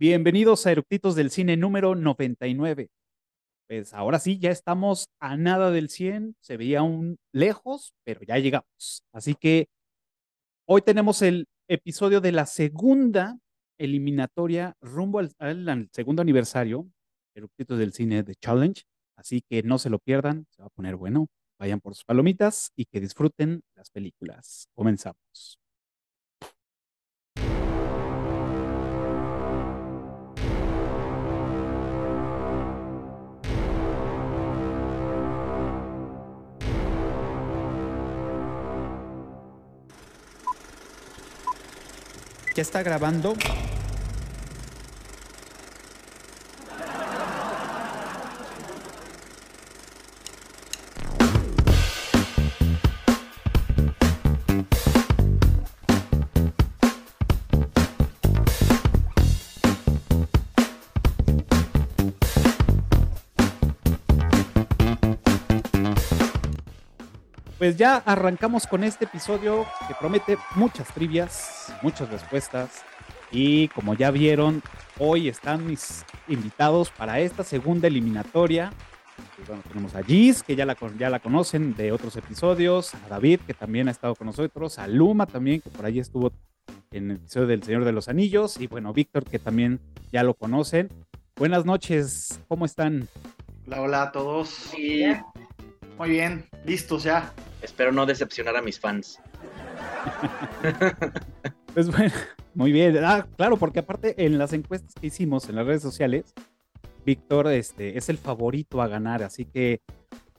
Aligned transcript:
Bienvenidos 0.00 0.66
a 0.66 0.72
Eructitos 0.72 1.14
del 1.14 1.30
Cine 1.30 1.58
número 1.58 1.94
99. 1.94 2.88
Pues 3.68 3.92
ahora 3.92 4.18
sí, 4.18 4.38
ya 4.38 4.50
estamos 4.50 5.10
a 5.20 5.36
nada 5.36 5.70
del 5.70 5.90
100, 5.90 6.36
se 6.40 6.56
veía 6.56 6.78
aún 6.78 7.18
lejos, 7.34 7.92
pero 8.02 8.22
ya 8.22 8.38
llegamos. 8.38 9.04
Así 9.12 9.34
que 9.34 9.68
hoy 10.66 10.80
tenemos 10.80 11.20
el 11.20 11.48
episodio 11.68 12.22
de 12.22 12.32
la 12.32 12.46
segunda 12.46 13.38
eliminatoria 13.78 14.74
rumbo 14.80 15.18
al, 15.18 15.34
al 15.38 15.90
segundo 15.92 16.22
aniversario, 16.22 16.90
Eructitos 17.34 17.78
del 17.78 17.92
Cine 17.92 18.22
de 18.22 18.36
Challenge. 18.36 18.82
Así 19.16 19.42
que 19.50 19.62
no 19.62 19.78
se 19.78 19.90
lo 19.90 19.98
pierdan, 19.98 20.46
se 20.48 20.62
va 20.62 20.68
a 20.68 20.70
poner 20.70 20.96
bueno. 20.96 21.26
Vayan 21.58 21.82
por 21.82 21.94
sus 21.94 22.06
palomitas 22.06 22.72
y 22.74 22.86
que 22.86 23.00
disfruten 23.00 23.60
las 23.74 23.90
películas. 23.90 24.66
Comenzamos. 24.74 25.59
¿Ya 42.54 42.62
está 42.62 42.82
grabando? 42.82 43.34
Pues 67.60 67.76
ya 67.76 67.96
arrancamos 67.98 68.66
con 68.66 68.84
este 68.84 69.04
episodio 69.04 69.66
que 69.86 69.94
promete 69.94 70.38
muchas 70.54 70.88
trivias, 70.94 71.70
muchas 71.82 72.08
respuestas. 72.08 72.82
Y 73.30 73.68
como 73.68 73.92
ya 73.92 74.10
vieron, 74.10 74.62
hoy 74.98 75.28
están 75.28 75.66
mis 75.66 76.06
invitados 76.26 76.88
para 76.88 77.20
esta 77.20 77.44
segunda 77.44 77.86
eliminatoria. 77.86 78.72
Pues 79.36 79.46
bueno, 79.46 79.62
tenemos 79.68 79.94
a 79.94 80.02
Giz, 80.02 80.42
que 80.42 80.56
ya 80.56 80.64
la, 80.64 80.74
ya 80.98 81.10
la 81.10 81.18
conocen 81.18 81.76
de 81.76 81.92
otros 81.92 82.16
episodios, 82.16 82.94
a 82.94 83.08
David, 83.10 83.40
que 83.46 83.52
también 83.52 83.88
ha 83.88 83.90
estado 83.90 84.14
con 84.14 84.28
nosotros, 84.28 84.78
a 84.78 84.88
Luma 84.88 85.26
también, 85.26 85.60
que 85.60 85.68
por 85.68 85.84
ahí 85.84 85.98
estuvo 85.98 86.32
en 86.92 87.10
el 87.10 87.16
episodio 87.18 87.46
del 87.46 87.62
Señor 87.62 87.84
de 87.84 87.92
los 87.92 88.08
Anillos, 88.08 88.58
y 88.58 88.68
bueno, 88.68 88.94
Víctor, 88.94 89.26
que 89.26 89.38
también 89.38 89.80
ya 90.10 90.22
lo 90.22 90.32
conocen. 90.32 90.88
Buenas 91.36 91.66
noches, 91.66 92.40
¿cómo 92.48 92.64
están? 92.64 93.06
Hola, 93.66 93.82
hola 93.82 94.02
a 94.04 94.12
todos. 94.12 94.48
Sí. 94.48 95.04
Muy 95.98 96.08
bien, 96.08 96.48
listos 96.64 97.02
ya. 97.02 97.34
Espero 97.62 97.92
no 97.92 98.06
decepcionar 98.06 98.56
a 98.56 98.62
mis 98.62 98.78
fans. 98.78 99.20
pues 101.74 101.90
bueno, 101.90 102.12
muy 102.54 102.72
bien. 102.72 102.98
Ah, 103.04 103.26
claro, 103.36 103.56
porque 103.56 103.80
aparte 103.80 104.24
en 104.24 104.38
las 104.38 104.52
encuestas 104.52 104.94
que 104.94 105.08
hicimos 105.08 105.48
en 105.48 105.56
las 105.56 105.66
redes 105.66 105.82
sociales, 105.82 106.34
Víctor 107.04 107.48
este, 107.48 107.96
es 107.98 108.08
el 108.08 108.18
favorito 108.18 108.82
a 108.82 108.88
ganar, 108.88 109.22
así 109.22 109.44
que 109.44 109.82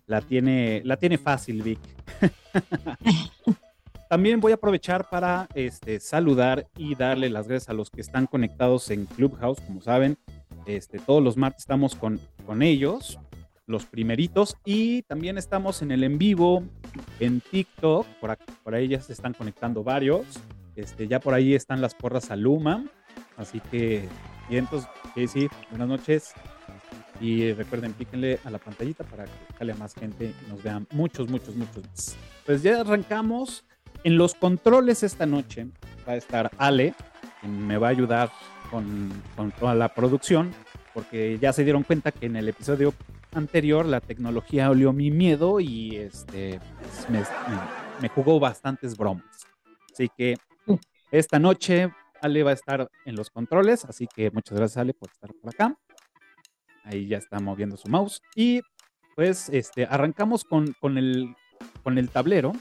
la 0.08 0.22
tiene, 0.22 0.82
la 0.84 0.98
tiene 0.98 1.18
fácil, 1.18 1.62
Vic. 1.64 1.80
También 4.10 4.42
voy 4.42 4.52
a 4.52 4.56
aprovechar 4.56 5.10
para 5.10 5.48
este, 5.54 6.02
saludar 6.02 6.68
y 6.76 6.96
darle 6.96 7.30
las 7.30 7.48
gracias 7.48 7.70
a 7.70 7.74
los 7.74 7.90
que 7.90 8.02
están 8.02 8.28
conectados 8.28 8.90
en 8.90 9.06
Clubhouse, 9.06 9.62
como 9.62 9.82
saben. 9.82 10.18
Este, 10.66 11.00
todos 11.00 11.24
los 11.24 11.38
martes 11.38 11.62
estamos 11.62 11.96
con, 11.96 12.20
con 12.46 12.62
ellos 12.62 13.18
los 13.72 13.86
primeritos. 13.86 14.58
Y 14.66 15.02
también 15.04 15.38
estamos 15.38 15.82
en 15.82 15.92
el 15.92 16.04
en 16.04 16.18
vivo 16.18 16.64
en 17.20 17.42
TikTok. 17.42 18.06
Por, 18.20 18.76
ahí 18.76 18.90
ya 18.90 19.02
se 19.02 19.14
están 19.14 19.34
conectando 19.34 19.84
varios. 19.84 20.26
Este, 20.76 21.08
ya 21.08 21.20
por 21.20 21.34
ahí 21.34 21.56
están 21.56 21.82
las 21.82 21.96
porras 21.96 22.30
a 22.30 22.36
Luma. 22.36 22.86
Así 23.38 23.60
que, 23.72 24.08
bien, 24.50 24.66
entonces, 24.66 25.50
buenas 25.70 25.88
noches. 25.88 26.34
Y 27.20 27.54
recuerden, 27.54 27.94
píquenle 27.94 28.40
a 28.44 28.50
la 28.50 28.58
pantallita 28.58 29.04
para 29.04 29.26
que 29.26 29.32
sale 29.58 29.74
más 29.76 29.94
gente 29.94 30.34
y 30.46 30.50
nos 30.50 30.62
vean 30.64 30.88
muchos, 30.92 31.30
muchos, 31.30 31.56
muchos. 31.56 32.16
Pues 32.46 32.62
ya 32.62 32.82
arrancamos. 32.82 33.64
En 34.04 34.18
los 34.18 34.34
controles 34.34 35.04
esta 35.04 35.28
noche 35.28 35.68
va 36.08 36.14
a 36.14 36.16
estar 36.16 36.50
Ale, 36.58 36.96
me 37.44 37.78
va 37.78 37.88
a 37.88 37.90
ayudar 37.92 38.32
con 38.72 39.12
toda 39.60 39.76
la 39.76 39.90
producción, 39.90 40.52
porque 40.94 41.38
ya 41.40 41.54
se 41.54 41.64
dieron 41.64 41.84
cuenta 41.84 42.12
que 42.12 42.26
en 42.26 42.36
el 42.36 42.50
episodio 42.50 42.94
anterior 43.34 43.86
la 43.86 44.02
tecnología 44.02 44.70
olió 44.70 44.94
mi 44.94 45.12
miedo 45.12 45.60
y 45.60 45.96
este, 45.96 46.60
pues, 46.80 47.08
me, 48.02 48.10
jugó 48.10 48.40
bastantes 48.40 48.98
bromas. 48.98 49.48
Así 49.92 50.10
que 50.16 50.38
esta 51.12 51.40
noche 51.40 51.92
Ale 52.22 52.44
va 52.44 52.52
a 52.52 52.56
estar 52.56 52.90
en 53.06 53.16
los 53.16 53.30
controles, 53.30 53.86
así 53.86 54.08
que 54.08 54.32
muchas 54.32 54.58
gracias 54.58 54.78
Ale 54.78 54.94
por 54.94 55.10
estar 55.10 55.32
por 55.34 55.54
acá. 55.54 55.76
Ahí 56.84 57.08
ya 57.08 57.18
está 57.18 57.40
moviendo 57.40 57.78
su 57.78 57.90
mouse. 57.90 58.22
Y 58.36 58.62
pues 59.16 59.50
este, 59.50 59.86
arrancamos 59.86 60.44
con, 60.44 60.74
con, 60.80 60.98
el, 60.98 61.36
con 61.84 61.98
el 61.98 62.10
tablero 62.10 62.54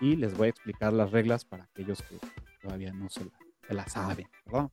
y 0.00 0.16
les 0.16 0.36
voy 0.36 0.46
a 0.46 0.50
explicar 0.50 0.92
las 0.92 1.10
reglas 1.10 1.44
para 1.44 1.64
aquellos 1.64 2.02
que 2.02 2.18
todavía 2.62 2.92
no 2.92 3.08
se 3.08 3.24
la, 3.68 3.84
se 3.84 3.90
saben, 3.90 4.28
¿verdad? 4.46 4.70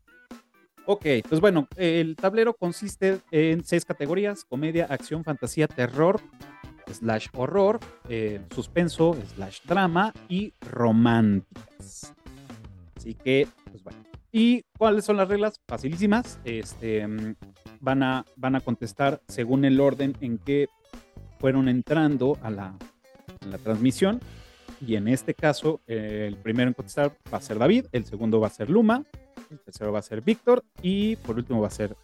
Ok, 0.87 1.05
pues 1.27 1.41
bueno, 1.41 1.67
el 1.77 2.15
tablero 2.15 2.53
consiste 2.53 3.19
en 3.31 3.63
seis 3.63 3.85
categorías: 3.85 4.45
comedia, 4.45 4.85
acción, 4.85 5.23
fantasía, 5.23 5.67
terror, 5.67 6.21
slash 6.91 7.27
horror, 7.33 7.79
eh, 8.07 8.41
suspenso, 8.53 9.17
slash 9.35 9.61
drama 9.65 10.13
y 10.29 10.53
románticas. 10.61 12.13
Así 12.95 13.15
que, 13.15 13.47
pues 13.71 13.83
bueno. 13.83 13.99
¿Y 14.31 14.63
cuáles 14.77 15.05
son 15.05 15.17
las 15.17 15.27
reglas? 15.27 15.61
Facilísimas. 15.67 16.39
Este, 16.43 17.07
van, 17.79 18.03
a, 18.03 18.25
van 18.35 18.55
a 18.55 18.61
contestar 18.61 19.21
según 19.27 19.65
el 19.65 19.79
orden 19.79 20.15
en 20.19 20.37
que 20.37 20.67
fueron 21.39 21.69
entrando 21.69 22.37
a 22.41 22.49
la, 22.49 22.75
transmisión. 23.63 24.19
Y 24.85 24.95
en 24.95 25.07
este 25.07 25.33
caso, 25.33 25.81
eh, 25.87 26.25
el 26.27 26.35
primero 26.35 26.67
en 26.67 26.73
contestar 26.73 27.15
va 27.33 27.37
a 27.37 27.41
ser 27.41 27.57
David, 27.57 27.85
el 27.91 28.03
segundo 28.05 28.39
va 28.39 28.47
a 28.47 28.49
ser 28.49 28.69
Luma, 28.69 29.05
el 29.49 29.59
tercero 29.59 29.91
va 29.91 29.99
a 29.99 30.03
ser 30.03 30.21
Víctor 30.21 30.63
y 30.81 31.15
por 31.17 31.35
último 31.37 31.61
va 31.61 31.67
a 31.67 31.71
ser 31.71 31.95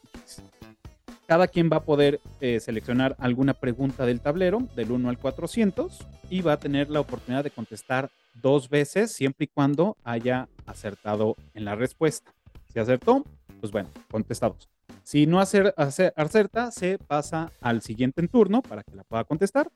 cada 1.31 1.47
quien 1.47 1.69
va 1.71 1.77
a 1.77 1.85
poder 1.85 2.19
eh, 2.41 2.59
seleccionar 2.59 3.15
alguna 3.17 3.53
pregunta 3.53 4.05
del 4.05 4.19
tablero 4.19 4.67
del 4.75 4.91
1 4.91 5.07
al 5.07 5.17
400 5.17 6.05
y 6.29 6.41
va 6.41 6.51
a 6.51 6.59
tener 6.59 6.89
la 6.89 6.99
oportunidad 6.99 7.41
de 7.41 7.51
contestar 7.51 8.11
dos 8.41 8.67
veces 8.67 9.13
siempre 9.13 9.45
y 9.45 9.47
cuando 9.47 9.95
haya 10.03 10.49
acertado 10.65 11.37
en 11.53 11.63
la 11.63 11.75
respuesta. 11.75 12.33
Si 12.67 12.79
acertó, 12.79 13.23
pues 13.61 13.71
bueno, 13.71 13.87
contestados. 14.09 14.67
Si 15.03 15.25
no 15.25 15.39
acer, 15.39 15.73
acerta, 15.77 16.69
se 16.69 16.97
pasa 16.97 17.49
al 17.61 17.81
siguiente 17.81 18.19
en 18.19 18.27
turno 18.27 18.61
para 18.61 18.83
que 18.83 18.93
la 18.93 19.05
pueda 19.05 19.23
contestar. 19.23 19.71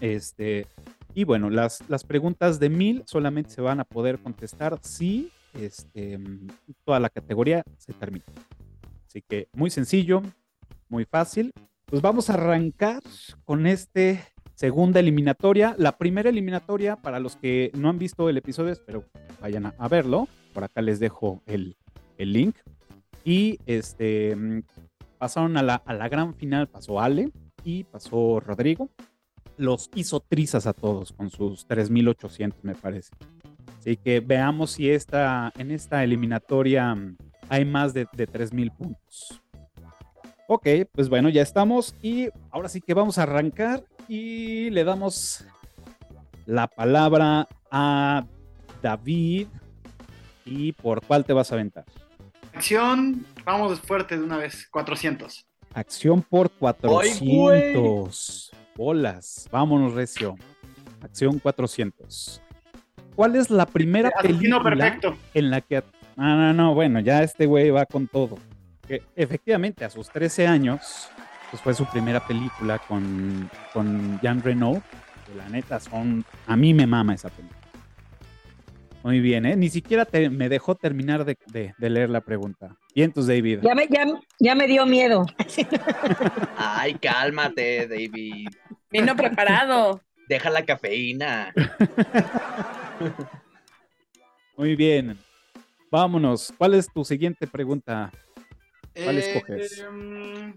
Este, 0.00 0.66
y 1.12 1.24
bueno, 1.24 1.50
las, 1.50 1.86
las 1.90 2.02
preguntas 2.04 2.58
de 2.58 2.70
mil 2.70 3.02
solamente 3.06 3.50
se 3.50 3.60
van 3.60 3.80
a 3.80 3.84
poder 3.84 4.18
contestar 4.18 4.78
si 4.80 5.30
este, 5.54 6.18
toda 6.84 7.00
la 7.00 7.10
categoría 7.10 7.62
se 7.78 7.92
termina. 7.92 8.24
Así 9.06 9.22
que 9.22 9.48
muy 9.52 9.70
sencillo, 9.70 10.22
muy 10.88 11.04
fácil. 11.04 11.52
Pues 11.86 12.00
vamos 12.00 12.30
a 12.30 12.34
arrancar 12.34 13.02
con 13.44 13.66
este 13.66 14.20
segunda 14.54 15.00
eliminatoria. 15.00 15.74
La 15.78 15.98
primera 15.98 16.30
eliminatoria, 16.30 16.96
para 16.96 17.20
los 17.20 17.36
que 17.36 17.70
no 17.74 17.88
han 17.88 17.98
visto 17.98 18.28
el 18.28 18.36
episodio, 18.36 18.72
espero 18.72 19.04
vayan 19.40 19.74
a, 19.76 19.88
verlo. 19.88 20.28
Por 20.54 20.64
acá 20.64 20.80
les 20.82 21.00
dejo 21.00 21.42
el, 21.46 21.76
el 22.16 22.32
link. 22.32 22.56
Y 23.24 23.58
este 23.66 24.36
pasaron 25.18 25.56
a 25.56 25.62
la, 25.62 25.76
a 25.76 25.94
la 25.94 26.08
gran 26.08 26.34
final, 26.34 26.68
pasó 26.68 27.00
Ale 27.00 27.30
y 27.64 27.84
pasó 27.84 28.40
Rodrigo. 28.40 28.88
Los 29.56 29.90
hizo 29.94 30.20
trizas 30.20 30.66
a 30.66 30.72
todos 30.72 31.12
con 31.12 31.30
sus 31.30 31.66
3800, 31.66 32.64
me 32.64 32.74
parece. 32.74 33.10
Así 33.82 33.96
que 33.96 34.20
veamos 34.20 34.70
si 34.70 34.88
esta, 34.88 35.52
en 35.58 35.72
esta 35.72 36.04
eliminatoria 36.04 36.94
mm, 36.94 37.16
hay 37.48 37.64
más 37.64 37.92
de, 37.92 38.06
de 38.12 38.28
3.000 38.28 38.76
puntos. 38.76 39.42
Ok, 40.46 40.68
pues 40.92 41.08
bueno, 41.08 41.28
ya 41.30 41.42
estamos 41.42 41.96
y 42.00 42.28
ahora 42.52 42.68
sí 42.68 42.80
que 42.80 42.94
vamos 42.94 43.18
a 43.18 43.24
arrancar 43.24 43.82
y 44.06 44.70
le 44.70 44.84
damos 44.84 45.44
la 46.46 46.68
palabra 46.68 47.48
a 47.72 48.24
David. 48.80 49.48
¿Y 50.44 50.70
por 50.74 51.04
cuál 51.04 51.24
te 51.24 51.32
vas 51.32 51.50
a 51.50 51.56
aventar? 51.56 51.84
Acción, 52.54 53.26
vamos 53.44 53.80
fuerte 53.80 54.16
de 54.16 54.22
una 54.22 54.36
vez, 54.36 54.68
400. 54.70 55.44
Acción 55.74 56.22
por 56.22 56.52
400. 56.52 58.52
Bolas, 58.76 59.48
vámonos 59.50 59.94
recio. 59.94 60.36
Acción 61.00 61.40
400. 61.40 62.40
¿Cuál 63.14 63.36
es 63.36 63.50
la 63.50 63.66
primera 63.66 64.10
película 64.22 64.98
en 65.34 65.50
la 65.50 65.60
que... 65.60 65.82
No, 66.16 66.36
no, 66.36 66.52
no, 66.52 66.74
bueno, 66.74 67.00
ya 67.00 67.22
este 67.22 67.46
güey 67.46 67.70
va 67.70 67.86
con 67.86 68.06
todo. 68.06 68.38
Que 68.86 69.02
efectivamente 69.16 69.84
a 69.84 69.90
sus 69.90 70.08
13 70.10 70.46
años, 70.46 71.08
pues 71.50 71.62
fue 71.62 71.74
su 71.74 71.86
primera 71.86 72.20
película 72.26 72.78
con, 72.78 73.48
con 73.72 74.20
Jean 74.20 74.42
Reno. 74.42 74.82
Que 75.26 75.34
la 75.36 75.48
neta 75.48 75.78
son. 75.80 76.24
A 76.46 76.56
mí 76.56 76.74
me 76.74 76.86
mama 76.86 77.14
esa 77.14 77.28
película. 77.30 77.58
Muy 79.04 79.20
bien, 79.20 79.46
¿eh? 79.46 79.56
Ni 79.56 79.68
siquiera 79.68 80.04
te- 80.04 80.30
me 80.30 80.48
dejó 80.48 80.74
terminar 80.74 81.24
de, 81.24 81.36
de- 81.52 81.74
de 81.78 81.90
leer 81.90 82.10
la 82.10 82.20
pregunta. 82.20 82.76
Y 82.94 83.02
entonces, 83.02 83.34
David. 83.36 83.60
Ya 83.62 83.74
me, 83.74 83.86
ya, 83.88 84.04
ya 84.38 84.54
me 84.54 84.66
dio 84.66 84.84
miedo. 84.86 85.24
Ay, 86.56 86.94
cálmate, 86.94 87.86
David. 87.88 88.48
Vino 88.90 89.16
preparado. 89.16 90.00
Deja 90.28 90.50
la 90.50 90.64
cafeína. 90.64 91.52
Muy 94.56 94.76
bien. 94.76 95.18
Vámonos. 95.90 96.52
¿Cuál 96.56 96.74
es 96.74 96.86
tu 96.92 97.04
siguiente 97.04 97.46
pregunta? 97.46 98.10
¿Cuál 98.94 99.18
Eh, 99.18 99.20
escoges? 99.20 99.84
mm, 99.90 100.50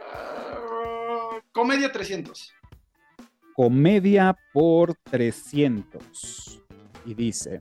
ah, 0.00 1.40
comedia 1.52 1.90
300. 1.92 2.52
Comedia 3.54 4.36
por 4.52 4.94
300. 5.10 6.60
Y 7.04 7.14
dice, 7.14 7.60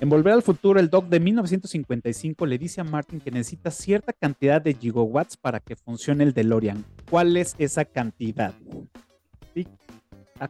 en 0.00 0.08
Volver 0.08 0.32
al 0.34 0.42
Futuro, 0.42 0.78
el 0.80 0.88
Doc 0.88 1.06
de 1.06 1.20
1955 1.20 2.46
le 2.46 2.56
dice 2.56 2.80
a 2.80 2.84
Martin 2.84 3.20
que 3.20 3.30
necesita 3.30 3.70
cierta 3.70 4.12
cantidad 4.12 4.62
de 4.62 4.72
gigawatts 4.74 5.36
para 5.36 5.60
que 5.60 5.76
funcione 5.76 6.24
el 6.24 6.32
DeLorean. 6.32 6.84
¿Cuál 7.10 7.36
es 7.36 7.54
esa 7.58 7.84
cantidad? 7.84 8.54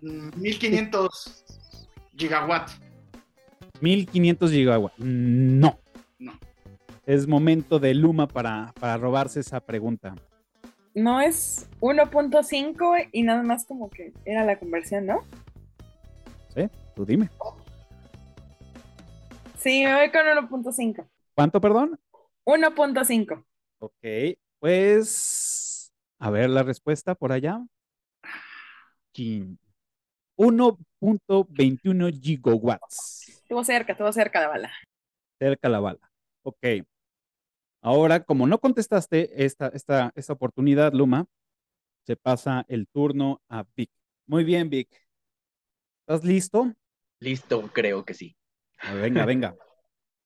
Mm, 0.02 0.30
1500 0.36 1.44
gigawatt. 2.18 2.70
1500 3.80 4.50
gigawatts. 4.50 4.98
No. 4.98 5.78
No. 6.18 6.32
Es 7.06 7.26
momento 7.26 7.78
de 7.78 7.94
Luma 7.94 8.26
para, 8.26 8.74
para 8.78 8.96
robarse 8.96 9.40
esa 9.40 9.60
pregunta. 9.60 10.14
No 10.94 11.20
es 11.20 11.68
1.5 11.80 13.08
y 13.12 13.22
nada 13.22 13.42
más 13.42 13.64
como 13.64 13.88
que 13.88 14.12
era 14.24 14.44
la 14.44 14.58
conversión, 14.58 15.06
¿no? 15.06 15.22
¿Sí? 16.54 16.68
Tú 16.94 17.06
dime. 17.06 17.30
Sí, 19.56 19.84
me 19.84 19.94
voy 19.94 20.10
con 20.10 20.22
1.5. 20.48 21.06
¿Cuánto, 21.34 21.60
perdón? 21.60 21.98
1.5. 22.44 23.44
Ok, 23.78 24.38
pues 24.58 25.92
a 26.18 26.30
ver 26.30 26.50
la 26.50 26.64
respuesta 26.64 27.14
por 27.14 27.32
allá. 27.32 27.60
1.21 30.38 32.10
gigawatts. 32.12 33.28
Estuvo 33.28 33.64
cerca, 33.64 33.92
estuvo 33.92 34.12
cerca 34.12 34.40
la 34.40 34.48
bala. 34.48 34.72
Cerca 35.38 35.68
la 35.68 35.80
bala. 35.80 36.10
Ok. 36.42 36.64
Ahora, 37.82 38.22
como 38.24 38.46
no 38.46 38.58
contestaste 38.58 39.44
esta, 39.44 39.68
esta, 39.68 40.12
esta 40.14 40.32
oportunidad, 40.32 40.92
Luma, 40.92 41.26
se 42.06 42.16
pasa 42.16 42.64
el 42.68 42.86
turno 42.86 43.40
a 43.48 43.64
Vic. 43.76 43.90
Muy 44.26 44.44
bien, 44.44 44.70
Vic. 44.70 44.88
¿Estás 46.06 46.24
listo? 46.24 46.72
Listo, 47.20 47.68
creo 47.72 48.04
que 48.04 48.14
sí. 48.14 48.36
A 48.78 48.94
ver, 48.94 49.02
venga, 49.02 49.26
venga. 49.26 49.56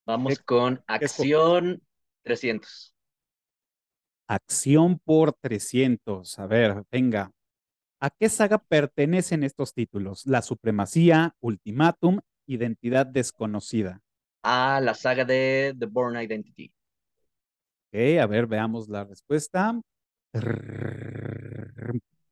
Vamos 0.05 0.39
¿Qué- 0.39 0.45
con 0.45 0.83
acción 0.87 1.83
300. 2.23 2.95
Acción 4.29 4.99
por 4.99 5.33
300. 5.33 6.39
A 6.39 6.47
ver, 6.47 6.85
venga. 6.91 7.31
¿A 8.05 8.11
qué 8.11 8.29
saga 8.29 8.59
pertenecen 8.59 9.45
estos 9.45 9.75
títulos? 9.75 10.27
La 10.27 10.43
Supremacía, 10.43 11.37
Ultimátum, 11.39 12.19
Identidad 12.49 13.07
Desconocida. 13.07 14.01
A 14.43 14.81
la 14.81 14.95
saga 14.95 15.25
de 15.25 15.73
The 15.79 15.87
Born 15.87 16.21
Identity. 16.21 16.73
Ok, 17.87 18.21
a 18.21 18.27
ver, 18.27 18.49
veamos 18.49 18.89
la 18.89 19.05
respuesta. 19.05 19.81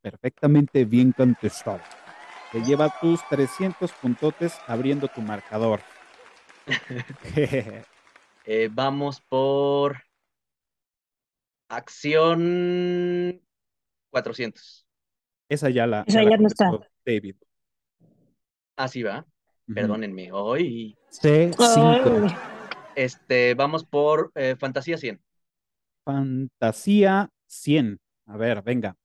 Perfectamente 0.03 0.85
bien 0.85 1.13
contestado. 1.13 1.83
Te 2.51 2.65
lleva 2.65 2.93
tus 3.01 3.21
300 3.29 3.93
puntotes 3.93 4.59
abriendo 4.67 5.07
tu 5.07 5.21
marcador. 5.21 5.81
Eh, 8.47 8.71
vamos 8.73 9.21
por 9.21 10.03
acción 11.69 13.41
400. 14.11 14.90
Esa 15.51 15.69
ya 15.69 15.85
la, 15.85 16.05
Esa 16.07 16.23
ya 16.23 16.37
no 16.37 16.47
está. 16.47 16.71
David. 17.05 17.35
Así 18.77 19.03
va. 19.03 19.19
Ujú. 19.67 19.75
Perdónenme. 19.75 20.31
Hoy. 20.31 20.97
C5. 21.11 21.59
Ay, 21.59 22.35
Este, 22.95 23.55
vamos 23.55 23.85
por 23.85 24.31
eh, 24.37 24.55
Fantasía 24.57 24.97
100. 24.97 25.21
Fantasía 26.05 27.31
100. 27.49 27.99
A 28.27 28.37
ver, 28.37 28.63
venga. 28.63 28.97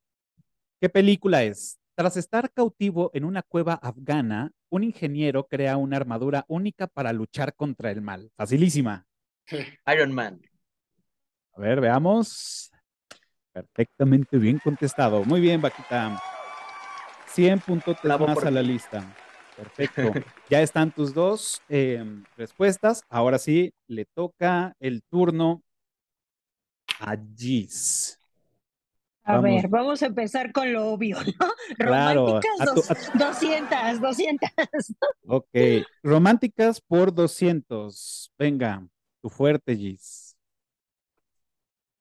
¿Qué 0.80 0.88
película 0.88 1.44
es? 1.44 1.80
Tras 1.96 2.16
estar 2.16 2.52
cautivo 2.52 3.10
en 3.16 3.26
una 3.26 3.42
cueva 3.42 3.74
afgana, 3.74 4.52
un 4.70 4.84
ingeniero 4.84 5.48
crea 5.48 5.78
una 5.78 5.98
armadura 5.98 6.46
única 6.48 6.86
para 6.86 7.12
luchar 7.12 7.56
contra 7.56 7.90
el 7.90 8.02
mal. 8.02 8.32
Facilísima. 8.36 9.08
Iron 9.92 10.14
Man. 10.14 10.40
A 11.54 11.60
ver, 11.60 11.82
veamos. 11.82 12.72
Perfectamente 13.52 14.38
bien 14.38 14.60
contestado. 14.60 15.24
Muy 15.24 15.42
bien, 15.42 15.60
Vaquita. 15.60 16.22
100 17.36 17.60
puntos 17.60 17.98
Bravo 18.02 18.28
más 18.28 18.44
a 18.44 18.52
la 18.52 18.62
lista. 18.62 19.04
Perfecto. 19.58 20.12
Ya 20.50 20.62
están 20.62 20.92
tus 20.92 21.14
dos 21.14 21.62
eh, 21.70 22.04
respuestas. 22.38 23.04
Ahora 23.10 23.38
sí, 23.40 23.74
le 23.88 24.06
toca 24.06 24.76
el 24.80 25.02
turno 25.04 25.64
a 27.00 27.16
Gis. 27.38 28.20
A 29.24 29.38
Vamos. 29.38 29.44
ver, 29.44 29.68
vamos 29.70 30.04
a 30.04 30.06
empezar 30.06 30.52
con 30.52 30.72
lo 30.72 30.86
obvio, 30.88 31.18
¿no? 31.20 31.48
Claro, 31.78 32.26
Románticas 32.42 32.70
tu- 32.70 32.76
dos- 32.76 32.92
a- 32.92 33.18
200, 33.18 34.02
200. 34.02 34.50
Ok. 35.28 35.50
Románticas 36.04 36.80
por 36.82 37.14
200. 37.14 38.32
Venga, 38.38 38.88
tu 39.22 39.30
fuerte, 39.30 39.76
Gis. 39.76 40.38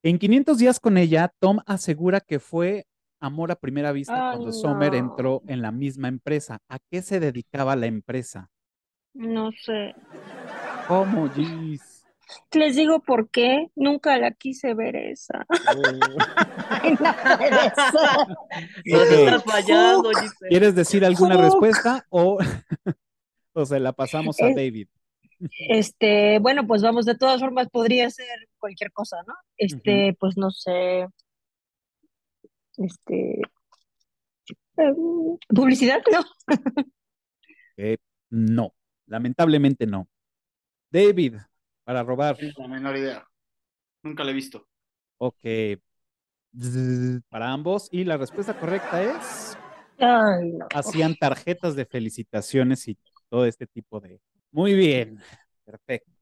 En 0.02 0.19
500 0.19 0.58
días 0.58 0.78
con 0.78 0.98
ella, 0.98 1.32
Tom 1.38 1.60
asegura 1.66 2.20
que 2.20 2.38
fue 2.38 2.86
amor 3.24 3.50
a 3.52 3.56
primera 3.56 3.92
vista 3.92 4.30
Ay, 4.30 4.36
cuando 4.38 4.52
no. 4.92 4.96
entró 4.98 5.42
en 5.46 5.62
la 5.62 5.70
misma 5.72 6.08
empresa. 6.08 6.58
¿A 6.68 6.78
qué 6.90 7.02
se 7.02 7.20
dedicaba 7.20 7.74
la 7.76 7.86
empresa? 7.86 8.50
No 9.14 9.50
sé. 9.52 9.94
¿Cómo, 10.88 11.28
Gis? 11.30 12.04
Les 12.52 12.74
digo 12.76 13.00
por 13.00 13.30
qué. 13.30 13.69
Nunca 13.76 14.16
la 14.19 14.32
quise 14.32 14.74
ver 14.74 14.96
esa. 14.96 15.44
Oh. 15.50 15.82
Ay, 16.69 16.93
no 16.93 17.14
puede 17.36 17.50
ser. 17.50 18.28
Nos 18.86 19.02
Ok. 19.02 19.10
estás 19.12 19.44
fallando, 19.44 20.08
Giselle. 20.10 20.48
¿Quieres 20.48 20.74
decir 20.74 21.04
alguna 21.04 21.34
Fuck. 21.34 21.44
respuesta 21.44 22.04
o, 22.10 22.38
o 23.54 23.64
se 23.66 23.81
la 23.81 23.93
pasamos 23.93 24.40
a 24.40 24.48
Es- 24.48 24.56
David? 24.56 24.88
Este, 25.69 26.38
bueno, 26.38 26.66
pues 26.66 26.81
vamos, 26.82 27.04
de 27.04 27.16
todas 27.16 27.40
formas 27.40 27.69
podría 27.69 28.08
ser 28.08 28.26
cualquier 28.58 28.93
cosa, 28.93 29.19
¿no? 29.26 29.34
Este, 29.58 30.16
pues 30.19 30.36
no 30.38 30.50
sé. 30.50 31.06
Este. 32.78 33.40
publicidad, 35.48 36.02
¿no? 36.12 36.24
Eh, 37.76 37.96
no, 38.31 38.72
lamentablemente 39.06 39.84
no. 39.84 40.06
David, 40.90 41.38
para 41.82 42.04
robar. 42.04 42.36
La 42.56 42.69
menor 42.69 42.96
idea. 42.96 43.26
Nunca 44.04 44.22
la 44.22 44.31
he 44.31 44.34
visto. 44.34 44.69
Ok. 45.19 45.40
Para 47.28 47.50
ambos. 47.50 47.88
Y 47.90 48.04
la 48.04 48.16
respuesta 48.16 48.56
correcta 48.56 49.02
es, 49.02 49.58
Ay, 49.98 50.52
no. 50.52 50.69
hacían 50.72 51.16
tarjetas 51.16 51.74
de 51.74 51.84
felicitaciones 51.84 52.86
y 52.86 52.96
todo 53.28 53.44
este 53.44 53.66
tipo 53.66 53.98
de... 53.98 54.20
Muy 54.52 54.74
bien. 54.74 55.19
Perfecto. 55.64 56.12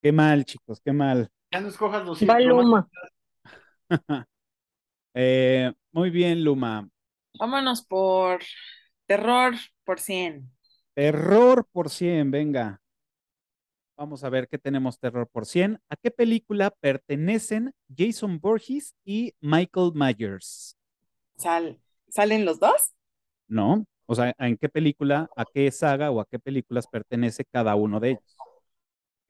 Qué 0.00 0.12
mal, 0.12 0.44
chicos, 0.46 0.80
qué 0.82 0.92
mal. 0.92 1.28
Ya 1.52 1.60
no 1.60 1.68
escojas 1.68 2.06
los 2.06 2.22
Va 2.22 2.40
Luma. 2.40 2.88
Eh, 5.20 5.72
muy 5.92 6.10
bien, 6.10 6.44
Luma. 6.44 6.88
Vámonos 7.38 7.82
por 7.82 8.42
terror 9.06 9.54
por 9.84 10.00
100. 10.00 10.50
Terror 10.94 11.66
por 11.72 11.88
100, 11.90 12.30
venga. 12.30 12.80
Vamos 13.96 14.22
a 14.22 14.30
ver 14.30 14.46
qué 14.48 14.58
tenemos 14.58 14.98
terror 14.98 15.28
por 15.28 15.44
100. 15.44 15.80
¿A 15.88 15.96
qué 15.96 16.10
película 16.10 16.70
pertenecen 16.70 17.72
Jason 17.96 18.38
Voorhees 18.40 18.94
y 19.04 19.34
Michael 19.40 19.92
Myers? 19.94 20.76
Sal, 21.36 21.80
¿Salen 22.08 22.44
los 22.44 22.60
dos? 22.60 22.92
¿No? 23.48 23.84
O 24.06 24.14
sea, 24.14 24.34
¿en 24.38 24.56
qué 24.56 24.68
película, 24.68 25.28
a 25.36 25.44
qué 25.52 25.70
saga 25.70 26.10
o 26.10 26.20
a 26.20 26.26
qué 26.26 26.38
películas 26.38 26.86
pertenece 26.86 27.44
cada 27.44 27.74
uno 27.74 28.00
de 28.00 28.10
ellos? 28.10 28.36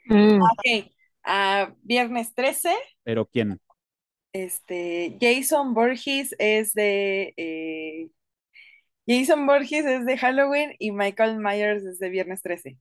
Mm, 0.06 0.40
Ok. 0.42 0.92
Ah, 1.24 1.74
viernes 1.82 2.34
13. 2.34 2.74
¿Pero 3.04 3.26
quién? 3.26 3.60
Este, 4.38 5.18
Jason 5.20 5.74
Borges 5.74 6.32
es 6.38 6.72
de 6.72 7.34
eh, 7.36 8.08
Jason 9.04 9.44
Borges 9.46 9.84
es 9.84 10.06
de 10.06 10.16
Halloween 10.16 10.76
y 10.78 10.92
Michael 10.92 11.38
Myers 11.40 11.84
es 11.84 11.98
de 11.98 12.08
Viernes 12.08 12.40
13. 12.42 12.78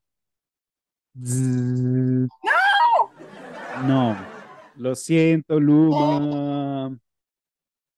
¡No! 1.15 2.27
No, 3.87 4.15
Lo 4.75 4.93
siento, 4.93 5.59
Luma. 5.59 6.95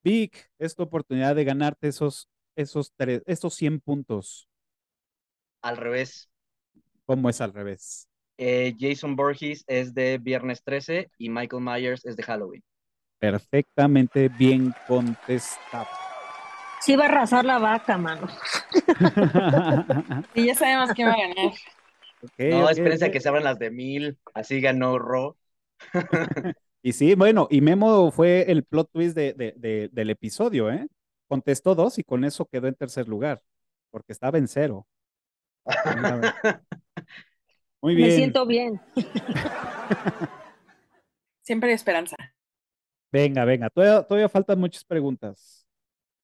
Vic, 0.06 0.50
es 0.58 0.74
tu 0.74 0.84
oportunidad 0.84 1.36
de 1.36 1.44
ganarte 1.44 1.89
esos, 1.89 2.30
esos, 2.56 2.94
tres, 2.96 3.22
esos 3.25 3.54
100 3.56 3.82
puntos. 3.82 4.48
Al 5.62 5.75
revés. 5.75 6.30
¿Cómo 7.06 7.30
es 7.30 7.42
al 7.42 7.51
revés? 7.51 8.08
Eh, 8.38 8.74
Jason 8.80 9.18
Voorhees 9.18 9.66
es 9.68 9.94
de 9.94 10.18
Viernes 10.18 10.63
13 10.63 11.12
y 11.18 11.30
Michael 11.30 11.62
Myers 11.62 12.06
es 12.06 12.16
de 12.16 12.24
Halloween. 12.24 12.63
Perfectamente 13.19 14.29
bien 14.29 14.73
contestado. 14.88 15.88
Sí 16.81 16.95
va 16.95 17.05
a 17.05 17.07
arrasar 17.09 17.43
la 17.45 17.59
vaca, 17.59 17.97
mano. 17.97 18.27
Y 20.33 20.45
ya 20.45 20.55
sabemos 20.55 20.91
quién 20.93 21.09
va 21.09 21.13
a 21.13 21.17
ganar. 21.17 21.53
No, 22.39 22.63
ok, 22.65 22.69
espérense 22.71 23.11
que 23.11 23.19
se 23.19 23.27
abran 23.29 23.43
las 23.43 23.59
de 23.59 23.71
mil. 23.71 24.17
Así 24.33 24.61
ganó 24.61 24.97
Ro. 24.97 25.38
Y 26.81 26.93
sí, 26.93 27.13
bueno, 27.13 27.49
y 27.51 27.59
Memo 27.59 28.09
fue 28.09 28.49
el 28.49 28.63
plot 28.63 28.89
twist 28.93 29.13
de, 29.13 29.33
de- 29.33 29.53
de- 29.57 29.89
del 29.91 30.11
episodio, 30.11 30.71
¿eh? 30.71 30.88
Contestó 31.27 31.75
dos 31.75 31.99
y 31.99 32.05
con 32.05 32.23
eso 32.23 32.45
quedó 32.45 32.67
en 32.69 32.73
tercer 32.75 33.05
lugar, 33.09 33.41
porque 33.91 34.13
estaba 34.13 34.38
en 34.38 34.47
cero. 34.47 34.88
Muy 37.81 37.95
Me 37.95 38.03
bien. 38.03 38.15
siento 38.15 38.45
bien. 38.45 38.79
Siempre 41.41 41.71
hay 41.71 41.75
esperanza. 41.75 42.15
Venga, 43.12 43.44
venga, 43.46 43.70
todavía, 43.70 44.04
todavía 44.04 44.30
faltan 44.30 44.60
muchas 44.60 44.84
preguntas. 44.86 45.66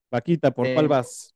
Paquita, 0.09 0.51
¿por 0.51 0.71
cuál 0.73 0.85
Eh, 0.85 0.89
vas? 0.89 1.33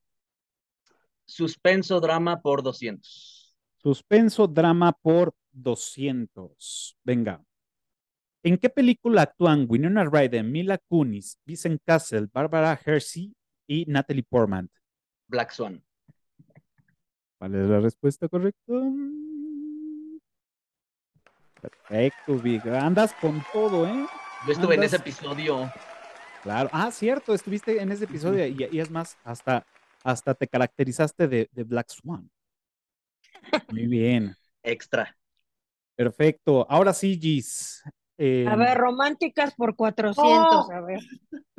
Suspenso 1.26 2.00
drama 2.00 2.42
por 2.42 2.64
200. 2.64 3.56
Suspenso 3.82 4.48
drama 4.48 4.92
por 4.94 5.34
200. 5.52 6.98
Venga. 7.04 7.44
¿En 8.44 8.58
qué 8.58 8.70
película 8.70 9.24
actúan 9.24 9.66
Winona 9.68 10.06
Ryder, 10.06 10.44
Mila 10.44 10.78
Kunis, 10.78 11.38
Vincent 11.46 11.82
Castle, 11.86 12.28
Barbara 12.32 12.80
Hershey 12.86 13.34
y 13.68 13.86
Natalie 13.86 14.24
Portman? 14.24 14.70
Black 15.28 15.52
Swan. 15.52 15.84
¿Cuál 17.38 17.56
es 17.56 17.70
la 17.70 17.80
respuesta 17.80 18.28
correcta? 18.28 18.74
Perfecto, 21.62 22.36
Vic. 22.40 22.66
Andas 22.68 23.14
con 23.14 23.44
todo, 23.52 23.86
¿eh? 23.88 24.06
Yo 24.46 24.54
estuve 24.54 24.76
en 24.76 24.84
ese 24.84 24.98
episodio. 24.98 25.72
Claro. 26.44 26.70
Ah, 26.72 26.92
cierto, 26.92 27.34
estuviste 27.34 27.82
en 27.82 27.92
ese 27.92 28.06
episodio 28.06 28.46
y, 28.48 28.68
y 28.72 28.80
es 28.80 28.90
más, 28.90 29.18
hasta, 29.24 29.66
hasta 30.04 30.34
te 30.34 30.48
caracterizaste 30.48 31.28
de, 31.28 31.50
de 31.52 31.64
Black 31.64 31.90
Swan. 31.90 32.30
Muy 33.72 33.88
bien. 33.88 34.36
Extra. 34.64 35.16
Perfecto. 35.96 36.66
Ahora 36.70 36.94
sí, 36.94 37.18
Gis. 37.20 37.84
Eh, 38.18 38.46
A 38.50 38.56
ver, 38.56 38.78
románticas 38.78 39.54
por 39.56 39.76
400. 39.76 40.70
A 40.72 40.82
ver. 40.82 41.00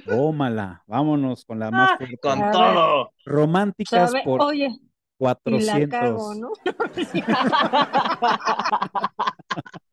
tómala. 0.07 0.83
Vámonos 0.87 1.45
con 1.45 1.59
la 1.59 1.71
más 1.71 1.97
fuerte. 1.97 2.19
Con 2.19 2.41
A 2.41 2.45
ver. 2.45 2.53
todo. 2.53 3.13
Románticas 3.27 4.11
¿Sabe? 4.11 4.23
por 4.25 4.43
Oye, 4.43 4.67
y 4.69 4.91
400. 5.19 5.67
la 5.67 5.89
cago, 5.89 6.35
¿no? 6.35 6.53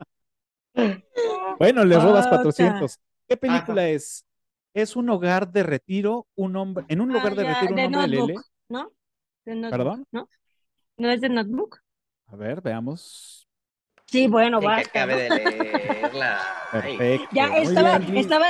Bueno, 1.59 1.83
le 1.85 1.95
robas 1.99 2.27
Ota. 2.27 2.37
400. 2.37 2.99
¿Qué 3.27 3.37
película 3.37 3.87
es? 3.87 4.25
Es 4.73 4.95
un 4.95 5.09
hogar 5.09 5.51
de 5.51 5.63
retiro, 5.63 6.27
un 6.35 6.55
hombre, 6.55 6.85
en 6.87 7.01
un 7.01 7.09
lugar 7.09 7.33
Ah, 7.33 7.35
de 7.35 7.43
ya, 7.43 7.53
retiro, 7.53 7.69
un 7.71 7.75
de 7.75 7.85
hombre 7.85 8.07
lele. 8.07 8.19
Notebook, 8.33 8.45
¿no? 8.69 8.91
De 9.45 9.55
Notebook, 9.55 9.71
¿Perdón? 9.71 10.05
¿no? 10.11 10.29
¿No 10.97 11.09
es 11.09 11.21
de 11.21 11.29
Notebook? 11.29 11.79
A 12.27 12.35
ver, 12.35 12.61
veamos. 12.61 13.47
Sí, 14.05 14.27
bueno, 14.27 14.61
basta. 14.61 14.87
acabe 14.89 15.27
¿no? 15.29 15.35
de 15.35 15.43
leerla. 15.43 16.39
Perfecto. 16.71 17.27
Ya 17.31 17.57
estaba, 17.57 17.97
bien, 17.99 18.17
estaba, 18.17 18.45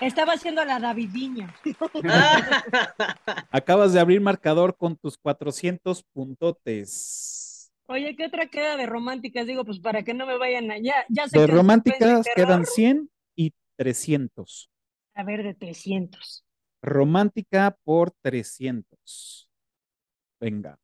estaba 0.00 0.32
haciendo 0.34 0.64
la 0.64 0.78
Davidiña. 0.78 1.54
Acabas 3.50 3.92
de 3.92 4.00
abrir 4.00 4.20
marcador 4.20 4.76
con 4.76 4.96
tus 4.96 5.18
400 5.18 6.02
puntotes. 6.12 7.41
Oye, 7.92 8.16
¿qué 8.16 8.26
otra 8.26 8.46
queda 8.46 8.76
de 8.76 8.86
románticas? 8.86 9.46
Digo, 9.46 9.64
pues 9.64 9.78
para 9.80 10.02
que 10.02 10.14
no 10.14 10.26
me 10.26 10.36
vayan 10.38 10.70
allá. 10.70 10.94
Ya 11.08 11.28
sé 11.28 11.38
De 11.38 11.46
que 11.46 11.52
románticas 11.52 12.26
quedan 12.34 12.64
100 12.66 13.10
y 13.36 13.52
300. 13.76 14.70
A 15.14 15.22
ver, 15.24 15.42
de 15.42 15.54
300. 15.54 16.44
Romántica 16.82 17.76
por 17.84 18.10
300. 18.22 19.48
Venga. 20.40 20.78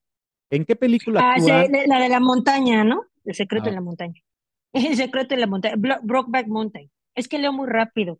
¿En 0.50 0.64
qué 0.64 0.76
película 0.76 1.20
Ah, 1.22 1.34
actúa? 1.34 1.66
la 1.86 1.98
de 2.00 2.08
la 2.08 2.20
montaña, 2.20 2.84
¿no? 2.84 3.04
El 3.24 3.34
secreto 3.34 3.66
Ah. 3.66 3.70
de 3.70 3.74
la 3.74 3.80
montaña. 3.80 4.20
El 4.72 4.96
secreto 4.96 5.34
de 5.34 5.40
la 5.40 5.46
montaña. 5.46 5.74
Bro- 5.76 6.00
Brokeback 6.02 6.46
Mountain. 6.46 6.90
Es 7.14 7.26
que 7.28 7.38
leo 7.38 7.52
muy 7.52 7.68
rápido. 7.68 8.18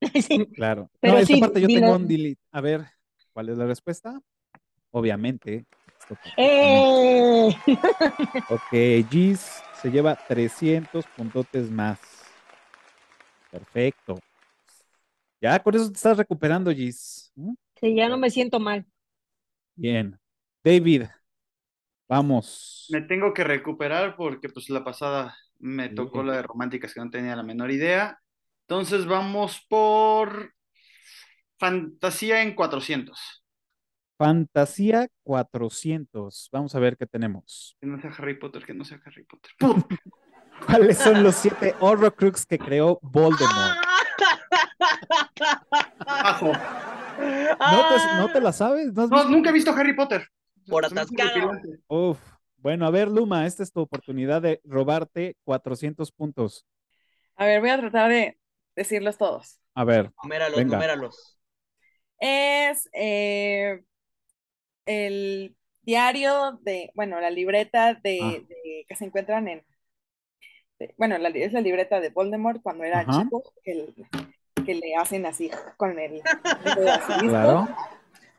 Sí. 0.22 0.46
Claro. 0.54 0.90
Pero 1.00 1.14
no, 1.14 1.18
esta 1.20 1.34
sí, 1.34 1.40
parte 1.40 1.60
yo 1.60 1.66
dilo. 1.66 1.80
tengo 1.80 1.96
un 1.96 2.06
delete. 2.06 2.40
A 2.52 2.60
ver, 2.60 2.86
¿cuál 3.32 3.48
es 3.48 3.58
la 3.58 3.66
respuesta? 3.66 4.20
Obviamente. 4.92 5.66
Esto. 6.14 6.30
¡Eh! 6.36 7.50
Ok, 8.50 9.08
Gis 9.10 9.62
se 9.80 9.90
lleva 9.90 10.16
300 10.16 11.06
puntotes 11.16 11.70
más. 11.70 11.98
Perfecto. 13.50 14.18
Ya 15.40 15.58
con 15.62 15.74
eso 15.74 15.88
te 15.90 15.96
estás 15.96 16.16
recuperando, 16.16 16.70
Gis. 16.72 17.30
¿Mm? 17.34 17.54
Sí, 17.80 17.94
ya 17.94 18.08
no 18.08 18.18
me 18.18 18.30
siento 18.30 18.58
mal. 18.58 18.84
Bien. 19.76 20.18
David, 20.64 21.04
vamos. 22.08 22.86
Me 22.90 23.02
tengo 23.02 23.32
que 23.32 23.44
recuperar 23.44 24.16
porque 24.16 24.48
pues 24.48 24.68
la 24.70 24.82
pasada 24.84 25.36
me 25.58 25.88
Sí. 25.88 25.94
tocó 25.94 26.22
la 26.22 26.34
de 26.36 26.42
románticas 26.42 26.92
que 26.92 27.00
no 27.00 27.10
tenía 27.10 27.36
la 27.36 27.42
menor 27.42 27.70
idea. 27.70 28.18
Entonces 28.62 29.06
vamos 29.06 29.64
por 29.68 30.52
fantasía 31.58 32.42
en 32.42 32.54
400. 32.54 33.44
Fantasía 34.18 35.08
400. 35.22 36.48
Vamos 36.52 36.74
a 36.74 36.80
ver 36.80 36.96
qué 36.96 37.06
tenemos. 37.06 37.76
Que 37.80 37.86
no 37.86 38.00
sea 38.00 38.10
Harry 38.18 38.34
Potter, 38.38 38.66
que 38.66 38.74
no 38.74 38.84
sea 38.84 39.00
Harry 39.06 39.24
Potter. 39.24 39.52
¿Cuáles 40.66 40.98
son 40.98 41.22
los 41.22 41.36
siete 41.36 41.76
Horrocrux 41.78 42.44
que 42.44 42.58
creó 42.58 42.98
Voldemort? 43.00 43.78
Ajo. 46.06 46.52
¿No 46.52 47.88
te, 47.88 48.16
no 48.16 48.32
te 48.32 48.40
la 48.40 48.52
sabes? 48.52 48.92
¿No 48.92 49.06
nunca 49.28 49.50
he 49.50 49.52
visto 49.52 49.70
Harry 49.70 49.94
Potter. 49.94 50.26
Por 50.66 50.84
atascado. 50.84 51.52
Uf. 51.86 52.18
Bueno, 52.56 52.86
a 52.86 52.90
ver, 52.90 53.08
Luma, 53.08 53.46
esta 53.46 53.62
es 53.62 53.72
tu 53.72 53.80
oportunidad 53.80 54.42
de 54.42 54.60
robarte 54.64 55.36
400 55.44 56.10
puntos. 56.10 56.66
A 57.36 57.46
ver, 57.46 57.60
voy 57.60 57.70
a 57.70 57.78
tratar 57.78 58.10
de 58.10 58.36
decirlos 58.74 59.16
todos. 59.16 59.60
A 59.74 59.84
ver, 59.84 60.10
Numéralos, 60.24 60.58
Venga. 60.58 60.76
numéralos. 60.76 61.38
Es 62.18 62.88
eh, 62.92 63.80
el 64.88 65.54
diario 65.82 66.58
de, 66.62 66.90
bueno, 66.94 67.20
la 67.20 67.30
libreta 67.30 67.94
de, 67.94 68.18
Ah. 68.22 68.30
de- 68.48 68.84
que 68.88 68.96
se 68.96 69.04
encuentran 69.04 69.46
en, 69.48 69.64
de- 70.78 70.94
bueno, 70.96 71.18
la, 71.18 71.28
es 71.28 71.52
la 71.52 71.60
libreta 71.60 72.00
de 72.00 72.10
Voldemort 72.10 72.62
cuando 72.62 72.84
era 72.84 73.00
Ajá. 73.00 73.22
chico, 73.22 73.42
que, 73.62 73.72
el- 73.72 73.94
que 74.66 74.74
le 74.74 74.94
hacen 74.96 75.24
así 75.26 75.50
con 75.76 75.98
el 75.98 76.20
claro. 77.20 77.68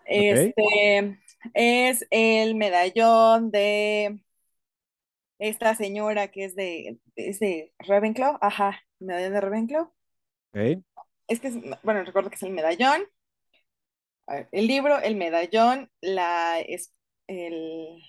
Este 0.05 1.17
es 1.53 2.05
el 2.11 2.55
medallón 2.55 3.51
de 3.51 4.19
esta 5.39 5.75
señora 5.75 6.29
que 6.29 6.45
es 6.45 6.55
de, 6.55 6.99
es 7.15 7.39
de 7.39 7.73
Ravenclaw, 7.79 8.37
ajá, 8.41 8.81
medallón 8.99 9.33
de 9.33 9.41
Ravenclaw. 9.41 9.83
Ok. 10.53 10.83
Es 11.27 11.39
que, 11.39 11.47
es- 11.49 11.57
bueno, 11.83 12.03
recuerdo 12.03 12.29
que 12.29 12.35
es 12.35 12.43
el 12.43 12.51
medallón, 12.51 13.03
a 14.29 14.35
ver, 14.35 14.49
el 14.51 14.67
libro, 14.67 14.99
el 14.99 15.15
medallón, 15.15 15.89
la, 16.01 16.59
es, 16.59 16.93
el, 17.27 18.01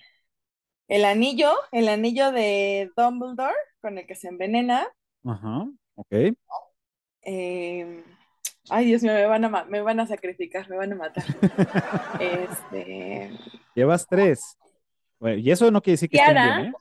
el 0.87 1.05
anillo, 1.05 1.51
el 1.71 1.89
anillo 1.89 2.31
de 2.31 2.91
Dumbledore 2.95 3.55
con 3.81 3.97
el 3.97 4.05
que 4.05 4.15
se 4.15 4.27
envenena. 4.27 4.87
Ajá. 5.25 5.67
Ok. 5.95 6.35
eh, 7.23 8.03
ay, 8.69 8.85
Dios 8.85 9.03
mío, 9.03 9.13
me 9.13 9.25
van 9.25 9.45
a, 9.45 9.65
me 9.65 9.81
van 9.81 9.99
a 9.99 10.07
sacrificar, 10.07 10.69
me 10.69 10.77
van 10.77 10.93
a 10.93 10.95
matar. 10.95 11.25
Este, 12.21 13.31
Llevas 13.75 14.07
tres. 14.07 14.57
Bueno, 15.19 15.37
y 15.37 15.51
eso 15.51 15.69
no 15.71 15.81
quiere 15.81 15.93
decir 15.95 16.09
que 16.09 16.17
estén 16.17 16.33
Tiara. 16.33 16.57
bien, 16.61 16.73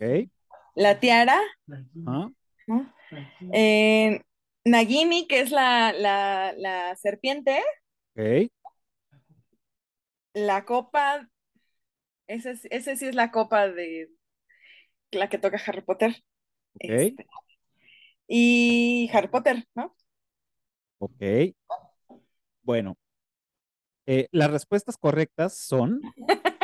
¿eh? 0.00 0.28
la 0.74 0.98
tiara. 1.00 1.40
Eh, 3.52 4.20
Nagini, 4.64 5.26
que 5.26 5.40
es 5.40 5.50
la, 5.50 5.92
la, 5.92 6.54
la 6.56 6.94
serpiente, 6.96 7.60
Ok. 8.14 8.50
la 10.34 10.64
copa, 10.64 11.28
ese, 12.26 12.52
es- 12.52 12.66
ese 12.70 12.96
sí 12.96 13.06
es 13.06 13.14
la 13.14 13.30
copa 13.30 13.68
de 13.68 14.10
la 15.10 15.28
que 15.28 15.38
toca 15.38 15.60
Harry 15.66 15.82
Potter. 15.82 16.10
Ok. 16.74 16.80
Este, 16.80 17.26
y 18.26 19.10
Harry 19.12 19.28
Potter, 19.28 19.64
¿no? 19.74 19.94
Ok. 20.98 21.22
Bueno. 22.62 22.96
eh, 24.06 24.28
las 24.32 24.50
respuestas 24.50 24.96
correctas 24.96 25.56
son 25.56 26.00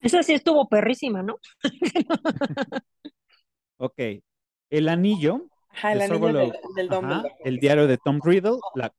Esa 0.00 0.22
sí 0.24 0.32
estuvo 0.34 0.68
perrísima, 0.68 1.22
¿no? 1.22 1.36
Ok. 3.76 4.00
El 4.70 4.88
anillo 4.88 5.46
Ajá, 5.70 5.92
el 5.92 6.02
anillo 6.02 6.32
del, 6.32 6.52
del 6.76 6.88
ajá, 6.92 7.24
el 7.44 7.58
diario 7.58 7.86
de 7.86 7.98
Tom 7.98 8.20
Riddle, 8.22 8.58
la, 8.74 8.92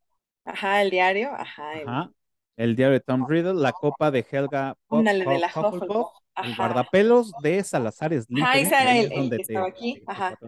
Ajá, 0.45 0.81
el 0.81 0.89
diario, 0.89 1.33
ajá, 1.33 1.81
el, 1.81 1.87
ajá, 1.87 2.11
el 2.57 2.75
diario 2.75 2.93
de 2.93 2.99
Tom 2.99 3.25
Riddle, 3.27 3.53
la 3.55 3.73
copa 3.73 4.11
de 4.11 4.25
Helga 4.29 4.75
ándale, 4.89 5.25
de 5.25 5.37
la 5.39 5.47
Hufflepuff, 5.47 6.07
el 6.41 6.51
Ajá, 6.51 6.55
guardapelos 6.55 7.33
de 7.41 7.63
Salazar 7.63 8.13
Slytherin, 8.13 8.63
ese 8.63 8.75
que 8.77 8.83
era 8.83 8.99
el- 8.99 9.11
que 9.35 9.41
te, 9.41 9.41
estaba 9.41 9.67
aquí, 9.67 10.01
te 10.01 10.05
ajá. 10.07 10.39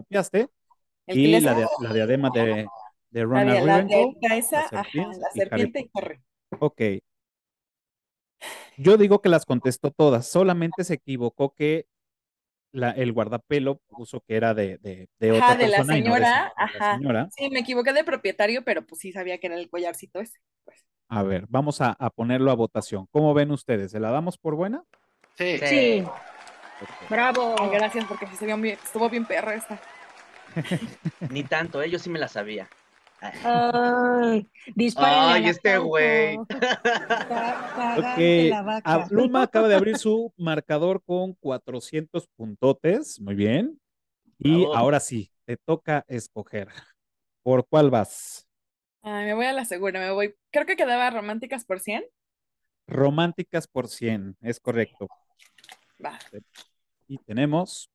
el 1.06 1.18
y 1.18 1.40
la, 1.40 1.54
de- 1.54 1.66
la 1.78 1.92
diadema 1.94 2.30
de, 2.30 2.72
de 3.10 3.26
la, 3.44 3.82
de- 3.82 4.08
la 4.20 4.36
esa, 4.36 4.60
la 4.70 4.80
ajá, 4.80 5.12
la 5.18 5.30
serpiente 5.34 5.80
y. 5.80 5.90
Harry. 5.94 6.20
Ok. 6.60 6.80
Yo 8.76 8.96
digo 8.96 9.20
que 9.22 9.28
las 9.28 9.46
contestó 9.46 9.90
todas, 9.90 10.26
solamente 10.26 10.84
se 10.84 10.94
equivocó 10.94 11.54
que 11.54 11.86
la, 12.76 12.90
el 12.90 13.12
guardapelo 13.12 13.78
puso 13.88 14.20
que 14.20 14.36
era 14.36 14.54
de, 14.54 14.78
de, 14.78 15.08
de 15.18 15.32
otra 15.32 15.46
Ajá, 15.46 15.56
de 15.56 15.68
la 15.68 15.76
persona 15.78 15.92
no 15.94 15.96
de, 15.96 16.02
señora, 16.04 16.28
esa- 16.28 16.52
la 16.56 16.64
ajá. 16.64 16.96
señora. 16.96 17.28
Sí, 17.36 17.50
me 17.50 17.60
equivoqué 17.60 17.92
de 17.92 18.04
propietario, 18.04 18.64
pero 18.64 18.86
pues 18.86 19.00
sí 19.00 19.12
sabía 19.12 19.38
que 19.38 19.46
era 19.48 19.56
el 19.56 19.68
collarcito 19.70 20.20
ese. 20.20 20.38
Pues. 20.64 20.84
A 21.08 21.22
ver, 21.22 21.46
vamos 21.48 21.80
a, 21.80 21.90
a 21.98 22.10
ponerlo 22.10 22.50
a 22.50 22.54
votación. 22.54 23.06
¿Cómo 23.10 23.32
ven 23.34 23.50
ustedes? 23.50 23.92
¿Se 23.92 24.00
la 24.00 24.10
damos 24.10 24.38
por 24.38 24.54
buena? 24.56 24.84
Sí. 25.36 25.58
Sí. 25.58 26.04
Bravo. 27.08 27.54
Ay, 27.58 27.70
gracias, 27.70 28.04
porque 28.04 28.26
se 28.26 28.44
vio 28.46 28.56
bien- 28.58 28.78
estuvo 28.82 29.08
bien 29.08 29.24
perra 29.24 29.54
esta. 29.54 29.80
Ni 31.30 31.42
tanto, 31.44 31.82
¿eh? 31.82 31.90
Yo 31.90 31.98
sí 31.98 32.10
me 32.10 32.18
la 32.18 32.28
sabía. 32.28 32.68
Ay, 33.20 34.46
Ay, 34.96 35.46
este 35.48 35.78
güey. 35.78 36.36
Fauco. 36.36 36.46
Ca- 36.60 37.72
cagante 37.76 38.46
Ok, 38.46 38.50
la 38.50 38.62
vaca. 38.62 38.94
a- 38.94 39.06
Luma 39.10 39.42
acaba 39.42 39.68
de 39.68 39.74
abrir 39.74 39.98
su 39.98 40.32
marcador 40.36 41.02
con 41.04 41.34
400 41.34 42.28
puntotes. 42.36 43.20
Muy 43.20 43.34
bien. 43.34 43.80
Y 44.38 44.60
Bravo. 44.60 44.76
ahora 44.76 45.00
sí, 45.00 45.32
te 45.46 45.56
toca 45.56 46.04
escoger. 46.08 46.68
¿Por 47.42 47.66
cuál 47.66 47.90
vas? 47.90 48.46
Ay, 49.02 49.24
me 49.26 49.34
voy 49.34 49.46
a 49.46 49.52
la 49.52 49.64
segura, 49.64 49.98
me 50.00 50.10
voy. 50.10 50.34
Creo 50.50 50.66
que 50.66 50.76
quedaba 50.76 51.08
románticas 51.10 51.64
por 51.64 51.80
100. 51.80 52.04
Románticas 52.88 53.66
por 53.66 53.88
100, 53.88 54.36
es 54.42 54.60
correcto. 54.60 55.08
Va. 56.04 56.18
Y 57.08 57.18
tenemos, 57.18 57.88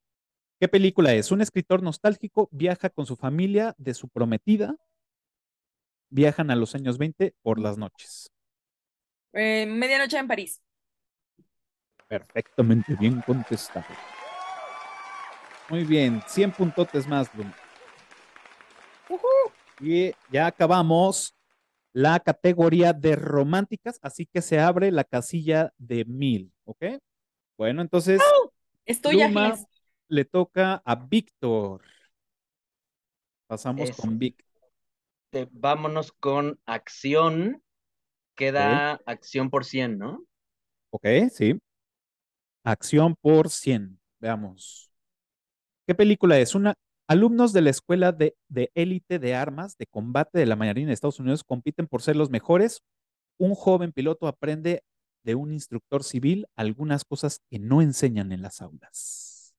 ¿qué 0.60 0.68
película 0.68 1.14
es? 1.14 1.30
Un 1.30 1.40
escritor 1.42 1.82
nostálgico 1.82 2.48
viaja 2.50 2.90
con 2.90 3.06
su 3.06 3.16
familia 3.16 3.74
de 3.78 3.94
su 3.94 4.08
prometida. 4.08 4.74
Viajan 6.12 6.50
a 6.50 6.56
los 6.56 6.74
años 6.74 6.98
20 6.98 7.34
por 7.40 7.58
las 7.58 7.78
noches. 7.78 8.30
Eh, 9.32 9.64
medianoche 9.64 10.18
en 10.18 10.28
París. 10.28 10.60
Perfectamente 12.06 12.94
bien 12.96 13.22
contestado. 13.22 13.86
Muy 15.70 15.84
bien, 15.84 16.22
100 16.26 16.52
puntotes 16.52 17.08
más. 17.08 17.30
Y 19.80 20.12
ya 20.30 20.48
acabamos 20.48 21.34
la 21.94 22.20
categoría 22.20 22.92
de 22.92 23.16
románticas, 23.16 23.98
así 24.02 24.26
que 24.26 24.42
se 24.42 24.60
abre 24.60 24.90
la 24.90 25.04
casilla 25.04 25.72
de 25.78 26.04
mil, 26.04 26.52
¿ok? 26.64 26.84
Bueno, 27.56 27.80
entonces 27.80 28.20
Estoy 28.84 29.14
Luma 29.14 29.56
le 30.08 30.26
toca 30.26 30.82
a 30.84 30.94
Víctor. 30.94 31.80
Pasamos 33.46 33.90
con 33.92 34.18
Vic. 34.18 34.44
Este, 35.32 35.48
vámonos 35.50 36.12
con 36.12 36.60
acción. 36.66 37.62
Queda 38.36 39.00
acción 39.06 39.48
por 39.48 39.64
100, 39.64 39.98
¿no? 39.98 40.26
Ok, 40.90 41.06
sí. 41.32 41.58
Acción 42.64 43.16
por 43.16 43.48
100. 43.48 43.98
Veamos. 44.20 44.90
¿Qué 45.86 45.94
película 45.94 46.38
es? 46.38 46.54
Una, 46.54 46.74
alumnos 47.08 47.54
de 47.54 47.62
la 47.62 47.70
escuela 47.70 48.12
de, 48.12 48.36
de 48.48 48.70
élite 48.74 49.18
de 49.18 49.34
armas 49.34 49.78
de 49.78 49.86
combate 49.86 50.38
de 50.38 50.46
la 50.46 50.56
Marina 50.56 50.88
de 50.88 50.94
Estados 50.94 51.18
Unidos 51.18 51.44
compiten 51.44 51.86
por 51.86 52.02
ser 52.02 52.16
los 52.16 52.28
mejores. 52.28 52.82
Un 53.38 53.54
joven 53.54 53.92
piloto 53.92 54.26
aprende 54.26 54.84
de 55.24 55.34
un 55.34 55.52
instructor 55.52 56.04
civil 56.04 56.46
algunas 56.56 57.04
cosas 57.06 57.40
que 57.50 57.58
no 57.58 57.80
enseñan 57.80 58.32
en 58.32 58.42
las 58.42 58.60
aulas. 58.60 59.54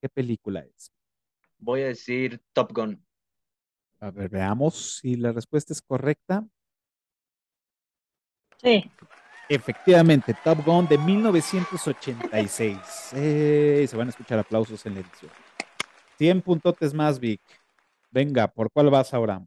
¿Qué 0.00 0.08
película 0.08 0.60
es? 0.60 0.90
Voy 1.58 1.82
a 1.82 1.88
decir 1.88 2.40
Top 2.54 2.72
Gun. 2.72 3.07
A 4.00 4.10
ver, 4.10 4.28
veamos 4.28 4.98
si 4.98 5.14
la 5.16 5.30
respuesta 5.32 5.72
es 5.72 5.80
correcta. 5.82 6.44
Sí, 8.62 8.90
Efectivamente, 9.48 10.34
Top 10.44 10.64
Gun 10.64 10.86
de 10.86 10.98
1986. 10.98 12.78
Eh, 13.14 13.86
se 13.88 13.96
van 13.96 14.08
a 14.08 14.10
escuchar 14.10 14.38
aplausos 14.38 14.84
en 14.84 14.94
la 14.94 15.00
edición. 15.00 15.30
100 16.18 16.42
puntotes 16.42 16.94
más, 16.94 17.18
Vic. 17.18 17.40
Venga, 18.10 18.48
¿por 18.48 18.70
cuál 18.70 18.90
vas 18.90 19.14
ahora? 19.14 19.42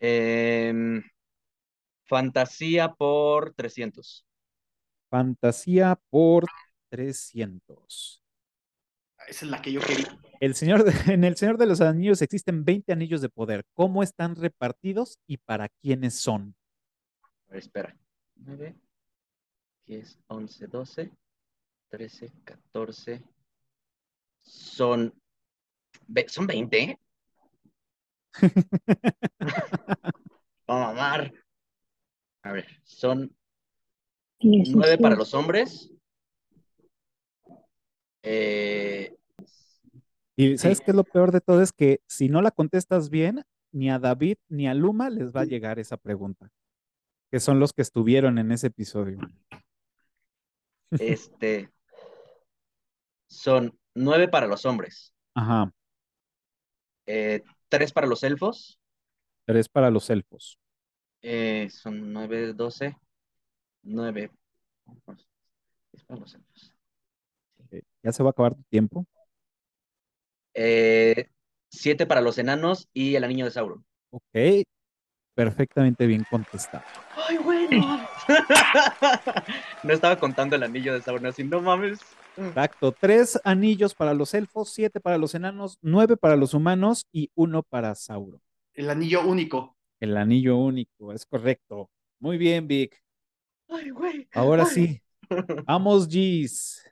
Em, 0.00 1.02
fantasía 2.04 2.92
por 2.92 3.54
300. 3.54 4.26
Fantasía 5.08 6.00
por 6.10 6.46
300. 6.88 8.19
Esa 9.30 9.44
es 9.44 9.50
la 9.52 9.62
que 9.62 9.70
yo 9.70 9.80
quería. 9.80 10.18
El 10.40 10.56
señor 10.56 10.82
de- 10.82 10.90
en 11.14 11.22
el 11.22 11.36
Señor 11.36 11.56
de 11.56 11.66
los 11.66 11.80
Anillos 11.80 12.20
existen 12.20 12.64
20 12.64 12.92
anillos 12.92 13.20
de 13.20 13.28
poder. 13.28 13.64
¿Cómo 13.74 14.02
están 14.02 14.34
repartidos 14.34 15.20
y 15.28 15.36
para 15.36 15.68
quiénes 15.68 16.18
son? 16.18 16.56
A 17.48 17.52
ver, 17.52 17.58
espera. 17.58 17.96
9, 18.34 18.74
10, 19.86 20.18
11, 20.26 20.66
12, 20.66 21.12
13, 21.90 22.32
14. 22.44 23.22
Son. 24.40 25.14
Son 26.26 26.46
20, 26.48 26.78
¿eh? 26.82 26.98
Vamos 30.66 30.86
a 30.88 30.92
mamar. 30.92 31.32
A 32.42 32.52
ver, 32.52 32.66
son 32.82 33.32
9 34.40 34.98
para 34.98 35.14
17. 35.14 35.16
los 35.16 35.34
hombres. 35.34 35.92
Eh, 38.22 39.16
Y 40.40 40.56
¿sabes 40.58 40.78
Sí. 40.78 40.84
qué 40.84 40.90
es 40.92 40.96
lo 40.96 41.04
peor 41.04 41.32
de 41.32 41.40
todo? 41.40 41.60
Es 41.60 41.72
que 41.72 42.00
si 42.06 42.28
no 42.28 42.40
la 42.40 42.50
contestas 42.50 43.10
bien, 43.10 43.42
ni 43.72 43.90
a 43.90 43.98
David 43.98 44.36
ni 44.48 44.68
a 44.68 44.74
Luma 44.74 45.10
les 45.10 45.32
va 45.32 45.42
a 45.42 45.44
llegar 45.44 45.78
esa 45.78 45.96
pregunta, 45.96 46.50
que 47.30 47.40
son 47.40 47.60
los 47.60 47.72
que 47.72 47.82
estuvieron 47.82 48.38
en 48.38 48.50
ese 48.52 48.68
episodio. 48.68 49.18
este. 50.92 51.70
Son 53.28 53.78
9 53.94 54.28
para 54.28 54.46
los 54.46 54.64
hombres. 54.64 55.12
Ajá, 55.34 55.72
Eh, 57.06 57.42
3 57.68 57.92
para 57.92 58.06
los 58.06 58.22
elfos. 58.22 58.78
tres 59.46 59.68
para 59.68 59.90
los 59.90 60.08
elfos. 60.10 60.58
Eh, 61.22 61.68
son 61.70 62.12
9, 62.12 62.52
12. 62.54 62.96
9. 63.82 64.30
Es 65.92 66.04
para 66.04 66.20
los 66.20 66.34
elfos. 66.34 66.72
Ya 68.02 68.12
se 68.12 68.22
va 68.22 68.30
a 68.30 68.32
acabar 68.32 68.54
tu 68.54 68.62
tiempo. 68.64 69.06
Eh, 70.54 71.28
7 71.70 72.06
para 72.06 72.20
los 72.20 72.38
enanos 72.38 72.88
y 72.92 73.14
el 73.14 73.24
anillo 73.24 73.44
de 73.44 73.50
Sauron. 73.50 73.84
Ok, 74.10 74.64
perfectamente 75.34 76.06
bien 76.06 76.24
contestado. 76.30 76.84
¡Ay, 77.28 77.38
bueno! 77.38 78.06
No 79.82 79.92
estaba 79.92 80.18
contando 80.18 80.56
el 80.56 80.62
anillo 80.62 80.92
de 80.92 81.02
Sauron 81.02 81.26
así, 81.26 81.42
no 81.42 81.60
mames. 81.60 82.00
Exacto, 82.36 82.92
tres 82.92 83.40
anillos 83.44 83.94
para 83.94 84.14
los 84.14 84.34
elfos, 84.34 84.70
siete 84.70 85.00
para 85.00 85.18
los 85.18 85.34
enanos, 85.34 85.78
nueve 85.80 86.16
para 86.16 86.36
los 86.36 86.54
humanos 86.54 87.06
y 87.12 87.30
uno 87.34 87.62
para 87.62 87.94
Sauron. 87.94 88.40
El 88.74 88.90
anillo 88.90 89.26
único. 89.26 89.76
El 89.98 90.16
anillo 90.16 90.56
único, 90.56 91.12
es 91.12 91.26
correcto. 91.26 91.90
Muy 92.18 92.38
bien, 92.38 92.68
Vic. 92.68 93.02
¡Ay, 93.68 93.90
güey! 93.90 94.28
Ahora 94.34 94.64
Ay. 94.64 94.70
sí, 94.70 95.02
vamos, 95.64 96.08
Gis. 96.08 96.89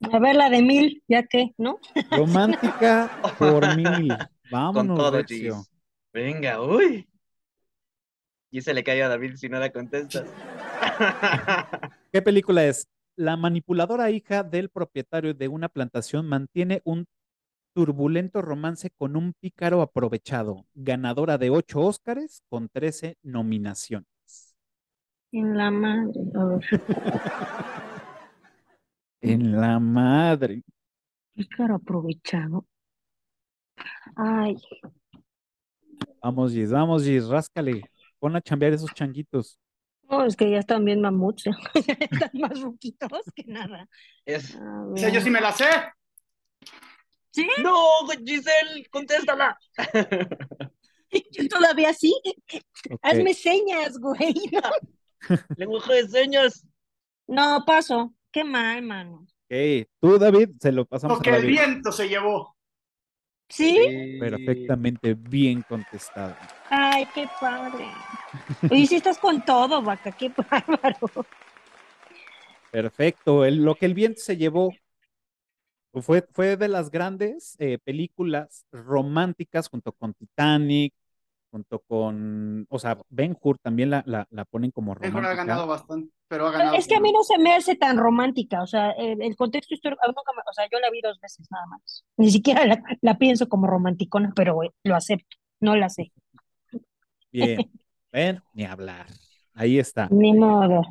A 0.00 0.18
ver 0.18 0.36
la 0.36 0.48
de 0.48 0.62
mil, 0.62 1.02
ya 1.08 1.24
que, 1.24 1.54
¿no? 1.58 1.78
Romántica 2.10 3.10
por 3.38 3.64
mil. 3.76 4.08
Con 4.08 4.28
Vámonos, 4.50 4.98
todo, 4.98 5.22
Recio. 5.22 5.56
Gis. 5.56 5.70
Venga, 6.12 6.60
uy. 6.62 7.08
Y 8.50 8.60
se 8.62 8.72
le 8.72 8.82
cae 8.82 9.02
a 9.02 9.08
David 9.08 9.34
si 9.36 9.48
no 9.48 9.58
la 9.58 9.70
contestas. 9.70 10.24
¿Qué 12.12 12.22
película 12.22 12.64
es? 12.64 12.88
La 13.16 13.36
manipuladora 13.36 14.10
hija 14.10 14.42
del 14.42 14.70
propietario 14.70 15.34
de 15.34 15.48
una 15.48 15.68
plantación 15.68 16.26
mantiene 16.26 16.80
un 16.84 17.06
turbulento 17.74 18.40
romance 18.40 18.90
con 18.96 19.16
un 19.16 19.34
pícaro 19.34 19.82
aprovechado, 19.82 20.66
ganadora 20.74 21.36
de 21.36 21.50
ocho 21.50 21.80
Óscares 21.80 22.42
con 22.48 22.68
13 22.68 23.18
nominaciones. 23.22 24.08
En 25.32 25.56
la 25.58 25.70
madre. 25.70 26.20
A 26.34 26.44
ver, 26.44 26.64
En 29.20 29.60
la 29.60 29.78
madre. 29.78 30.62
pícaro 31.34 31.76
aprovechado. 31.76 32.66
Ay, 34.16 34.56
Vamos, 36.22 36.52
Gis, 36.52 36.70
vamos, 36.70 37.04
Gis, 37.04 37.26
ráscale. 37.26 37.82
Pon 38.18 38.34
a 38.34 38.40
chambear 38.40 38.72
esos 38.72 38.92
changuitos. 38.92 39.58
no, 40.02 40.24
es 40.24 40.36
que 40.36 40.50
ya 40.50 40.58
están 40.58 40.84
bien 40.84 41.00
mamuts. 41.00 41.44
ya 41.86 41.96
Están 42.00 42.30
más 42.34 42.60
ruquitos 42.60 43.22
que 43.34 43.44
nada. 43.46 43.88
Es, 44.24 44.58
sea, 44.96 45.08
yo 45.10 45.20
sí 45.20 45.30
me 45.30 45.40
la 45.40 45.52
sé. 45.52 45.66
No, 47.62 48.06
Giselle, 48.24 48.86
contéstala. 48.90 49.56
Yo 51.30 51.48
todavía 51.48 51.94
sí. 51.94 52.14
Ok. 52.90 52.98
Hazme 53.02 53.32
señas, 53.32 53.98
güey. 53.98 54.34
Lenguaje 55.56 55.94
de 56.02 56.08
señas. 56.08 56.66
No, 57.26 57.64
paso. 57.66 58.12
Qué 58.38 58.44
mal, 58.44 58.82
mano. 58.82 59.26
Ok, 59.50 59.88
tú, 60.00 60.16
David, 60.16 60.50
se 60.60 60.70
lo 60.70 60.86
pasamos 60.86 61.18
Lo 61.18 61.22
que 61.24 61.30
a 61.30 61.36
el 61.38 61.42
David. 61.42 61.58
viento 61.58 61.90
se 61.90 62.08
llevó. 62.08 62.56
¿Sí? 63.48 63.76
Perfectamente 64.20 65.14
bien 65.14 65.62
contestado. 65.68 66.36
Ay, 66.70 67.04
qué 67.12 67.28
padre. 67.40 67.86
Oye, 68.70 68.86
sí 68.86 68.94
estás 68.94 69.18
con 69.18 69.44
todo, 69.44 69.82
vaca, 69.82 70.12
qué 70.12 70.28
bárbaro. 70.50 71.10
Perfecto. 72.70 73.44
El- 73.44 73.64
lo 73.64 73.74
que 73.74 73.86
el 73.86 73.94
viento 73.94 74.20
se 74.20 74.36
llevó 74.36 74.72
fue, 76.00 76.24
fue 76.32 76.56
de 76.56 76.68
las 76.68 76.92
grandes 76.92 77.56
eh, 77.58 77.78
películas 77.82 78.66
románticas 78.70 79.68
junto 79.68 79.90
con 79.90 80.14
Titanic, 80.14 80.94
junto 81.50 81.80
con, 81.80 82.66
o 82.68 82.78
sea, 82.78 82.98
Ben 83.08 83.36
Hur 83.40 83.58
también 83.58 83.90
la, 83.90 84.02
la, 84.06 84.26
la 84.30 84.44
ponen 84.44 84.70
como 84.70 84.94
Mejor 84.94 85.06
ha 85.06 85.10
romántica. 85.10 85.34
ganado 85.44 85.66
bastante, 85.66 86.12
pero 86.28 86.46
ha 86.46 86.52
ganado. 86.52 86.74
Es 86.76 86.86
que 86.86 86.96
a 86.96 87.00
mí 87.00 87.12
no 87.12 87.22
se 87.22 87.38
me 87.38 87.54
hace 87.54 87.74
tan 87.76 87.96
romántica, 87.98 88.62
o 88.62 88.66
sea, 88.66 88.90
el, 88.92 89.22
el 89.22 89.36
contexto 89.36 89.74
histórico, 89.74 90.00
o 90.04 90.52
sea, 90.52 90.66
yo 90.70 90.78
la 90.80 90.90
vi 90.90 91.00
dos 91.02 91.18
veces 91.20 91.46
nada 91.50 91.66
más. 91.66 92.04
Ni 92.16 92.30
siquiera 92.30 92.66
la, 92.66 92.82
la 93.00 93.18
pienso 93.18 93.48
como 93.48 93.66
romanticona, 93.66 94.32
pero 94.34 94.62
eh, 94.62 94.70
lo 94.84 94.94
acepto, 94.96 95.36
no 95.60 95.76
la 95.76 95.88
sé. 95.88 96.12
Bien. 97.32 97.70
Ven, 98.12 98.42
ni 98.54 98.64
hablar. 98.64 99.06
Ahí 99.54 99.78
está. 99.78 100.08
Ni 100.10 100.32
modo. 100.32 100.82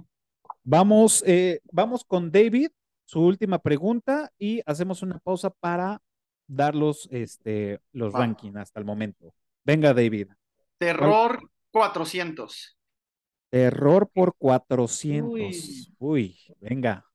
Vamos, 0.63 1.23
eh, 1.25 1.61
vamos 1.71 2.03
con 2.03 2.31
David, 2.31 2.69
su 3.05 3.21
última 3.21 3.59
pregunta, 3.59 4.29
y 4.37 4.61
hacemos 4.65 5.01
una 5.01 5.17
pausa 5.19 5.49
para 5.49 6.01
dar 6.47 6.75
los, 6.75 7.07
este, 7.11 7.79
los 7.91 8.13
rankings 8.13 8.55
hasta 8.57 8.79
el 8.79 8.85
momento. 8.85 9.33
Venga, 9.63 9.93
David. 9.93 10.27
Terror 10.77 11.39
400. 11.71 12.77
Terror 13.49 14.09
por 14.13 14.35
400. 14.37 15.93
Uy. 15.99 16.37
venga. 16.59 17.05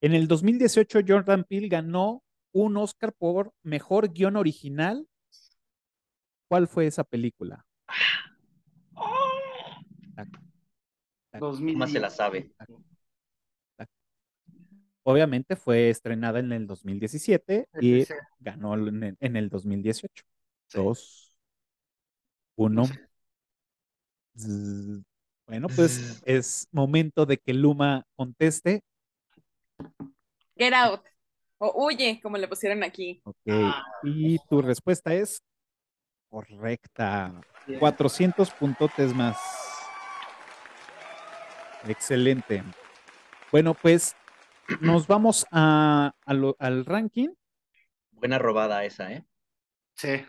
En 0.00 0.14
el 0.14 0.26
2018, 0.26 1.00
Jordan 1.06 1.44
Peele 1.44 1.68
ganó 1.68 2.22
un 2.52 2.76
Oscar 2.76 3.12
por 3.12 3.52
mejor 3.62 4.12
guion 4.12 4.36
original. 4.36 5.06
¿Cuál 6.48 6.68
fue 6.68 6.86
esa 6.86 7.04
película? 7.04 7.64
¿Cómo 11.38 11.86
se 11.86 12.00
la 12.00 12.10
sabe? 12.10 12.52
Obviamente 15.04 15.56
fue 15.56 15.90
estrenada 15.90 16.38
en 16.38 16.52
el 16.52 16.66
2017 16.66 17.68
y 17.80 18.04
ganó 18.38 18.74
en 18.74 19.02
el, 19.02 19.16
en 19.18 19.36
el 19.36 19.48
2018. 19.48 20.24
Sí. 20.68 20.78
Dos, 20.78 21.31
uno. 22.56 22.84
Bueno, 25.46 25.68
pues 25.74 26.22
es 26.24 26.66
momento 26.72 27.26
de 27.26 27.36
que 27.38 27.52
Luma 27.52 28.04
conteste. 28.16 28.82
Get 30.56 30.72
out. 30.72 31.02
O 31.58 31.86
huye, 31.86 32.20
como 32.22 32.38
le 32.38 32.48
pusieron 32.48 32.82
aquí. 32.82 33.20
Ok. 33.24 33.36
Ah, 33.50 33.84
Y 34.02 34.38
tu 34.48 34.62
respuesta 34.62 35.12
es 35.14 35.42
correcta. 36.28 37.40
Bien. 37.66 37.78
400 37.78 38.50
puntotes 38.52 39.14
más. 39.14 39.38
Excelente. 41.86 42.62
Bueno, 43.50 43.74
pues 43.74 44.16
nos 44.80 45.06
vamos 45.06 45.46
a, 45.50 46.14
a 46.24 46.34
lo- 46.34 46.56
al 46.58 46.84
ranking. 46.84 47.28
Buena 48.12 48.38
robada 48.38 48.84
esa, 48.84 49.12
¿eh? 49.12 49.24
Sí. 49.96 50.24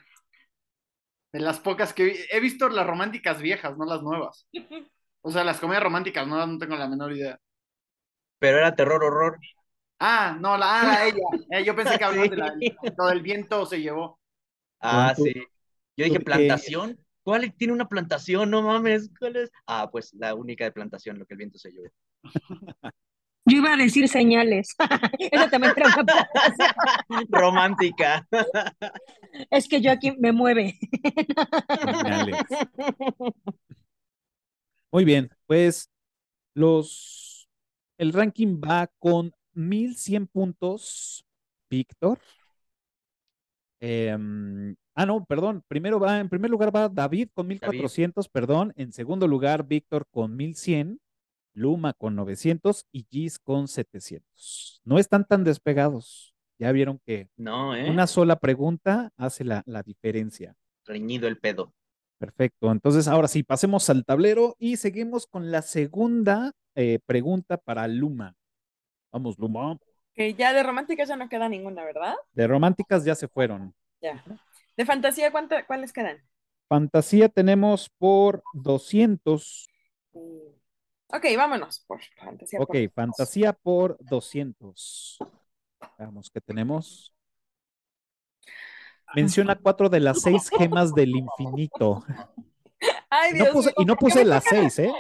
De 1.34 1.39
las 1.41 1.60
pocas 1.60 1.93
que 1.93 2.06
vi- 2.06 2.15
he 2.32 2.39
visto 2.39 2.69
las 2.69 2.88
románticas 2.88 3.41
viejas, 3.41 3.78
no 3.78 3.86
las 3.86 4.02
nuevas. 4.02 4.48
O 5.26 5.32
sea, 5.32 5.46
las 5.46 5.60
comedias 5.62 5.84
románticas 5.84 6.28
nuevas 6.28 6.50
no 6.50 6.58
tengo 6.58 6.76
la 6.76 6.88
menor 6.89 7.13
idea. 7.13 7.39
Pero 8.39 8.58
era 8.60 8.76
terror 8.76 9.04
horror. 9.04 9.39
Ah, 10.00 10.36
no, 10.39 10.58
la, 10.58 10.82
ah, 10.82 10.84
la- 10.86 11.06
ella. 11.08 11.24
Eh, 11.52 11.63
yo 11.63 11.76
pensé 11.76 11.98
que 11.98 12.04
hablabas 12.06 12.30
de 12.30 12.38
la, 12.38 12.54
Sí. 12.60 12.76
lo 12.98 13.08
del 13.08 13.22
viento 13.22 13.65
se 13.65 13.82
llevó. 13.82 14.19
Ah, 14.82 15.13
sí. 15.15 15.34
Yo 15.98 16.06
dije 16.06 16.19
plantación. 16.19 17.00
¿Cuál 17.24 17.54
tiene 17.56 17.74
una 17.74 17.88
plantación? 17.88 18.50
No 18.52 18.62
mames. 18.62 19.10
¿Cuál 19.17 19.38
es? 19.38 19.52
Ah, 19.65 19.89
pues 19.91 20.13
la 20.13 20.36
única 20.36 20.65
de 20.65 20.72
plantación, 20.74 21.19
lo 21.19 21.26
que 21.26 21.36
el 21.36 21.38
viento 21.39 21.58
se 21.58 21.72
llevó. 21.72 21.89
Yo 23.45 23.58
iba 23.58 23.73
a 23.73 23.77
decir 23.77 24.08
señales. 24.08 24.75
Esa 25.19 25.49
también 25.49 25.73
era 25.75 25.88
una 25.88 26.03
plantación. 26.03 26.69
Romántica. 27.29 28.27
Es 29.49 29.67
que 29.67 29.82
yo 29.82 29.91
aquí 29.91 30.12
me 30.17 30.32
mueve. 30.32 30.79
Señales. 31.67 32.38
Muy 34.91 35.06
bien, 35.06 35.29
pues 35.47 35.89
los 36.53 37.49
el 37.97 38.13
ranking 38.13 38.60
va 38.60 38.88
con 38.99 39.34
1100 39.53 40.27
puntos, 40.27 41.25
Víctor. 41.69 42.19
Em, 43.79 44.75
ah, 44.95 45.06
no, 45.06 45.25
perdón. 45.25 45.63
Primero 45.67 45.99
va, 45.99 46.19
en 46.19 46.29
primer 46.29 46.49
lugar 46.49 46.75
va 46.75 46.89
David 46.89 47.29
con 47.34 47.47
1400, 47.47 48.29
perdón. 48.29 48.73
En 48.75 48.91
segundo 48.91 49.27
lugar, 49.27 49.65
Víctor 49.67 50.06
con 50.10 50.36
1100, 50.36 50.99
Luma 51.53 51.93
con 51.93 52.15
900 52.15 52.85
y 52.91 53.05
Gis 53.09 53.39
con 53.39 53.67
700. 53.67 54.81
No 54.83 54.99
están 54.99 55.25
tan 55.25 55.43
despegados. 55.43 56.33
Ya 56.59 56.71
vieron 56.71 56.99
que 57.05 57.29
No, 57.35 57.75
¿eh? 57.75 57.89
una 57.89 58.07
sola 58.07 58.37
pregunta 58.37 59.11
hace 59.17 59.43
la, 59.43 59.63
la 59.65 59.83
diferencia. 59.83 60.55
Reñido 60.85 61.27
el 61.27 61.37
pedo. 61.39 61.73
Perfecto. 62.19 62.71
Entonces, 62.71 63.07
ahora 63.07 63.27
sí, 63.27 63.43
pasemos 63.43 63.89
al 63.89 64.05
tablero 64.05 64.55
y 64.59 64.77
seguimos 64.77 65.27
con 65.27 65.51
la 65.51 65.61
segunda 65.61 66.51
eh, 66.75 66.99
pregunta 67.05 67.57
para 67.57 67.87
Luma. 67.87 68.35
Vamos, 69.11 69.37
Luma. 69.37 69.77
Que 70.13 70.33
ya 70.35 70.53
de 70.53 70.63
románticas 70.63 71.09
ya 71.09 71.15
no 71.17 71.27
queda 71.27 71.49
ninguna, 71.49 71.83
¿verdad? 71.83 72.13
De 72.33 72.47
románticas 72.47 73.03
ya 73.03 73.15
se 73.15 73.27
fueron. 73.27 73.73
Ya. 74.01 74.23
De 74.77 74.85
fantasía, 74.85 75.31
¿cuánta- 75.31 75.65
¿cuáles 75.65 75.91
quedan? 75.91 76.17
Fantasía 76.69 77.29
tenemos 77.29 77.89
por 77.97 78.41
200. 78.53 79.67
Mm. 80.13 80.19
Ok, 81.15 81.26
vámonos 81.38 81.80
por 81.88 82.02
fantasía. 82.17 82.60
Ok, 82.60 82.67
por- 82.71 82.91
fantasía 82.91 83.54
por 83.54 83.97
200. 83.99 85.19
Veamos 85.97 86.32
qué 86.32 86.41
tenemos. 86.41 87.13
Menciona 89.15 89.56
cuatro 89.56 89.89
de 89.89 89.99
las 89.99 90.19
seis 90.21 90.49
gemas 90.49 90.93
del 90.95 91.15
infinito. 91.15 92.04
Ay, 93.10 93.32
no 93.32 93.38
Dios 93.38 93.49
puse, 93.54 93.67
mío, 93.69 93.76
y 93.78 93.86
no 93.86 93.93
¿por 93.95 93.99
qué 93.99 94.15
puse 94.15 94.26
las 94.26 94.43
seis, 94.43 94.80
¿eh? 94.80 94.91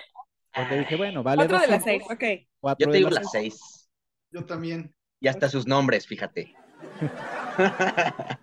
Porque 0.53 0.77
dije, 0.77 0.95
bueno, 0.97 1.23
vale. 1.23 1.47
Cuatro 1.47 1.59
de 1.59 1.67
las 1.67 1.83
200, 1.83 2.07
seis, 2.07 2.43
ok. 2.43 2.47
cuatro 2.61 2.85
Yo 2.85 2.91
te 2.91 2.97
digo 2.97 3.09
las 3.09 3.23
las 3.23 3.31
seis. 3.31 3.59
seis. 3.59 3.89
Yo 4.31 4.45
también. 4.45 4.95
Y 5.19 5.27
hasta 5.27 5.49
sus 5.49 5.65
nombres, 5.65 6.05
fíjate. 6.05 6.55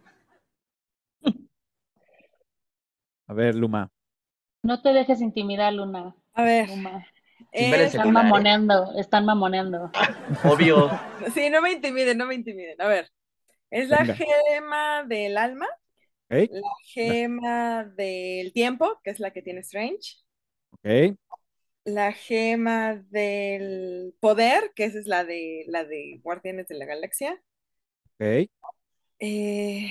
A 3.28 3.33
ver, 3.33 3.54
Luma. 3.54 3.88
No 4.64 4.83
te 4.83 4.92
dejes 4.92 5.20
intimidar, 5.20 5.72
Luna. 5.72 6.16
A 6.35 6.42
ver. 6.42 6.68
Luma. 6.68 7.06
Es- 7.53 7.94
Están 7.94 8.12
¿eh? 8.12 8.12
mamoneando, 8.12 8.92
están 8.96 9.24
mamoneando. 9.26 9.90
Obvio. 10.42 10.90
Sí, 11.35 11.50
no 11.50 11.61
me 11.62 11.72
intimiden, 11.72 12.18
no 12.18 12.26
me 12.26 12.35
intimiden. 12.35 12.81
A 12.81 12.88
ver, 12.88 13.11
es 13.70 13.88
la 13.88 14.05
Venga. 14.05 14.16
gema 14.16 15.05
del 15.05 15.38
alma, 15.38 15.66
la 16.48 16.68
gema 16.94 17.85
del 17.85 18.53
tiempo, 18.53 19.00
que 19.05 19.11
es 19.11 19.20
la 19.20 19.33
que 19.33 19.42
tiene 19.42 19.61
Strange, 19.62 20.18
¿Ok? 20.72 21.16
la 21.85 22.12
gema 22.12 22.96
del 23.11 24.14
poder, 24.20 24.72
que 24.74 24.85
esa 24.85 24.98
es 24.98 25.07
la 25.07 25.24
de 25.24 25.64
la 25.68 25.85
de 25.85 26.20
Guardianes 26.22 26.68
de 26.68 26.76
la 26.76 26.87
Galaxia, 26.87 27.40
¿Ok? 28.18 28.50
eh, 29.18 29.90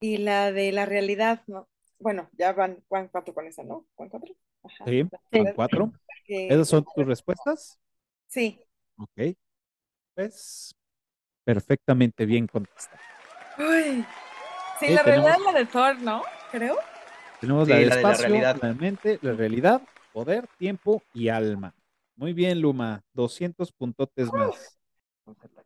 y 0.00 0.18
la 0.18 0.52
de 0.52 0.70
la 0.72 0.86
realidad, 0.86 1.42
¿no? 1.48 1.68
Bueno, 1.98 2.30
ya 2.38 2.52
van, 2.52 2.84
van 2.88 3.08
cuatro 3.08 3.34
con 3.34 3.46
esa, 3.48 3.64
¿no? 3.64 3.86
¿Van 3.96 4.08
cuatro? 4.08 4.32
Ajá. 4.64 4.84
Sí, 4.86 5.00
son 5.02 5.10
realidad 5.30 5.54
cuatro. 5.54 5.92
que- 6.24 6.48
¿Esas 6.48 6.68
son 6.68 6.84
tus 6.94 7.06
respuestas? 7.06 7.78
Sí. 8.28 8.58
Ok. 8.98 9.36
Pues 10.14 10.74
perfectamente 11.44 12.24
bien 12.26 12.46
contestado. 12.46 13.00
Uy. 13.58 14.04
Sí, 14.80 14.88
la 14.92 15.02
realidad 15.02 15.34
tenemos- 15.34 15.38
es 15.38 15.44
la 15.44 15.52
de 15.58 15.66
Thor, 15.66 16.00
¿no? 16.00 16.22
Creo. 16.50 16.76
Tenemos 17.40 17.66
Sí, 17.66 17.72
la 17.72 17.78
de 17.78 17.86
la 17.86 17.96
de 17.96 18.02
la 18.02 18.14
realidad. 18.14 18.58
la 18.62 18.72
mente, 18.74 19.18
la 19.22 19.32
realidad, 19.32 19.82
poder, 20.12 20.48
tiempo 20.58 21.02
y 21.12 21.28
alma. 21.28 21.74
Muy 22.16 22.32
bien, 22.32 22.60
Luma. 22.60 23.02
200 23.12 23.72
puntotes 23.72 24.32
más. 24.32 24.78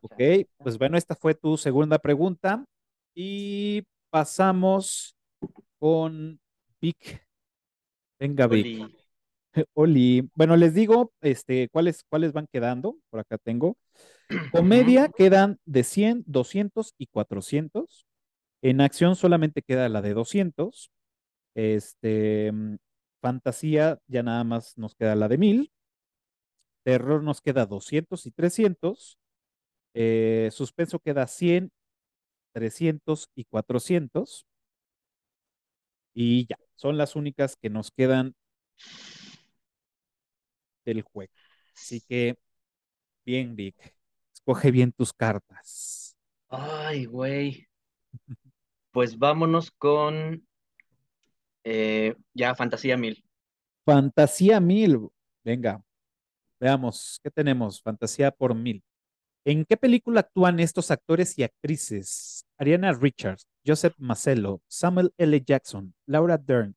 Ok, 0.00 0.14
pues 0.58 0.78
bueno, 0.78 0.96
esta 0.96 1.14
fue 1.14 1.34
tu 1.34 1.56
segunda 1.56 1.98
pregunta. 1.98 2.64
Y 3.14 3.84
pasamos 4.10 5.14
con 5.78 6.40
Vic. 6.80 7.22
Venga, 8.18 8.46
Vic. 8.46 8.80
Oli. 8.80 8.96
Oli. 9.74 10.30
Bueno, 10.34 10.56
les 10.56 10.74
digo, 10.74 11.12
este, 11.20 11.68
cuáles, 11.68 12.04
cuáles 12.08 12.32
van 12.32 12.46
quedando. 12.52 12.96
Por 13.10 13.20
acá 13.20 13.38
tengo. 13.38 13.76
Comedia 14.52 15.08
quedan 15.08 15.58
de 15.64 15.84
100, 15.84 16.24
200 16.26 16.94
y 16.98 17.06
400. 17.06 18.06
En 18.62 18.80
acción 18.80 19.16
solamente 19.16 19.62
queda 19.62 19.88
la 19.88 20.02
de 20.02 20.14
200. 20.14 20.90
Este, 21.54 22.52
mm, 22.52 22.76
fantasía 23.20 23.98
ya 24.06 24.22
nada 24.22 24.44
más 24.44 24.76
nos 24.78 24.94
queda 24.94 25.14
la 25.16 25.28
de 25.28 25.38
1000. 25.38 25.72
Terror 26.84 27.22
nos 27.22 27.40
queda 27.40 27.66
200 27.66 28.26
y 28.26 28.30
300. 28.30 29.18
Eh, 29.94 30.50
suspenso 30.52 30.98
queda 31.00 31.26
100, 31.26 31.72
300 32.52 33.30
y 33.34 33.44
400. 33.44 34.46
Y 36.14 36.46
ya, 36.46 36.56
son 36.78 36.96
las 36.96 37.16
únicas 37.16 37.56
que 37.56 37.70
nos 37.70 37.90
quedan 37.90 38.36
del 40.84 41.02
juego. 41.02 41.32
Así 41.74 42.00
que, 42.00 42.38
bien, 43.26 43.56
Vic, 43.56 43.96
escoge 44.32 44.70
bien 44.70 44.92
tus 44.92 45.12
cartas. 45.12 46.16
Ay, 46.48 47.04
güey. 47.04 47.66
Pues 48.92 49.18
vámonos 49.18 49.72
con 49.72 50.46
eh, 51.64 52.14
ya 52.32 52.54
Fantasía 52.54 52.96
1000. 52.96 53.24
Fantasía 53.84 54.60
mil. 54.60 55.08
Venga, 55.44 55.82
veamos, 56.60 57.20
¿qué 57.22 57.30
tenemos? 57.30 57.82
Fantasía 57.82 58.30
por 58.30 58.54
mil. 58.54 58.84
¿En 59.44 59.64
qué 59.64 59.76
película 59.76 60.20
actúan 60.20 60.60
estos 60.60 60.90
actores 60.90 61.38
y 61.38 61.42
actrices? 61.42 62.44
Ariana 62.56 62.92
Richards, 62.92 63.46
Joseph 63.68 63.94
Macello, 63.98 64.62
Samuel 64.66 65.12
L. 65.18 65.44
Jackson, 65.44 65.92
Laura 66.06 66.38
Dern, 66.38 66.74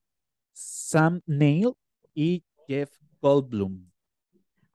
Sam 0.52 1.22
Neill 1.26 1.72
y 2.14 2.44
Jeff 2.68 2.92
Goldblum. 3.22 3.90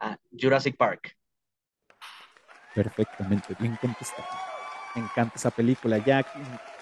Ah, 0.01 0.17
Jurassic 0.33 0.79
Park. 0.79 1.15
Perfectamente, 2.75 3.55
bien 3.61 3.77
contestado. 3.79 4.27
Me 4.95 5.03
encanta 5.03 5.35
esa 5.37 5.51
película. 5.51 5.99
Ya, 5.99 6.25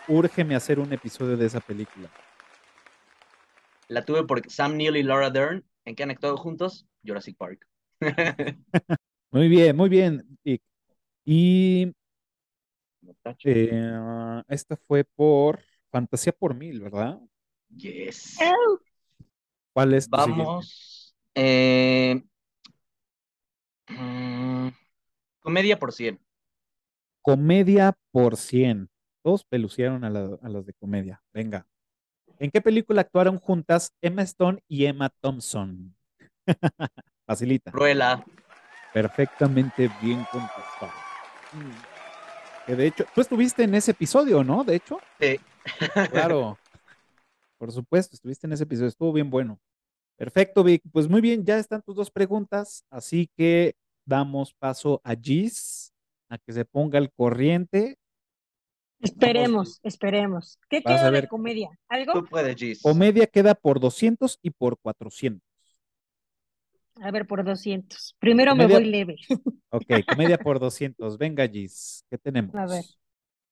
úrgeme 0.06 0.54
hacer 0.54 0.78
un 0.78 0.92
episodio 0.92 1.36
de 1.36 1.46
esa 1.46 1.58
película. 1.58 2.08
La 3.88 4.04
tuve 4.04 4.24
por 4.24 4.48
Sam 4.48 4.76
Neill 4.76 4.96
y 4.96 5.02
Laura 5.02 5.30
Dern. 5.30 5.64
¿En 5.84 5.96
qué 5.96 6.04
han 6.04 6.12
actuado 6.12 6.36
juntos? 6.36 6.86
Jurassic 7.04 7.36
Park. 7.36 7.66
Muy 9.32 9.48
bien, 9.48 9.74
muy 9.74 9.88
bien, 9.88 10.38
Vic. 10.44 10.62
Y 11.24 11.92
eh, 13.44 14.42
esta 14.48 14.76
fue 14.76 15.04
por 15.04 15.60
Fantasía 15.90 16.32
por 16.32 16.54
Mil, 16.54 16.80
¿verdad? 16.80 17.20
Yes. 17.76 18.38
¿Cuál 19.72 19.94
es 19.94 20.06
tu? 20.08 20.16
Vamos. 20.16 21.14
eh, 21.34 22.22
mm, 23.88 24.68
comedia 25.40 25.78
por 25.78 25.92
100. 25.92 26.20
Comedia 27.22 27.94
por 28.12 28.36
100. 28.36 28.88
Todos 29.22 29.44
pelucieron 29.44 30.04
a, 30.04 30.10
la- 30.10 30.38
a 30.42 30.48
las 30.48 30.66
de 30.66 30.74
comedia. 30.74 31.22
Venga. 31.32 31.66
¿En 32.38 32.50
qué 32.50 32.60
película 32.60 33.00
actuaron 33.00 33.38
juntas 33.38 33.92
Emma 34.02 34.22
Stone 34.22 34.62
y 34.68 34.84
Emma 34.86 35.08
Thompson? 35.20 35.96
Facilita. 37.26 37.70
Cruella. 37.70 38.24
Perfectamente 38.92 39.88
bien 40.02 40.24
contestado. 40.30 40.92
Mm. 41.52 41.93
Que 42.66 42.76
de 42.76 42.86
hecho, 42.86 43.04
tú 43.14 43.20
estuviste 43.20 43.62
en 43.64 43.74
ese 43.74 43.90
episodio, 43.90 44.42
¿no? 44.42 44.64
De 44.64 44.76
hecho, 44.76 44.98
Sí. 45.20 45.38
claro. 46.10 46.58
Por 47.58 47.72
supuesto, 47.72 48.14
estuviste 48.16 48.46
en 48.46 48.52
ese 48.54 48.64
episodio, 48.64 48.88
estuvo 48.88 49.12
bien 49.12 49.30
bueno. 49.30 49.58
Perfecto, 50.16 50.62
Vic. 50.62 50.82
Pues 50.92 51.08
muy 51.08 51.20
bien, 51.20 51.44
ya 51.44 51.58
están 51.58 51.82
tus 51.82 51.96
dos 51.96 52.10
preguntas, 52.10 52.84
así 52.90 53.28
que 53.36 53.74
damos 54.06 54.54
paso 54.54 55.00
a 55.04 55.14
Gis 55.14 55.92
a 56.28 56.38
que 56.38 56.52
se 56.52 56.64
ponga 56.64 56.98
al 56.98 57.12
corriente. 57.12 57.98
Esperemos, 59.00 59.80
esperemos. 59.82 60.58
¿Qué 60.68 60.80
Vas 60.80 60.94
a 60.94 60.98
queda 60.98 61.10
ver. 61.10 61.22
de 61.22 61.28
comedia? 61.28 61.68
¿Algo? 61.88 62.12
Tú 62.12 62.24
puedes, 62.26 62.56
Gis. 62.56 62.82
Comedia 62.82 63.26
queda 63.26 63.54
por 63.54 63.80
200 63.80 64.38
y 64.42 64.50
por 64.50 64.78
400. 64.78 65.42
A 67.00 67.10
ver, 67.10 67.26
por 67.26 67.44
200. 67.44 68.16
Primero 68.18 68.54
me 68.54 68.66
voy 68.66 68.84
leve. 68.84 69.16
Ok, 69.70 69.86
comedia 70.08 70.38
por 70.38 70.60
200. 70.60 71.18
Venga, 71.18 71.48
Gis, 71.48 72.04
¿qué 72.08 72.16
tenemos? 72.16 72.54
A 72.54 72.66
ver. 72.66 72.84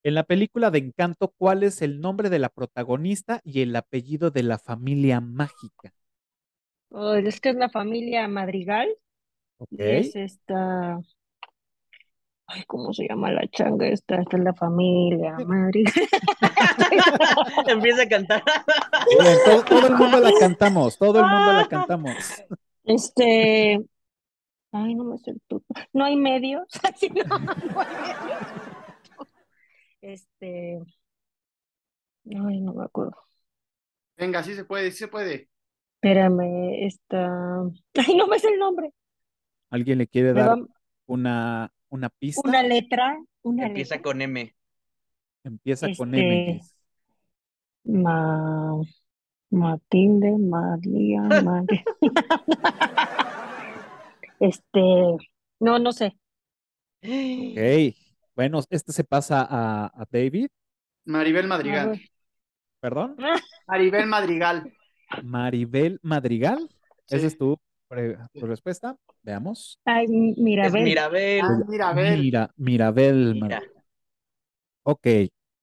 En 0.05 0.15
la 0.15 0.23
película 0.25 0.71
de 0.71 0.79
Encanto, 0.79 1.33
¿cuál 1.37 1.63
es 1.63 1.83
el 1.83 2.01
nombre 2.01 2.31
de 2.31 2.39
la 2.39 2.49
protagonista 2.49 3.41
y 3.45 3.63
el 3.63 3.75
apellido 3.75 4.31
de 4.31 4.43
la 4.43 4.59
familia 4.59 5.21
mágica? 5.21 5.93
Oh, 6.91 7.15
es 7.15 7.41
que 7.41 7.51
es 7.51 7.57
la 7.57 7.71
familia 7.71 8.29
Madrigal 8.29 8.89
Ok. 9.59 9.71
es 9.79 10.15
esta. 10.17 10.99
Ay, 12.47 12.65
¿cómo 12.67 12.93
se 12.93 13.07
llama 13.09 13.31
la 13.31 13.47
changa 13.49 13.87
esta? 13.89 14.17
Esta 14.21 14.37
es 14.37 14.43
la 14.45 14.55
familia 14.55 15.39
Madrigal. 15.39 15.95
Empieza 17.69 18.03
a 18.03 18.09
cantar. 18.09 18.43
Bien, 19.19 19.39
todo, 19.45 19.65
todo 19.65 19.87
el 19.87 19.95
mundo 19.97 20.21
la 20.21 20.33
cantamos, 20.39 20.99
todo 20.99 21.21
el 21.21 21.27
mundo 21.27 21.53
la 21.53 21.65
cantamos. 21.67 22.17
Este. 22.85 23.81
Ay, 24.73 24.95
no 24.95 25.05
me 25.05 25.19
sé 25.19 25.35
No 25.93 26.05
hay 26.05 26.17
medios. 26.17 26.65
Así 26.83 27.09
no, 27.11 27.23
no 27.25 27.81
hay 27.81 27.89
medios. 27.89 28.43
Este. 30.01 30.79
Ay, 32.27 32.61
no 32.61 32.73
me 32.75 32.85
acuerdo. 32.85 33.17
Venga, 34.17 34.43
sí 34.43 34.55
se 34.55 34.65
puede, 34.65 34.91
sí 34.91 34.99
se 34.99 35.09
puede. 35.09 35.49
Espérame, 35.97 36.85
esta. 36.87 37.63
Ay, 37.95 38.17
no 38.17 38.27
me 38.27 38.39
sé 38.39 38.49
el 38.49 38.59
nombre. 38.59 38.93
¿Alguien 39.71 39.99
le 39.99 40.07
quiere 40.07 40.33
dar 40.33 40.59
va- 40.59 40.67
una, 41.07 41.73
una 41.89 42.09
pista? 42.11 42.43
Una 42.45 42.63
letra. 42.63 43.19
Una 43.43 43.67
Empieza 43.67 43.95
letra. 43.97 44.11
con 44.11 44.23
M. 44.23 44.55
Empieza 45.45 45.87
con 45.97 46.15
Este, 46.15 46.27
M. 46.27 46.53
Gis. 46.55 46.75
Ma... 47.85 48.81
Matilde, 49.53 50.39
María, 50.39 51.21
María. 51.43 51.85
Este, 54.41 54.81
no, 55.61 55.79
no 55.79 55.93
sé. 55.93 56.17
Ok. 57.03 57.95
Bueno, 58.35 58.61
este 58.71 58.93
se 58.93 59.05
pasa 59.05 59.47
a, 59.49 59.87
a 59.87 60.05
David. 60.11 60.49
Maribel 61.05 61.47
Madrigal. 61.47 62.01
Perdón. 62.81 63.17
Maribel 63.69 64.07
Madrigal. 64.07 64.73
Maribel 65.23 66.01
Madrigal. 66.03 66.69
Esa 67.09 67.27
es 67.27 67.37
tu, 67.37 67.59
tu 68.33 68.47
respuesta. 68.47 68.97
Veamos. 69.23 69.79
Ay, 69.85 70.07
mira, 70.09 70.67
Es 70.67 70.73
ve. 70.73 70.83
Mirabel. 70.83 71.41
Ah, 71.45 71.59
Mirabel. 71.69 72.21
Mira, 72.21 72.51
Mirabel. 72.57 73.35
Mira. 73.35 73.61
Madrigal. 73.61 73.85
Ok. 74.85 75.07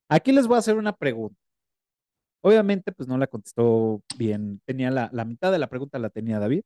Aquí 0.09 0.31
les 0.31 0.47
voy 0.47 0.55
a 0.55 0.59
hacer 0.59 0.77
una 0.77 0.93
pregunta. 0.93 1.38
Obviamente, 2.41 2.91
pues 2.91 3.07
no 3.09 3.17
la 3.17 3.27
contestó 3.27 4.01
bien. 4.17 4.61
Tenía 4.65 4.91
la, 4.91 5.09
la 5.11 5.25
mitad 5.25 5.51
de 5.51 5.59
la 5.59 5.67
pregunta 5.67 5.99
la 5.99 6.09
tenía 6.09 6.39
David 6.39 6.63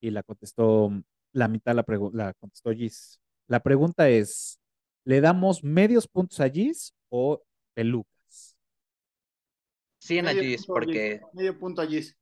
y 0.00 0.10
la 0.10 0.22
contestó, 0.22 0.90
la 1.32 1.48
mitad 1.48 1.74
la, 1.74 1.84
la 2.12 2.34
contestó 2.34 2.72
Gis. 2.72 3.20
La 3.48 3.60
pregunta 3.60 4.08
es, 4.08 4.60
¿le 5.04 5.20
damos 5.20 5.64
medios 5.64 6.06
puntos 6.08 6.40
a 6.40 6.48
Gis 6.48 6.94
o 7.08 7.42
pelucas? 7.74 8.56
100 10.00 10.28
a 10.28 10.32
Gis, 10.32 10.66
porque 10.66 11.20
Medio 11.32 11.58
punto 11.58 11.82
a 11.82 11.86
Gis. 11.86 12.16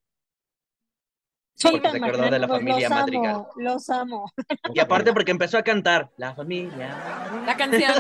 Porque 1.63 1.91
se 1.91 1.97
acordó 1.99 2.31
de 2.31 2.39
la 2.39 2.49
familia 2.49 2.89
los 2.89 2.99
Madrigal. 2.99 3.35
amo, 3.35 3.51
los 3.57 3.91
amo. 3.91 4.33
Y 4.75 4.81
aparte 4.81 5.13
porque 5.13 5.31
empezó 5.31 5.59
a 5.59 5.63
cantar 5.63 6.11
La 6.17 6.35
familia. 6.35 7.43
La 7.45 7.57
canción. 7.57 7.93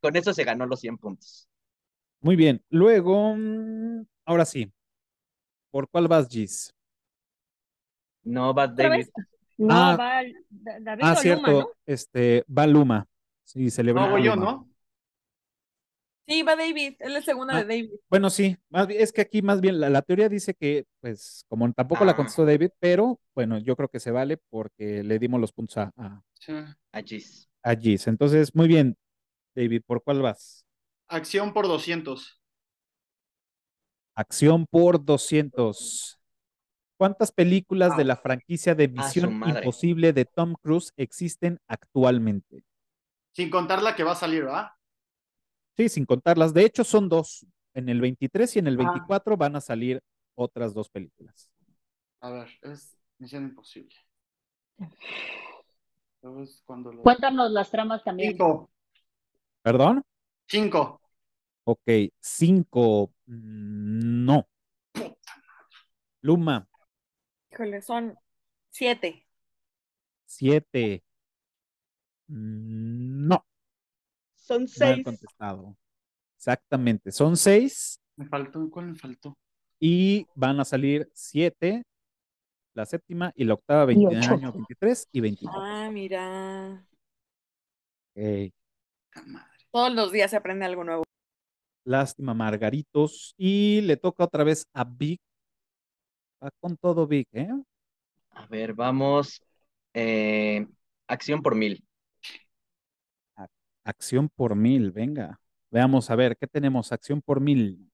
Con 0.00 0.16
eso 0.16 0.34
se 0.34 0.42
ganó 0.42 0.66
los 0.66 0.80
100 0.80 0.98
puntos. 0.98 1.48
Muy 2.22 2.36
bien. 2.36 2.62
Luego, 2.70 3.34
mm, 3.36 4.04
ahora 4.24 4.44
sí. 4.44 4.72
¿Por 5.70 5.88
cuál 5.88 6.08
vas, 6.08 6.28
Gis? 6.28 6.72
No, 8.24 8.50
¿Otra 8.50 8.68
David. 8.68 9.08
No, 9.58 9.74
Ah. 9.74 9.96
va 9.96 10.22
David 10.80 11.02
Ah, 11.04 11.12
o 11.12 11.16
cierto. 11.16 11.46
Luma, 11.50 11.60
¿no? 11.62 11.70
Este, 11.86 12.44
va 12.48 12.66
Luma. 12.66 13.06
Sí, 13.44 13.70
celebra 13.70 14.06
No, 14.06 14.10
voy 14.12 14.24
yo. 14.24 14.36
¿no? 14.36 14.68
Sí, 16.28 16.42
va 16.42 16.54
David, 16.54 16.94
es 17.00 17.10
la 17.10 17.20
segunda 17.20 17.54
Ah. 17.54 17.58
de 17.58 17.64
David. 17.64 17.90
Bueno, 18.08 18.30
sí, 18.30 18.56
más 18.70 18.86
bien- 18.86 19.02
es 19.02 19.12
que 19.12 19.20
aquí 19.22 19.42
más 19.42 19.60
bien 19.60 19.80
la, 19.80 19.90
la 19.90 20.02
teoría 20.02 20.28
dice 20.28 20.54
que, 20.54 20.86
pues, 21.00 21.44
como 21.48 21.70
tampoco 21.72 22.04
la 22.04 22.12
Ah. 22.12 22.16
contestó 22.16 22.44
David, 22.46 22.70
pero 22.78 23.18
bueno, 23.34 23.58
yo 23.58 23.74
creo 23.76 23.88
que 23.88 23.98
se 24.00 24.12
vale 24.12 24.36
porque 24.50 25.02
le 25.02 25.18
dimos 25.18 25.40
los 25.40 25.52
puntos 25.52 25.78
a, 25.78 25.92
a. 25.96 26.22
A 26.92 27.02
Gis. 27.02 27.48
a 27.62 27.74
Gis. 27.74 28.06
Entonces, 28.06 28.54
muy 28.54 28.68
bien, 28.68 28.96
David, 29.54 29.82
¿por 29.84 30.02
cuál 30.02 30.22
vas? 30.22 30.61
Acción 31.16 31.52
por 31.52 31.68
200. 31.68 32.40
Acción 34.16 34.66
por 34.66 35.04
200. 35.04 36.18
¿Cuántas 36.96 37.32
películas 37.32 37.96
de 37.98 38.02
Ah. 38.02 38.06
la 38.06 38.16
franquicia 38.16 38.74
de 38.74 38.88
Misión. 38.88 39.42
Imposible 39.46 40.14
de 40.14 40.24
Tom 40.24 40.54
Cruise 40.62 40.92
existen 40.96 41.58
actualmente? 41.68 42.64
Sin 43.32 43.50
contar 43.50 43.82
la 43.82 43.94
que 43.94 44.04
va 44.04 44.12
a 44.12 44.16
salir, 44.16 44.44
¿verdad? 44.44 44.68
Sí, 45.76 45.88
sin 45.90 46.06
contarlas. 46.06 46.54
De 46.54 46.64
hecho, 46.64 46.82
son 46.84 47.08
dos. 47.10 47.46
En 47.74 47.88
el 47.90 48.00
23 48.00 48.56
y 48.56 48.58
en 48.60 48.66
el 48.68 48.74
Ah. 48.74 48.84
24 48.84 49.36
van 49.36 49.56
a 49.56 49.60
salir 49.60 50.02
otras 50.34 50.72
dos 50.72 50.88
películas. 50.88 51.50
A 52.20 52.30
ver, 52.30 52.48
es 52.62 52.96
Misión 53.18 53.44
Imposible. 53.44 53.94
Cuando 56.64 56.92
lo- 56.92 57.02
Cuéntanos 57.02 57.50
las 57.50 57.70
tramas 57.70 58.02
también. 58.02 58.32
Cinco. 58.32 58.70
¿Perdón? 59.62 60.02
Cinco. 60.48 61.00
Ok, 61.64 61.82
cinco. 62.20 63.12
mm, 63.26 64.24
No. 64.24 64.46
Luma, 66.22 66.66
Híjole, 67.50 67.82
son 67.82 68.16
siete. 68.70 69.26
siete. 70.26 71.04
Mm, 72.28 73.26
No. 73.28 73.44
Son 74.36 74.66
seis. 74.68 75.04
contestado. 75.04 75.76
Exactamente. 76.36 77.12
Son 77.12 77.36
seis 77.36 78.00
Me 78.16 78.26
faltó, 78.26 78.68
¿cuál 78.70 78.86
me 78.88 78.94
faltó? 78.96 79.36
y 79.80 80.26
van 80.34 80.60
a 80.60 80.64
salir 80.64 81.10
siete. 81.14 81.82
La 82.74 82.86
séptima 82.86 83.32
y 83.36 83.44
la 83.44 83.54
octava, 83.54 83.84
Y 83.92 83.96
20 83.96 84.16
ocho. 84.16 84.30
año 84.34 84.52
23 84.52 85.08
y 85.12 85.20
24. 85.20 85.62
Ah, 85.64 85.90
mira. 85.92 86.86
Ok. 88.14 88.52
Puta 89.12 89.26
madre. 89.26 89.48
Todos 89.70 89.92
los 89.94 90.12
días 90.12 90.30
se 90.30 90.36
aprende 90.36 90.64
algo 90.64 90.84
nuevo. 90.84 91.04
Lástima, 91.84 92.34
Margaritos. 92.34 93.34
Y 93.36 93.80
le 93.82 93.96
toca 93.96 94.24
otra 94.24 94.44
vez 94.44 94.66
a 94.72 94.84
Vic. 94.84 95.20
Va 96.42 96.50
con 96.60 96.76
todo 96.76 97.06
Vic, 97.06 97.28
¿eh? 97.32 97.48
A 98.30 98.46
ver, 98.46 98.74
vamos. 98.74 99.42
eh, 99.94 100.66
acción 101.06 101.42
por 101.42 101.54
mil. 101.54 101.84
Acción 103.84 104.28
por 104.28 104.54
mil, 104.54 104.92
venga. 104.92 105.40
Veamos 105.70 106.10
a 106.10 106.16
ver, 106.16 106.36
¿qué 106.36 106.46
tenemos? 106.46 106.92
Acción 106.92 107.20
por 107.22 107.40
mil. 107.40 107.90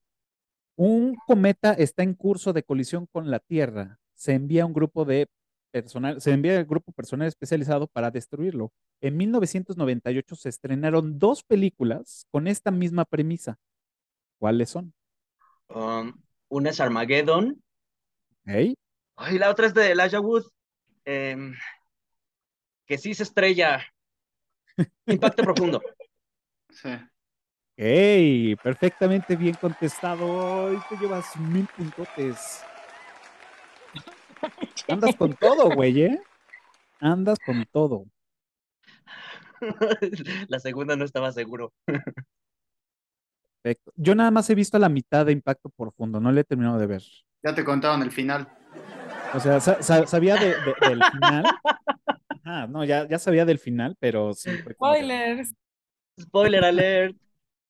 Un 0.77 1.15
cometa 1.27 1.73
está 1.73 2.03
en 2.03 2.13
curso 2.15 2.53
de 2.53 2.63
colisión 2.63 3.07
con 3.11 3.31
la 3.31 3.39
Tierra. 3.39 3.99
Se 4.15 4.33
envía 4.33 4.65
un 4.65 4.73
grupo 4.73 5.05
de 5.05 5.27
personal, 5.71 6.21
se 6.21 6.31
envía 6.33 6.57
el 6.59 6.65
grupo 6.65 6.91
personal 6.93 7.27
especializado 7.27 7.87
para 7.87 8.11
destruirlo. 8.11 8.71
En 9.01 9.17
1998 9.17 10.35
se 10.35 10.49
estrenaron 10.49 11.19
dos 11.19 11.43
películas 11.43 12.25
con 12.31 12.47
esta 12.47 12.71
misma 12.71 13.05
premisa. 13.05 13.57
¿Cuáles 14.39 14.69
son? 14.69 14.93
Um, 15.67 16.13
una 16.47 16.69
es 16.71 16.79
Armageddon. 16.79 17.61
¿Ok? 18.47 18.75
Ay, 19.17 19.37
la 19.37 19.49
otra 19.49 19.67
es 19.67 19.73
de 19.73 19.91
Elijah 19.91 20.21
Wood. 20.21 20.45
em, 21.05 21.55
que 22.85 22.97
sí 22.97 23.13
se 23.13 23.23
estrella. 23.23 23.85
Impacto 25.05 25.43
profundo. 25.43 25.81
Sí. 26.69 26.89
Ok, 26.89 28.61
perfectamente 28.63 29.35
bien 29.35 29.55
contestado. 29.55 30.73
Y 30.73 30.79
te 30.89 30.97
llevas 30.97 31.35
mil 31.37 31.67
puntotes. 31.67 32.63
Andas 34.87 35.15
con 35.15 35.35
todo, 35.35 35.69
güey, 35.75 36.01
¿eh? 36.01 36.21
Andas 36.99 37.37
con 37.45 37.65
todo. 37.65 38.05
La 40.47 40.59
segunda 40.59 40.95
no 40.95 41.05
estaba 41.05 41.31
seguro. 41.31 41.73
Perfecto. 43.61 43.91
Yo 43.95 44.15
nada 44.15 44.31
más 44.31 44.49
he 44.49 44.55
visto 44.55 44.79
la 44.79 44.89
mitad 44.89 45.25
de 45.25 45.33
Impacto 45.33 45.69
Profundo, 45.69 46.19
no 46.19 46.31
le 46.31 46.41
he 46.41 46.43
terminado 46.43 46.77
de 46.79 46.87
ver. 46.87 47.03
Ya 47.43 47.53
te 47.53 47.63
contaron 47.63 48.01
el 48.01 48.11
final. 48.11 48.47
O 49.33 49.39
sea, 49.39 49.59
sa- 49.59 49.81
sa- 49.83 50.07
sabía 50.07 50.35
de- 50.35 50.55
de- 50.55 50.75
del 50.89 51.03
final. 51.03 51.45
Ajá, 52.43 52.67
no, 52.67 52.83
ya, 52.85 53.07
ya 53.07 53.19
sabía 53.19 53.45
del 53.45 53.59
final, 53.59 53.95
pero 53.99 54.33
sí. 54.33 54.49
Spoilers. 54.73 55.51
Spoiler 56.19 56.63
alert. 56.65 57.15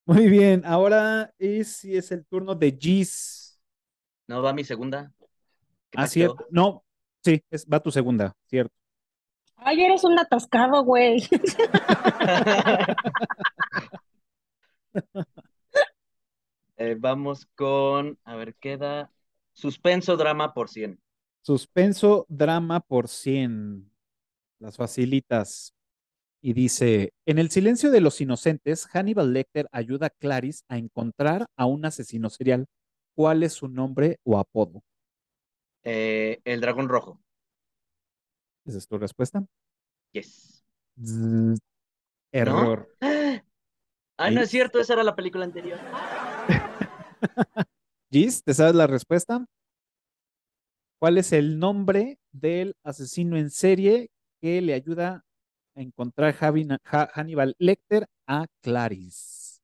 Muy 0.05 0.27
bien, 0.29 0.63
ahora 0.65 1.31
es, 1.37 1.83
es 1.85 2.11
el 2.11 2.25
turno 2.25 2.55
de 2.55 2.71
Giz. 2.79 3.59
No, 4.27 4.41
va 4.41 4.53
mi 4.53 4.63
segunda. 4.63 5.11
¿Qué 5.91 5.97
Ah, 6.01 6.07
cierto. 6.07 6.47
No, 6.51 6.83
sí, 7.23 7.43
es, 7.49 7.65
va 7.65 7.79
tu 7.79 7.91
segunda, 7.91 8.35
cierto. 8.47 8.73
Ay, 9.57 9.81
eres 9.83 10.03
un 10.03 10.17
atascado, 10.17 10.83
güey. 10.83 11.27
Eh, 16.79 16.95
vamos 16.97 17.45
con, 17.55 18.17
a 18.23 18.37
ver, 18.37 18.55
queda 18.55 19.11
suspenso 19.51 20.15
drama 20.15 20.53
por 20.53 20.69
100. 20.69 20.97
Suspenso, 21.41 22.25
drama 22.29 22.79
por 22.79 23.09
100. 23.09 23.91
Las 24.59 24.77
facilitas. 24.77 25.73
Y 26.41 26.53
dice, 26.53 27.11
en 27.25 27.37
el 27.37 27.51
silencio 27.51 27.91
de 27.91 27.99
los 27.99 28.21
inocentes, 28.21 28.87
Hannibal 28.87 29.33
Lecter 29.33 29.67
ayuda 29.73 30.07
a 30.07 30.09
Clarice 30.09 30.63
a 30.69 30.77
encontrar 30.77 31.47
a 31.57 31.65
un 31.65 31.83
asesino 31.83 32.29
serial. 32.29 32.65
¿Cuál 33.13 33.43
es 33.43 33.51
su 33.51 33.67
nombre 33.67 34.21
o 34.23 34.39
apodo? 34.39 34.81
Eh, 35.83 36.39
el 36.45 36.61
dragón 36.61 36.87
rojo. 36.87 37.21
¿Esa 38.65 38.77
es 38.77 38.87
tu 38.87 38.97
respuesta? 38.97 39.43
Yes. 40.13 40.63
Error. 42.31 42.89
Ah, 44.21 44.31
no 44.31 44.41
es 44.41 44.49
cierto, 44.49 44.81
esa 44.81 44.95
era 44.95 45.03
la 45.03 45.15
película 45.15 45.45
anterior. 45.45 45.79
Gis, 48.11 48.43
¿te 48.43 48.53
sabes 48.53 48.75
la 48.75 48.87
respuesta? 48.87 49.45
¿Cuál 50.99 51.17
es 51.17 51.31
el 51.31 51.59
nombre 51.59 52.17
del 52.31 52.75
asesino 52.83 53.37
en 53.37 53.49
serie 53.49 54.09
que 54.41 54.61
le 54.61 54.73
ayuda 54.73 55.23
a 55.75 55.81
encontrar 55.81 56.33
Javi- 56.35 56.77
Ja- 56.83 57.09
Hannibal 57.13 57.55
Lecter 57.59 58.07
a 58.27 58.45
Clarice? 58.61 59.59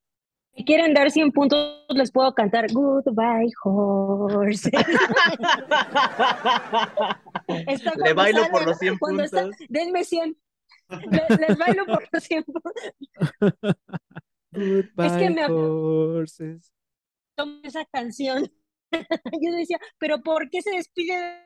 Si 0.55 0.63
quieren 0.63 0.93
dar 0.93 1.11
100 1.11 1.31
puntos, 1.33 1.85
les 1.89 2.11
puedo 2.13 2.33
cantar 2.33 2.71
Goodbye 2.71 3.51
Horse. 3.63 4.71
Le 7.97 8.13
bailo 8.13 8.39
sale, 8.39 8.51
por 8.51 8.65
los 8.65 8.77
100 8.77 8.97
Cuando 8.97 9.23
está, 9.23 9.41
puntos. 9.41 9.59
denme 9.67 10.03
100. 10.05 10.37
Le- 10.89 11.37
Les, 11.47 11.57
bailo 11.57 11.85
por 11.85 12.07
los 12.11 12.23
100 12.23 12.43
puntos. 12.45 12.71
Goodbye, 14.55 15.29
me- 15.29 15.45
horses. 15.49 16.71
Toma 17.35 17.59
esa 17.63 17.85
canción. 17.85 18.51
Yo 19.41 19.51
decía, 19.57 19.77
pero 19.99 20.21
¿por 20.21 20.49
qué 20.49 20.61
se 20.61 20.71
despide 20.71 21.41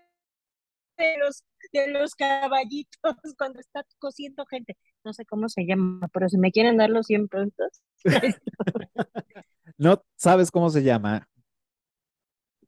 de 0.98 1.18
los, 1.18 1.44
de 1.72 1.88
los 1.90 2.16
caballitos 2.16 3.16
cuando 3.38 3.60
está 3.60 3.84
cosiendo 3.98 4.46
gente? 4.46 4.78
No 5.04 5.14
sé 5.14 5.26
cómo 5.26 5.50
se 5.50 5.66
llama, 5.66 6.08
pero 6.14 6.30
si 6.30 6.38
me 6.38 6.52
quieren 6.52 6.78
dar 6.78 6.90
los 6.90 7.08
100 7.08 7.28
puntos. 7.28 7.82
No 9.78 10.04
sabes 10.18 10.52
cómo 10.52 10.70
se 10.70 10.84
llama. 10.84 11.26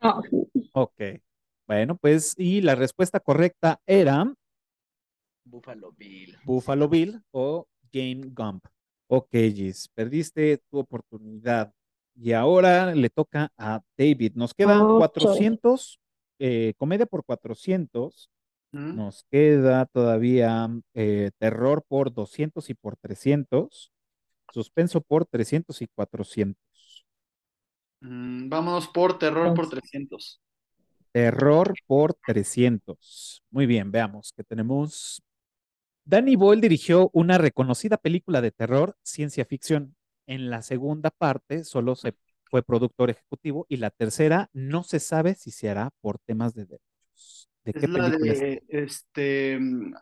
No, 0.02 0.22
Ok. 0.74 1.02
Bueno, 1.68 1.98
pues, 1.98 2.34
y 2.38 2.62
la 2.62 2.76
respuesta 2.76 3.20
correcta 3.20 3.82
era 3.86 4.34
Buffalo 5.44 5.92
Bill. 5.92 6.38
Buffalo 6.46 6.88
Bill 6.88 7.22
o 7.32 7.68
Game 7.92 8.30
Gump. 8.34 8.66
Ok, 9.14 9.32
Gis, 9.32 9.90
perdiste 9.94 10.64
tu 10.70 10.80
oportunidad. 10.80 11.74
Y 12.16 12.32
ahora 12.32 12.96
le 12.96 13.10
toca 13.10 13.52
a 13.58 13.82
David. 13.98 14.36
Nos 14.36 14.54
quedan 14.54 14.84
Oh, 14.84 15.00
400, 15.00 16.00
eh, 16.40 16.74
comedia 16.78 17.06
por 17.06 17.26
400. 17.26 18.30
¿Mm? 18.72 18.96
Nos 18.96 19.26
queda 19.30 19.86
todavía 19.88 20.70
eh, 20.94 21.32
terror 21.40 21.84
por 21.90 22.14
200 22.14 22.70
y 22.70 22.74
por 22.74 22.96
300. 22.96 23.92
Suspenso 24.54 25.02
por 25.02 25.26
300 25.26 25.82
y 25.82 25.88
400. 25.88 27.06
Mm, 28.00 28.48
vámonos 28.48 28.88
por 28.88 29.20
terror 29.20 29.54
por 29.54 29.70
300. 29.70 30.42
Terror 31.12 31.74
por 31.86 32.14
300. 32.14 33.44
Muy 33.50 33.66
bien, 33.66 33.92
veamos 33.92 34.32
que 34.32 34.46
tenemos. 34.46 35.22
Danny 36.06 36.36
Boyle 36.36 36.62
dirigió 36.62 37.10
una 37.14 37.38
reconocida 37.38 37.98
película 37.98 38.42
de 38.42 38.52
terror, 38.52 38.96
ciencia 39.04 39.46
ficción. 39.46 39.96
En 40.28 40.50
la 40.50 40.62
segunda 40.62 41.10
parte 41.12 41.64
solo 41.64 41.96
se 41.96 42.16
fue 42.46 42.64
productor 42.64 43.10
ejecutivo 43.10 43.66
y 43.70 43.78
la 43.78 43.92
tercera 43.92 44.50
no 44.54 44.84
se 44.84 45.00
sabe 45.00 45.36
si 45.36 45.52
se 45.52 45.70
hará 45.70 45.92
por 46.02 46.20
temas 46.20 46.54
de 46.54 46.66
derechos. 46.66 47.50
¿De 47.64 47.74
qué 47.74 47.80
Es 47.80 47.90
la 47.90 48.00
película 48.02 48.34
es? 48.34 48.40
de 48.40 48.64
este, 48.70 49.60
mm, 49.60 49.94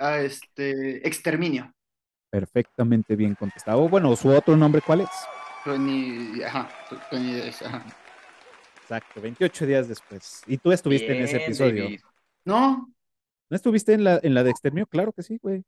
ah, 0.00 0.20
este 0.20 1.06
Exterminio. 1.06 1.72
Perfectamente 2.30 3.14
bien 3.14 3.34
contestado. 3.36 3.88
Bueno, 3.88 4.14
su 4.16 4.28
otro 4.28 4.56
nombre, 4.56 4.82
¿cuál 4.84 5.02
es? 5.02 5.08
Twenty- 5.64 6.42
ajá, 6.42 6.68
ajá. 7.64 7.84
Exacto, 8.82 9.20
28 9.20 9.66
días 9.66 9.88
después. 9.88 10.42
Y 10.46 10.58
tú 10.58 10.72
estuviste 10.72 11.12
en 11.12 11.22
ese 11.22 11.38
episodio. 11.38 11.84
David. 11.84 12.00
¿No? 12.44 12.93
¿No 13.50 13.56
estuviste 13.56 13.92
en 13.94 14.04
la, 14.04 14.20
en 14.22 14.34
la 14.34 14.42
de 14.42 14.50
exterminio? 14.50 14.86
Claro 14.86 15.12
que 15.12 15.22
sí, 15.22 15.38
güey. 15.42 15.64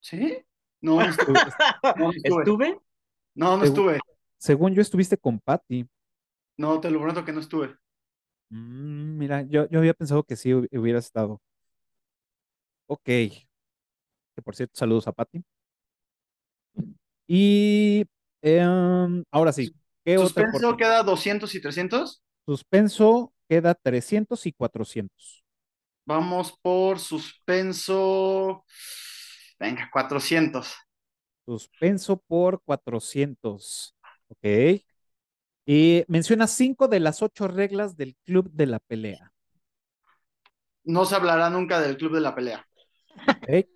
¿Sí? 0.00 0.38
No, 0.80 0.96
no 0.96 1.06
estuve. 1.06 1.40
No, 1.96 2.04
no 2.06 2.10
estuve. 2.12 2.42
¿Estuve? 2.42 2.80
No, 3.34 3.56
no 3.56 3.64
estuve. 3.64 4.00
Según 4.38 4.74
yo 4.74 4.82
estuviste 4.82 5.16
con 5.16 5.40
Patty. 5.40 5.86
No, 6.58 6.80
te 6.80 6.90
lo 6.90 6.98
prometo 6.98 7.24
que 7.24 7.32
no 7.32 7.40
estuve. 7.40 7.76
Mm, 8.50 9.18
mira, 9.18 9.42
yo, 9.42 9.68
yo 9.68 9.78
había 9.78 9.94
pensado 9.94 10.22
que 10.24 10.36
sí 10.36 10.50
hu- 10.50 10.68
hubiera 10.78 10.98
estado. 10.98 11.40
Ok. 12.86 13.02
Que 13.04 14.42
por 14.44 14.54
cierto, 14.54 14.74
saludos 14.76 15.08
a 15.08 15.12
Patty. 15.12 15.42
Y 17.26 18.04
em, 18.42 19.24
ahora 19.30 19.52
sí, 19.52 19.74
¿qué 20.04 20.18
Suspenso 20.18 20.76
queda 20.76 21.02
200 21.02 21.54
y 21.54 21.60
300. 21.60 22.22
Suspenso 22.44 23.32
queda 23.48 23.74
300 23.74 24.46
y 24.46 24.52
400. 24.52 25.44
Vamos 26.06 26.56
por 26.62 26.98
suspenso 27.00 28.64
Venga, 29.58 29.88
400. 29.90 30.74
Suspenso 31.44 32.18
por 32.18 32.60
400. 32.62 33.94
Ok. 34.28 34.82
Y 35.64 36.04
menciona 36.08 36.46
cinco 36.46 36.88
de 36.88 37.00
las 37.00 37.22
ocho 37.22 37.48
reglas 37.48 37.96
del 37.96 38.16
club 38.24 38.50
de 38.52 38.66
la 38.66 38.78
pelea. 38.78 39.32
No 40.84 41.04
se 41.04 41.16
hablará 41.16 41.50
nunca 41.50 41.80
del 41.80 41.96
club 41.96 42.14
de 42.14 42.20
la 42.20 42.34
pelea. 42.34 42.64
Ok. 43.26 43.66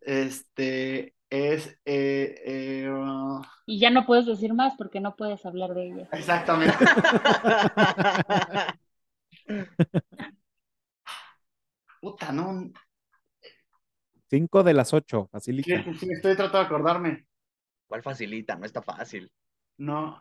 Este 0.00 1.14
es. 1.28 1.78
eh, 1.84 2.34
eh, 2.46 2.90
uh, 2.90 3.42
Y 3.66 3.78
ya 3.78 3.90
no 3.90 4.06
puedes 4.06 4.26
decir 4.26 4.54
más 4.54 4.74
porque 4.76 5.00
no 5.00 5.16
puedes 5.16 5.44
hablar 5.44 5.74
de 5.74 5.88
ella. 5.88 6.08
exactamente. 6.12 6.84
Puta, 12.02 12.32
no. 12.32 12.72
Cinco 14.28 14.64
de 14.64 14.74
las 14.74 14.92
ocho. 14.92 15.30
Sí, 15.62 15.70
Facilita. 15.72 15.84
sí, 16.00 16.08
estoy 16.10 16.34
tratando 16.34 16.58
de 16.58 16.64
acordarme. 16.64 17.26
¿Cuál 17.86 18.02
facilita? 18.02 18.56
No 18.56 18.66
está 18.66 18.82
fácil. 18.82 19.30
No. 19.76 20.20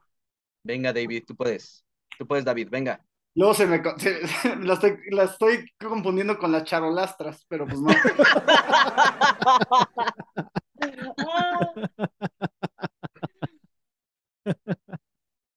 Venga, 0.64 0.94
David, 0.94 1.24
tú 1.26 1.36
puedes. 1.36 1.84
Tú 2.20 2.28
puedes, 2.28 2.46
David, 2.46 2.68
venga. 2.70 3.04
Luego 3.34 3.56
se 3.56 3.66
me. 3.66 3.82
se- 3.98 4.22
la, 4.60 4.76
estoy, 4.76 5.00
la 5.10 5.24
estoy 5.24 5.66
confundiendo 5.80 6.38
con 6.38 6.52
las 6.52 6.66
charolastras, 6.66 7.46
pero 7.48 7.66
pues 7.66 7.82
no. 7.82 7.90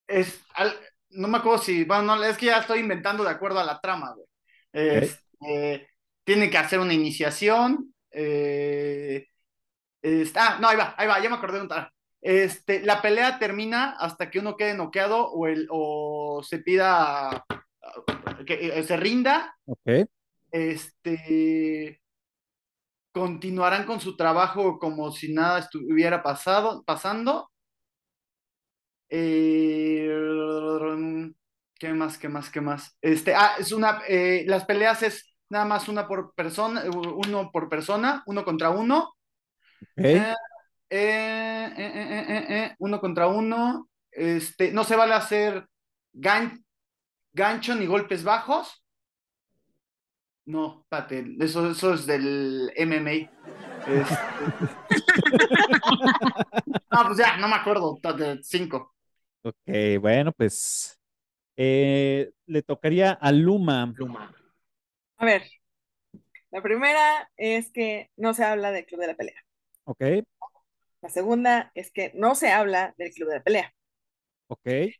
Es, 0.06 0.40
al- 0.54 0.74
no 1.10 1.28
me 1.28 1.38
acuerdo 1.38 1.58
si, 1.62 1.84
bueno, 1.84 2.16
no, 2.16 2.24
es 2.24 2.36
que 2.36 2.46
ya 2.46 2.58
estoy 2.58 2.80
inventando 2.80 3.24
de 3.24 3.30
acuerdo 3.30 3.60
a 3.60 3.64
la 3.64 3.80
trama, 3.80 4.12
güey. 4.14 4.26
Este, 4.72 5.88
tiene 6.24 6.50
que 6.50 6.58
hacer 6.58 6.80
una 6.80 6.94
iniciación. 6.94 7.94
eh, 8.16 9.26
es- 10.02 10.32
ah, 10.36 10.58
no, 10.60 10.68
ahí 10.68 10.76
va, 10.76 10.94
ahí 10.98 11.06
va, 11.08 11.20
ya 11.22 11.28
me 11.30 11.36
acordé 11.36 11.56
de 11.58 11.62
un 11.64 11.68
tal. 11.68 11.90
Este, 12.22 12.80
la 12.82 13.02
pelea 13.02 13.38
termina 13.38 13.92
hasta 13.98 14.30
que 14.30 14.38
uno 14.40 14.56
quede 14.56 14.74
noqueado 14.74 15.28
o, 15.30 15.46
el, 15.48 15.68
o 15.70 16.42
se 16.44 16.58
pida 16.60 17.44
que 18.46 18.78
eh, 18.78 18.82
se 18.84 18.96
rinda. 18.96 19.56
Ok. 19.66 20.06
Este, 20.52 22.00
continuarán 23.12 23.86
con 23.86 23.98
su 24.00 24.14
trabajo 24.16 24.78
como 24.78 25.10
si 25.10 25.32
nada 25.32 25.60
estuviera 25.60 26.22
pasado, 26.22 26.82
pasando. 26.84 27.50
Eh, 29.08 30.08
¿qué 31.78 31.92
más? 31.92 32.18
¿Qué 32.18 32.28
más? 32.28 32.50
¿Qué 32.50 32.60
más? 32.60 32.96
Este, 33.00 33.34
ah, 33.34 33.54
es 33.58 33.72
una, 33.72 34.02
eh, 34.08 34.44
las 34.46 34.64
peleas 34.64 35.02
es 35.02 35.33
nada 35.54 35.64
más 35.64 35.88
una 35.88 36.06
por 36.08 36.34
persona, 36.34 36.82
uno 36.90 37.50
por 37.52 37.68
persona, 37.68 38.22
uno 38.26 38.44
contra 38.44 38.70
uno. 38.70 39.14
Ok. 39.82 40.04
Eh, 40.04 40.34
eh, 40.90 40.90
eh, 40.90 41.72
eh, 41.76 42.24
eh, 42.28 42.46
eh, 42.48 42.74
uno 42.80 43.00
contra 43.00 43.28
uno. 43.28 43.88
Este, 44.10 44.72
no 44.72 44.82
se 44.84 44.96
vale 44.96 45.14
hacer 45.14 45.66
gan- 46.12 46.62
gancho 47.32 47.74
ni 47.76 47.86
golpes 47.86 48.24
bajos. 48.24 48.84
No, 50.46 50.80
espérate, 50.82 51.24
eso, 51.40 51.70
eso 51.70 51.94
es 51.94 52.04
del 52.04 52.70
MMA. 52.76 53.30
Este- 53.86 53.86
No, 56.90 57.06
pues 57.06 57.18
ya, 57.18 57.36
no 57.38 57.48
me 57.48 57.56
acuerdo, 57.56 57.98
cinco. 58.42 58.94
Ok, 59.42 60.00
bueno, 60.00 60.32
pues 60.32 60.98
eh, 61.56 62.30
le 62.46 62.62
tocaría 62.62 63.12
a 63.12 63.32
Luma. 63.32 63.92
Luma. 63.96 64.32
A 65.18 65.24
ver, 65.26 65.42
la 66.50 66.62
primera 66.62 67.30
es 67.36 67.70
que 67.70 68.10
no 68.16 68.32
se 68.32 68.44
habla 68.44 68.70
del 68.72 68.86
club 68.86 69.00
de 69.02 69.08
la 69.08 69.14
pelea. 69.16 69.44
Ok, 69.84 70.24
La 71.02 71.08
segunda 71.08 71.70
es 71.76 71.92
que 71.92 72.10
no 72.16 72.34
se 72.34 72.50
habla 72.50 72.94
del 72.98 73.12
club 73.12 73.28
de 73.28 73.34
la 73.36 73.42
pelea. 73.44 73.74
ok, 74.48 74.94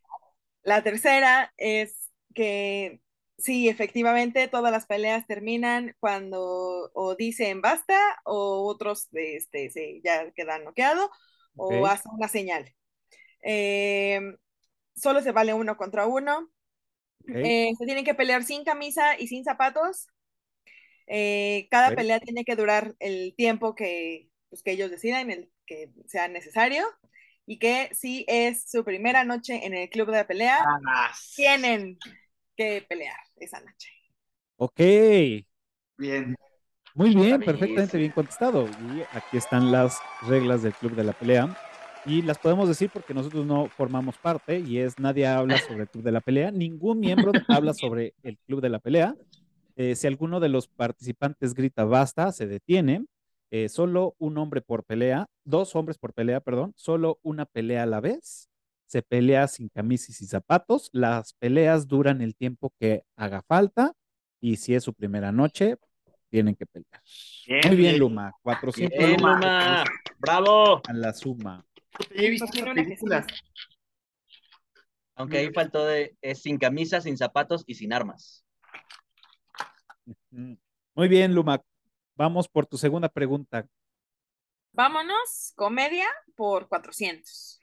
La 0.63 0.83
tercera 0.83 1.53
es 1.57 2.11
que 2.33 3.01
sí, 3.37 3.69
efectivamente, 3.69 4.47
todas 4.47 4.71
las 4.71 4.85
peleas 4.87 5.27
terminan 5.27 5.95
cuando 5.99 6.91
o 6.93 7.15
dicen 7.15 7.61
basta 7.61 7.97
o 8.25 8.65
otros 8.67 9.07
este, 9.13 9.69
se 9.69 10.01
ya 10.03 10.31
quedan 10.31 10.63
noqueados 10.63 11.09
o 11.55 11.85
Ok. 11.85 11.87
hacen 11.87 12.11
una 12.15 12.27
señal. 12.27 12.73
Eh, 13.43 14.21
solo 14.95 15.21
se 15.23 15.31
vale 15.33 15.53
uno 15.55 15.77
contra 15.77 16.07
uno. 16.07 16.51
Eh, 17.27 17.71
se 17.77 17.85
tienen 17.85 18.05
que 18.05 18.15
pelear 18.15 18.43
sin 18.43 18.63
camisa 18.63 19.19
y 19.19 19.27
sin 19.27 19.43
zapatos. 19.43 20.07
Eh, 21.07 21.67
cada 21.71 21.91
Ok. 21.91 21.95
pelea 21.95 22.19
tiene 22.19 22.43
que 22.45 22.55
durar 22.55 22.95
el 22.99 23.33
tiempo 23.35 23.75
que, 23.75 24.29
pues, 24.49 24.63
que 24.63 24.71
ellos 24.71 24.91
decidan, 24.91 25.29
el 25.31 25.51
que 25.65 25.91
sea 26.07 26.27
necesario. 26.27 26.85
Y 27.45 27.59
que 27.59 27.89
si 27.93 28.25
es 28.27 28.69
su 28.69 28.83
primera 28.83 29.23
noche 29.23 29.65
en 29.65 29.73
el 29.75 29.89
club 29.89 30.09
de 30.11 30.25
pelea, 30.25 30.57
Ah, 30.65 31.11
tienen 31.35 31.99
que 32.57 32.85
pelear 32.89 33.17
esa 33.37 33.61
noche. 33.61 33.89
Ok, 34.57 34.79
Bien. 35.97 36.35
muy 36.93 37.13
bien, 37.13 37.43
perfectamente 37.43 37.97
bien 37.97 38.11
contestado. 38.11 38.71
Y 38.71 39.01
aquí 39.11 39.37
están 39.37 39.71
las 39.71 40.03
reglas 40.19 40.61
del 40.61 40.75
club 40.75 40.95
de 40.95 41.03
la 41.03 41.13
pelea. 41.13 41.55
Y 42.05 42.21
las 42.21 42.37
podemos 42.37 42.67
decir 42.67 42.91
porque 42.93 43.13
nosotros 43.15 43.45
no 43.45 43.67
formamos 43.67 44.17
parte 44.17 44.59
y 44.59 44.77
es 44.77 44.99
nadie 44.99 45.25
habla 45.25 45.57
sobre 45.57 45.83
el 45.83 45.89
club 45.89 46.03
de 46.03 46.11
la 46.11 46.21
pelea. 46.21 46.51
Ningún 46.51 46.99
miembro 46.99 47.31
habla 47.47 47.73
sobre 47.73 48.13
el 48.21 48.37
club 48.45 48.61
de 48.61 48.69
la 48.69 48.79
pelea. 48.79 49.15
Eh, 49.75 49.95
si 49.95 50.05
alguno 50.05 50.39
de 50.39 50.49
los 50.49 50.67
participantes 50.67 51.55
grita 51.55 51.83
basta, 51.83 52.31
se 52.31 52.45
detiene. 52.45 53.05
Eh, 53.51 53.69
solo 53.69 54.15
un 54.19 54.37
hombre 54.37 54.61
por 54.61 54.83
pelea, 54.83 55.27
dos 55.43 55.75
hombres 55.75 55.97
por 55.97 56.13
pelea, 56.13 56.41
perdón, 56.41 56.73
solo 56.75 57.19
una 57.23 57.45
pelea 57.45 57.83
a 57.83 57.87
la 57.87 58.01
vez. 58.01 58.49
Se 58.85 59.01
pelea 59.01 59.47
sin 59.47 59.69
camisa 59.69 60.11
y 60.11 60.25
zapatos. 60.27 60.89
Las 60.93 61.33
peleas 61.33 61.87
duran 61.87 62.21
el 62.21 62.35
tiempo 62.35 62.71
que 62.79 63.03
haga 63.15 63.41
falta 63.41 63.93
y 64.39 64.57
si 64.57 64.75
es 64.75 64.83
su 64.83 64.93
primera 64.93 65.31
noche, 65.31 65.77
tienen 66.29 66.55
que 66.55 66.65
pelear. 66.67 67.01
Bien, 67.47 67.61
Muy 67.67 67.75
bien. 67.75 67.97
Luma. 67.97 68.31
400 68.43 68.97
Bien, 68.97 69.19
Luma. 69.19 69.83
Bravo. 70.19 70.81
a 70.87 70.93
la 70.93 71.13
suma. 71.13 71.65
He 72.11 72.29
visto 72.29 72.45
esas 72.45 72.73
películas. 72.73 73.25
Aunque 75.15 75.37
ahí 75.37 75.53
faltó 75.53 75.85
de 75.85 76.17
es 76.21 76.41
sin 76.41 76.57
camisa, 76.57 76.99
sin 77.01 77.17
zapatos 77.17 77.63
y 77.67 77.75
sin 77.75 77.93
armas. 77.93 78.45
Muy 80.29 81.07
bien, 81.07 81.33
Luma. 81.33 81.61
Vamos 82.15 82.47
por 82.47 82.65
tu 82.65 82.77
segunda 82.77 83.09
pregunta. 83.09 83.67
Vámonos, 84.73 85.53
comedia 85.55 86.05
por 86.35 86.67
400. 86.67 87.61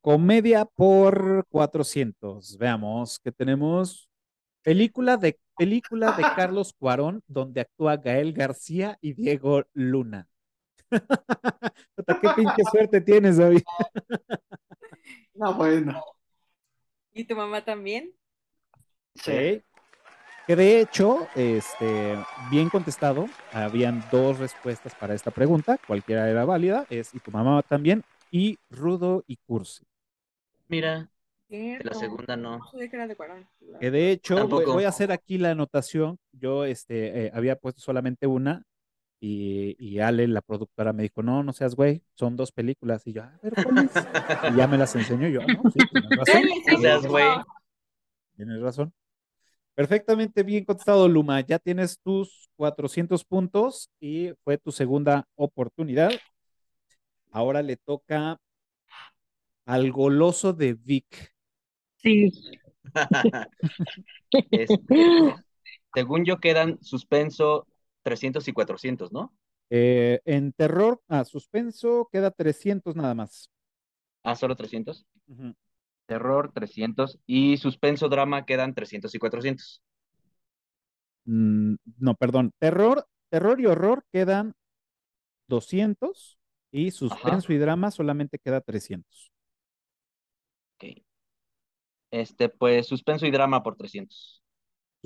Comedia 0.00 0.64
por 0.64 1.46
400. 1.48 2.56
Veamos 2.56 3.18
que 3.18 3.30
tenemos 3.32 4.08
película 4.62 5.16
de 5.16 5.38
película 5.56 6.12
de 6.12 6.22
Carlos 6.36 6.72
Cuarón 6.72 7.22
donde 7.26 7.60
actúa 7.60 7.96
Gael 7.96 8.32
García 8.32 8.96
y 9.00 9.12
Diego 9.12 9.64
Luna. 9.74 10.28
Qué 12.20 12.28
pinche 12.36 12.62
suerte 12.70 13.00
tienes, 13.00 13.36
David. 13.38 13.62
No, 15.34 15.52
bueno. 15.52 16.02
¿Y 17.12 17.24
tu 17.24 17.36
mamá 17.36 17.62
también? 17.62 18.10
Sí. 19.14 19.62
Que 20.46 20.56
de 20.56 20.80
hecho, 20.80 21.28
este, 21.34 22.16
bien 22.50 22.70
contestado, 22.70 23.28
habían 23.52 24.02
dos 24.10 24.38
respuestas 24.38 24.94
para 24.94 25.12
esta 25.12 25.30
pregunta, 25.30 25.78
cualquiera 25.86 26.30
era 26.30 26.46
válida, 26.46 26.86
es 26.88 27.14
y 27.14 27.18
tu 27.18 27.30
mamá 27.30 27.62
también, 27.62 28.02
y 28.30 28.58
Rudo 28.70 29.24
y 29.26 29.36
Cursi. 29.36 29.84
Mira, 30.68 31.10
de 31.48 31.80
la 31.82 31.94
segunda 31.94 32.36
no. 32.36 32.60
Que 33.80 33.90
de 33.90 34.10
hecho, 34.10 34.36
Tampoco. 34.36 34.72
voy 34.72 34.84
a 34.84 34.88
hacer 34.88 35.12
aquí 35.12 35.38
la 35.38 35.50
anotación. 35.50 36.18
Yo 36.32 36.64
este, 36.64 37.26
eh, 37.26 37.30
había 37.34 37.56
puesto 37.56 37.80
solamente 37.80 38.26
una 38.26 38.64
y, 39.20 39.76
y 39.78 40.00
Ale, 40.00 40.28
la 40.28 40.42
productora, 40.42 40.92
me 40.92 41.04
dijo, 41.04 41.22
no, 41.22 41.42
no 41.42 41.52
seas 41.52 41.74
güey, 41.74 42.02
son 42.14 42.36
dos 42.36 42.52
películas. 42.52 43.06
Y 43.06 43.12
yo, 43.12 43.22
a 43.22 43.38
ver, 43.42 43.52
¿cuáles? 43.64 43.90
Y 44.52 44.56
ya 44.56 44.66
me 44.66 44.78
las 44.78 44.94
enseñó 44.94 45.28
yo, 45.28 45.40
no, 45.40 45.70
sí, 45.70 45.78
tienes 45.90 46.10
razón. 46.18 46.42
No 46.72 46.78
seas 46.78 47.06
güey. 47.06 47.26
Tienes 48.36 48.60
razón. 48.60 48.92
Perfectamente 49.74 50.42
bien 50.42 50.64
contestado, 50.64 51.08
Luma. 51.08 51.40
Ya 51.40 51.58
tienes 51.58 52.00
tus 52.00 52.48
400 52.56 53.24
puntos 53.24 53.90
y 54.00 54.32
fue 54.42 54.56
tu 54.56 54.72
segunda 54.72 55.26
oportunidad. 55.34 56.10
Ahora 57.30 57.62
le 57.62 57.76
toca 57.76 58.38
al 59.66 59.92
goloso 59.92 60.52
de 60.52 60.74
Vic. 60.74 61.34
Sí. 61.96 62.32
Este, 64.50 65.34
según 65.94 66.24
yo 66.24 66.38
quedan 66.38 66.78
suspenso 66.82 67.66
300 68.06 68.46
y 68.46 68.52
400, 68.52 69.10
¿no? 69.10 69.34
Eh, 69.68 70.20
en 70.24 70.52
terror, 70.52 71.02
a 71.08 71.24
suspenso, 71.24 72.08
queda 72.12 72.30
300 72.30 72.94
nada 72.94 73.14
más. 73.16 73.50
Ah, 74.22 74.36
solo 74.36 74.54
300. 74.54 75.04
Ujú. 75.26 75.56
Terror 76.06 76.52
300 76.54 77.18
y 77.26 77.56
suspenso 77.56 78.08
drama 78.08 78.46
quedan 78.46 78.74
300 78.74 79.12
y 79.16 79.18
400. 79.18 79.82
Mm, 81.24 81.74
no, 81.98 82.14
perdón. 82.14 82.52
Terror, 82.60 83.08
terror 83.28 83.60
y 83.60 83.66
horror 83.66 84.04
quedan 84.12 84.54
200 85.48 86.38
y 86.70 86.92
suspenso 86.92 87.52
y 87.52 87.58
drama 87.58 87.90
solamente 87.90 88.38
queda 88.38 88.60
300. 88.60 89.32
Ok. 90.76 91.02
Este, 92.12 92.48
pues 92.48 92.86
suspenso 92.86 93.26
y 93.26 93.32
drama 93.32 93.64
por 93.64 93.74
300. 93.76 94.45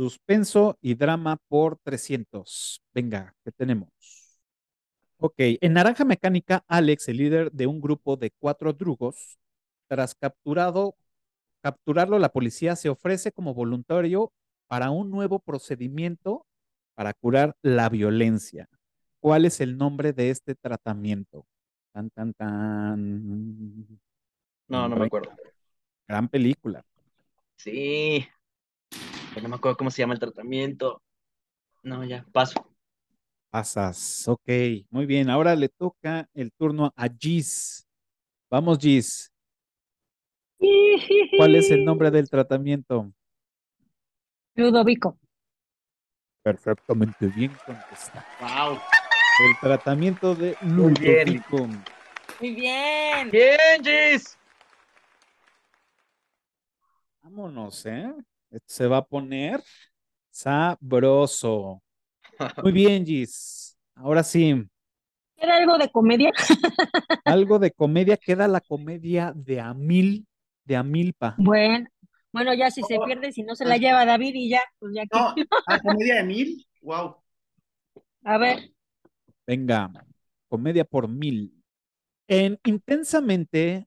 Suspenso 0.01 0.79
y 0.81 0.95
drama 0.95 1.37
por 1.47 1.77
300. 1.77 2.81
Venga, 2.95 3.35
¿qué 3.45 3.53
tenemos? 3.53 3.91
Ok, 5.19 5.35
en 5.37 5.75
Naranja 5.75 6.07
Mecánica, 6.07 6.65
Alex, 6.69 7.09
el 7.09 7.19
líder 7.19 7.53
de 7.53 7.67
un 7.67 7.83
grupo 7.83 8.17
de 8.17 8.31
cuatro 8.39 8.73
drugos, 8.73 9.39
tras 9.89 10.15
capturado, 10.15 10.97
capturarlo, 11.61 12.19
la 12.19 12.31
policía 12.31 12.77
se 12.77 12.89
ofrece 12.89 13.31
como 13.31 13.53
voluntario 13.53 14.33
para 14.69 14.91
un 14.91 15.11
nuevo 15.11 15.39
procedimiento 15.39 16.47
para 16.95 17.13
curar 17.13 17.55
la 17.61 17.91
violencia. 17.91 18.71
¿Cuál 19.21 19.45
es 19.45 19.61
el 19.61 19.77
nombre 19.77 20.15
de 20.15 20.31
este 20.31 20.55
tratamiento? 20.55 21.45
Tan, 21.93 22.09
tan, 22.09 22.33
tan. 22.33 23.87
No, 24.67 24.89
no 24.89 24.97
me 24.97 25.05
acuerdo. 25.05 25.31
Gran 26.09 26.27
película. 26.27 26.83
Sí. 27.57 28.27
No 29.41 29.49
me 29.49 29.57
acuerdo 29.57 29.77
cómo 29.77 29.91
se 29.91 30.03
llama 30.03 30.15
el 30.15 30.21
tratamiento. 30.21 31.03
No, 31.83 32.05
ya, 32.05 32.27
paso. 32.33 32.67
Pasas. 33.51 34.29
Ok, 34.29 34.49
muy 34.91 35.07
bien. 35.07 35.31
Ahora 35.31 35.55
le 35.55 35.69
toca 35.69 36.29
el 36.35 36.53
turno 36.53 36.93
a 36.97 37.09
Gis. 37.09 37.87
Vamos, 38.51 38.79
Gis. 38.79 39.33
¿Cuál 41.37 41.57
es 41.57 41.71
el 41.71 41.85
nombre 41.85 42.11
del 42.11 42.29
tratamiento? 42.29 43.11
Ludovico. 44.55 45.19
Perfectamente 46.43 47.27
bien 47.29 47.57
contestado. 47.65 48.25
Wow. 48.41 48.75
El 48.75 49.61
tratamiento 49.61 50.35
de 50.35 50.57
Muy 50.61 50.93
bien. 50.95 51.29
Ludovico. 51.29 51.67
Muy 52.41 52.55
bien. 52.55 53.31
Bien, 53.31 53.83
Gis. 53.83 54.37
Vámonos, 57.23 57.87
¿eh? 57.87 58.13
Esto 58.51 58.67
se 58.67 58.87
va 58.87 58.99
a 58.99 59.05
poner 59.07 59.63
sabroso. 60.31 61.83
Muy 62.63 62.73
bien, 62.73 63.05
Gis. 63.07 63.77
Ahora 63.95 64.23
sí, 64.23 64.55
¿Era 65.37 65.57
algo 65.57 65.79
de 65.79 65.91
comedia? 65.91 66.31
algo 67.25 67.59
de 67.59 67.71
comedia. 67.71 68.17
Queda 68.17 68.49
la 68.49 68.61
comedia 68.61 69.33
de 69.35 69.61
Amil, 69.61 70.27
de 70.65 70.77
Amilpa. 70.77 71.37
Bueno, 71.39 71.89
bueno, 72.33 72.55
ya 72.55 72.71
si 72.71 72.83
se 72.83 72.99
No. 72.99 73.07
pierde, 73.07 73.33
si 73.33 73.43
no 73.43 73.55
se 73.57 73.65
la 73.65 73.77
lleva 73.79 74.05
David 74.05 74.33
y 74.35 74.51
ya, 74.51 74.61
pues 74.79 74.93
ya 74.95 75.05
No, 75.13 75.35
que. 75.35 75.43
¿a 75.67 75.81
comedia 75.81 76.17
de 76.17 76.25
mil? 76.25 76.67
Wow. 76.83 77.17
A 78.25 78.39
ver, 78.39 78.71
Venga, 79.47 79.91
comedia 80.49 80.85
por 80.85 81.09
mil. 81.09 81.53
En 82.29 82.59
Intensamente, 82.65 83.87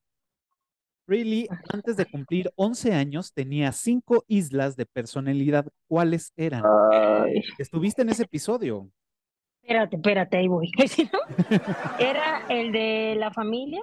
Really, 1.05 1.47
antes 1.73 1.97
de 1.97 2.05
cumplir 2.05 2.51
11 2.55 2.93
años, 2.93 3.33
tenía 3.33 3.71
cinco 3.73 4.23
islas 4.27 4.75
de 4.77 4.85
personalidad. 4.85 5.65
¿Cuáles 5.87 6.31
eran? 6.37 6.63
ay, 6.65 7.41
Estuviste 7.57 8.01
en 8.03 8.09
ese 8.09 8.23
episodio. 8.23 8.89
espérate, 9.61 9.95
espérate, 9.97 10.37
ahí 10.37 10.47
voy. 10.47 10.69
No, 11.11 11.19
Era 11.99 12.45
el 12.49 12.71
de 12.71 13.15
la 13.17 13.31
familia, 13.31 13.81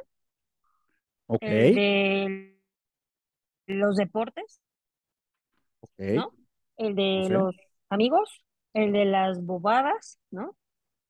Ok, 1.26 1.42
el 1.42 1.74
de 1.74 2.56
los 3.66 3.96
deportes, 3.96 4.60
ok. 5.80 5.98
¿no? 5.98 6.32
El 6.76 6.94
de 6.94 7.24
Sí. 7.26 7.32
los 7.32 7.54
amigos, 7.90 8.42
el 8.72 8.92
de 8.92 9.04
las 9.04 9.44
bobadas, 9.44 10.18
¿no? 10.30 10.56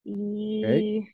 Y 0.05 1.05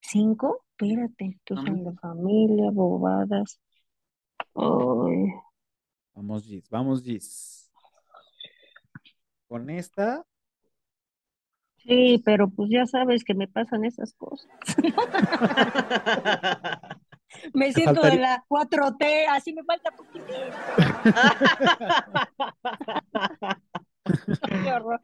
cinco, 0.00 0.64
espérate, 0.78 1.24
entonces 1.24 1.74
el 1.74 1.84
de 1.84 1.92
familia, 1.94 2.70
bobadas. 2.70 3.58
Ay, 4.54 5.32
Vamos, 6.14 6.44
Gis, 6.44 6.68
vamos, 6.68 7.02
Gis. 7.02 7.72
Con 9.46 9.70
esta, 9.70 10.24
sí, 11.78 12.22
pero 12.24 12.50
pues 12.50 12.68
ya 12.70 12.86
sabes 12.86 13.24
que 13.24 13.34
me 13.34 13.48
pasan 13.48 13.84
esas 13.84 14.14
cosas. 14.14 14.50
Me 17.52 17.74
siento 17.74 18.00
de 18.00 18.16
la 18.16 18.42
4T, 18.48 19.26
así 19.30 19.52
me 19.52 19.62
falta 19.62 19.90
poquitito. 19.90 20.32
Qué 24.62 24.72
horror. 24.72 25.00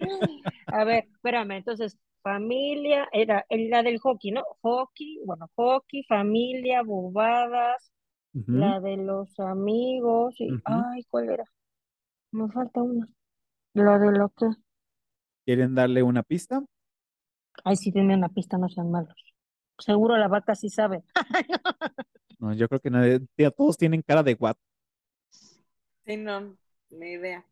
A 0.70 0.84
ver, 0.84 1.04
espérame, 1.12 1.52
entonces, 1.52 1.98
familia, 2.22 3.08
era 3.12 3.44
el- 3.48 3.70
la 3.70 3.82
del 3.82 3.98
hockey, 4.00 4.30
¿no? 4.32 4.42
Hockey, 4.62 5.20
bueno, 5.24 5.50
hockey, 5.56 6.04
familia, 6.04 6.82
bobadas, 6.82 7.92
la 8.50 8.80
de 8.80 8.96
los 8.98 9.38
amigos, 9.40 10.36
y, 10.40 10.58
ay, 10.64 11.04
¿cuál 11.10 11.30
era? 11.30 11.44
Me 12.32 12.48
falta 12.52 12.82
una. 12.82 13.08
La 13.74 13.98
de 13.98 14.12
lo 14.18 14.30
que, 14.30 14.46
¿quieren 15.46 15.74
darle 15.74 16.02
una 16.02 16.22
pista? 16.22 16.62
ay, 17.64 17.76
sí, 17.76 17.92
tiene 17.92 18.14
una 18.16 18.28
pista, 18.28 18.58
no 18.58 18.68
sean 18.68 18.90
malos. 18.90 19.14
Seguro 19.78 20.16
la 20.18 20.28
vaca 20.28 20.54
sí 20.54 20.70
sabe. 20.70 21.02
No, 22.38 22.52
yo 22.54 22.68
creo 22.68 22.80
que 22.80 22.90
nadie, 22.90 23.20
todos 23.56 23.76
tienen 23.78 24.02
cara 24.02 24.22
de 24.22 24.34
guat. 24.34 24.56
Sí, 26.06 26.16
no, 26.16 26.56
ni 26.90 27.12
idea. 27.12 27.44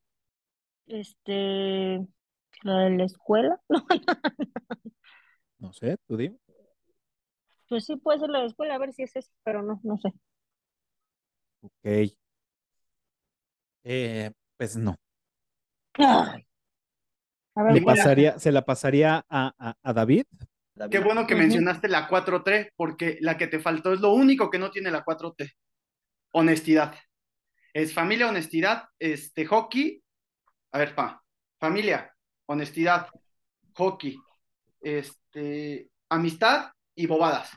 Este, 0.87 1.99
la 2.62 2.78
de 2.80 2.91
la 2.97 3.05
escuela, 3.05 3.61
no, 3.68 3.85
No 5.59 5.72
sé, 5.72 5.97
tú 6.07 6.16
dime. 6.16 6.37
pues 7.68 7.87
sí 7.87 7.97
puede 7.97 8.18
ser 8.20 8.28
la 8.28 8.39
de 8.39 8.45
la 8.45 8.51
escuela, 8.51 8.74
a 8.74 8.78
ver 8.78 8.93
si 8.93 9.03
es 9.03 9.16
eso, 9.16 9.30
pero 9.45 9.62
no, 9.62 9.80
no 9.83 9.99
sé. 9.99 10.12
Ok. 11.62 12.12
Eh, 13.85 14.30
pues 14.57 14.76
no. 14.76 14.97
Ay. 15.95 16.47
A 17.55 17.62
ver, 17.62 17.74
Le 17.74 17.80
Mira. 17.80 17.95
pasaría, 17.95 18.39
se 18.39 18.53
la 18.53 18.64
pasaría 18.64 19.24
a, 19.28 19.53
a- 19.59 19.74
a 19.83 19.93
David. 19.93 20.24
David. 20.74 20.91
Qué 20.91 20.99
bueno 21.05 21.26
que 21.26 21.35
mencionaste 21.35 21.89
la 21.89 22.09
4T, 22.09 22.70
porque 22.76 23.18
la 23.20 23.37
que 23.37 23.47
te 23.47 23.61
faltó 23.61 23.93
es 23.93 24.01
lo 24.01 24.12
único 24.12 24.51
que 24.51 24.59
no 24.59 24.70
tiene 24.70 24.91
la 24.91 25.05
4T. 25.05 25.51
Honestidad. 26.33 26.95
Es 27.74 27.93
familia, 27.95 28.28
honestidad, 28.28 28.85
este, 28.99 29.45
hockey. 29.47 30.03
A 30.73 30.79
ver, 30.79 30.95
pa. 30.95 31.23
Familia, 31.59 32.12
honestidad, 32.47 33.09
hockey, 33.75 34.18
este, 34.81 35.91
amistad 36.09 36.73
y 36.95 37.07
bobadas. 37.07 37.51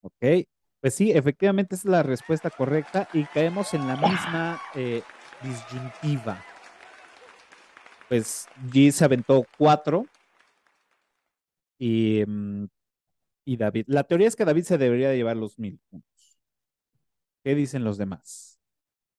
Ok. 0.00 0.46
Pues 0.80 0.94
sí, 0.94 1.10
efectivamente 1.10 1.74
es 1.74 1.84
la 1.84 2.02
respuesta 2.02 2.48
correcta 2.48 3.08
y 3.12 3.24
caemos 3.24 3.74
en 3.74 3.88
la 3.88 3.96
misma 3.96 4.60
eh, 4.74 5.02
disyuntiva. 5.42 6.44
Pues 8.08 8.46
G 8.66 8.92
se 8.92 9.04
aventó 9.04 9.44
cuatro 9.58 10.06
y, 11.76 12.22
mm, 12.24 12.66
y 13.46 13.56
David. 13.56 13.86
La 13.88 14.04
teoría 14.04 14.28
es 14.28 14.36
que 14.36 14.44
David 14.44 14.62
se 14.62 14.78
debería 14.78 15.08
de 15.08 15.16
llevar 15.16 15.36
los 15.36 15.58
mil 15.58 15.80
puntos. 15.90 16.38
¿Qué 17.42 17.54
dicen 17.54 17.82
los 17.82 17.98
demás? 17.98 18.55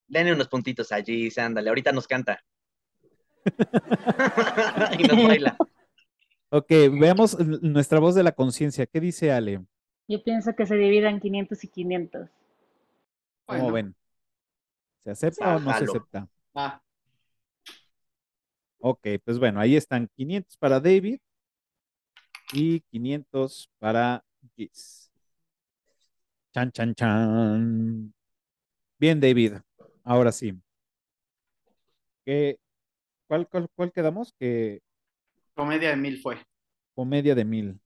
Denle 0.07 0.33
unos 0.33 0.47
puntitos 0.47 0.91
a 0.91 1.01
Gis, 1.01 1.37
ándale, 1.37 1.69
ahorita 1.69 1.91
nos 1.91 2.07
canta. 2.07 2.43
y 4.99 5.03
nos 5.03 5.23
baila. 5.23 5.57
Ok, 6.49 6.69
veamos 6.69 7.37
nuestra 7.39 7.99
voz 7.99 8.15
de 8.15 8.23
la 8.23 8.31
conciencia. 8.31 8.85
¿Qué 8.85 9.01
dice 9.01 9.31
Ale? 9.31 9.65
Yo 10.07 10.23
pienso 10.23 10.55
que 10.55 10.65
se 10.65 10.75
dividan 10.75 11.19
500 11.19 11.63
y 11.63 11.67
500. 11.67 12.29
¿Cómo 13.45 13.59
Bueno. 13.59 13.73
ven? 13.73 13.95
¿Se 15.03 15.11
acepta 15.11 15.55
o 15.55 15.59
no 15.59 15.73
se 15.73 15.83
acepta? 15.83 16.27
Va. 16.57 16.81
Ok, 18.79 19.07
pues 19.25 19.39
bueno, 19.39 19.59
ahí 19.59 19.75
están 19.75 20.07
500 20.15 20.55
para 20.57 20.79
David 20.79 21.19
y 22.53 22.79
500 22.81 23.69
para 23.79 24.23
Gis. 24.55 25.11
Chan, 26.53 26.71
chan, 26.71 26.95
chan. 26.95 28.13
Bien, 28.97 29.19
David. 29.19 29.55
Ahora 30.07 30.31
sí. 30.31 30.53
¿Qué, 32.25 32.57
cuál, 33.27 33.45
cuál, 33.49 33.67
cuál 33.75 33.91
quedamos? 33.91 34.33
Que 34.39 34.79
Comedia 35.53 35.89
de 35.89 35.97
mil 35.97 36.21
fue. 36.21 36.37
comedia 36.95 37.35
de 37.35 37.43
mil. 37.43 37.79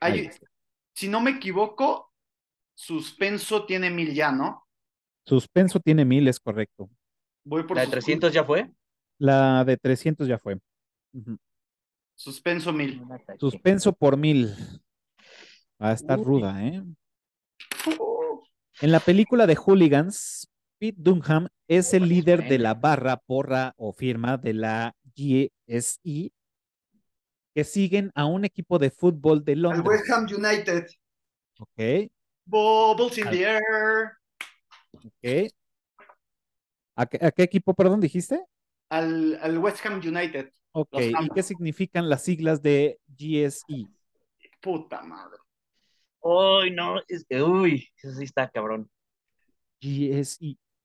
Hay- 0.00 0.30
si 0.94 1.08
no 1.08 1.20
me 1.20 1.32
equivoco, 1.32 2.12
suspenso 2.74 3.66
tiene 3.66 3.90
mil 3.90 4.14
ya, 4.14 4.30
¿no? 4.30 4.64
Suspenso 5.24 5.80
tiene 5.80 6.04
mil, 6.04 6.28
es 6.28 6.38
correcto. 6.38 6.88
Voy 7.44 7.64
por 7.64 7.76
¿La 7.76 7.80
de 7.82 7.86
sus- 7.86 7.92
300 7.94 8.32
ya 8.32 8.44
fue? 8.44 8.70
La 9.18 9.64
de 9.64 9.76
300 9.76 10.28
ya 10.28 10.38
fue. 10.38 10.58
Suspenso 12.14 12.72
mil. 12.72 13.02
Suspenso 13.40 13.92
por 13.92 14.16
mil. 14.16 14.54
Va 15.82 15.90
a 15.90 15.92
estar 15.94 16.18
Uy. 16.20 16.24
ruda, 16.24 16.64
¿eh? 16.64 16.82
En 18.80 18.92
la 18.92 19.00
película 19.00 19.46
de 19.46 19.56
Hooligans, 19.56 20.48
Pete 20.78 20.96
Dunham 21.00 21.48
es 21.68 21.94
el 21.94 22.08
líder 22.08 22.46
de 22.48 22.58
la 22.58 22.74
barra, 22.74 23.16
porra 23.16 23.74
o 23.76 23.92
firma 23.92 24.36
de 24.36 24.52
la 24.54 24.94
GSI. 25.14 26.32
que 27.54 27.64
siguen 27.64 28.12
a 28.14 28.26
un 28.26 28.44
equipo 28.44 28.78
de 28.78 28.90
fútbol 28.90 29.42
de 29.42 29.52
Al 29.52 29.62
Londres. 29.62 29.86
West 29.86 30.10
Ham 30.10 30.26
United. 30.26 30.86
Ok, 31.58 32.10
Bubbles 32.44 33.16
in 33.16 33.26
Al- 33.28 33.32
the 33.32 33.44
air. 33.44 34.12
ok. 34.92 35.50
¿A 36.96 37.06
qué, 37.06 37.18
a 37.24 37.30
qué 37.30 37.42
equipo, 37.44 37.72
perdón, 37.72 38.00
dijiste? 38.00 38.44
Al, 38.90 39.38
al 39.40 39.56
West 39.56 39.84
Ham 39.86 40.00
United. 40.04 40.52
Ok, 40.72 40.98
¿y 41.00 41.28
qué 41.30 41.42
significan 41.42 42.10
las 42.10 42.22
siglas 42.22 42.60
de? 42.60 43.00
GSE? 43.08 43.88
Puta 44.60 45.02
madre. 45.02 45.38
Uy, 46.20 46.70
no, 46.72 47.00
es- 47.08 47.24
uy, 47.30 47.88
eso 48.02 48.12
sí 48.18 48.24
está 48.24 48.50
cabrón. 48.50 48.90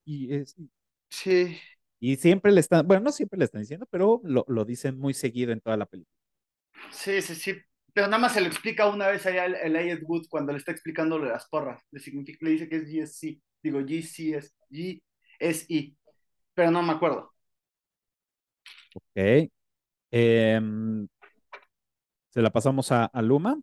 GSE, 0.05 0.43
GSE. 0.43 0.69
Sí. 1.09 1.57
Y 1.99 2.15
siempre 2.17 2.51
le 2.51 2.59
están, 2.61 2.87
bueno, 2.87 3.03
no 3.03 3.11
siempre 3.11 3.37
le 3.39 3.45
están 3.45 3.61
diciendo, 3.61 3.85
pero 3.89 4.21
lo, 4.23 4.45
lo 4.47 4.65
dicen 4.65 4.97
muy 4.97 5.13
seguido 5.13 5.51
en 5.51 5.61
toda 5.61 5.77
la 5.77 5.85
película. 5.85 6.17
Sí, 6.91 7.21
sí, 7.21 7.35
sí. 7.35 7.55
Pero 7.93 8.07
nada 8.07 8.19
más 8.19 8.33
se 8.33 8.41
lo 8.41 8.47
explica 8.47 8.87
una 8.89 9.07
vez 9.07 9.25
allá 9.25 9.45
el, 9.45 9.55
el 9.55 9.75
Elliot 9.75 10.01
Wood 10.03 10.27
cuando 10.29 10.51
le 10.53 10.59
está 10.59 10.71
explicando 10.71 11.17
lo 11.17 11.25
de 11.25 11.31
las 11.31 11.47
porras. 11.47 11.83
Le, 11.91 11.99
significa, 11.99 12.39
le 12.45 12.51
dice 12.51 12.69
que 12.69 12.77
es 12.77 12.83
GSC. 12.85 13.41
Digo, 13.61 13.79
GCS, 13.81 14.53
GSI. 14.69 15.97
Pero 16.53 16.71
no 16.71 16.81
me 16.81 16.93
acuerdo. 16.93 17.31
Ok. 18.95 19.49
Em, 20.11 21.07
se 22.29 22.41
la 22.41 22.49
pasamos 22.49 22.91
a, 22.91 23.05
a 23.05 23.21
Luma. 23.21 23.59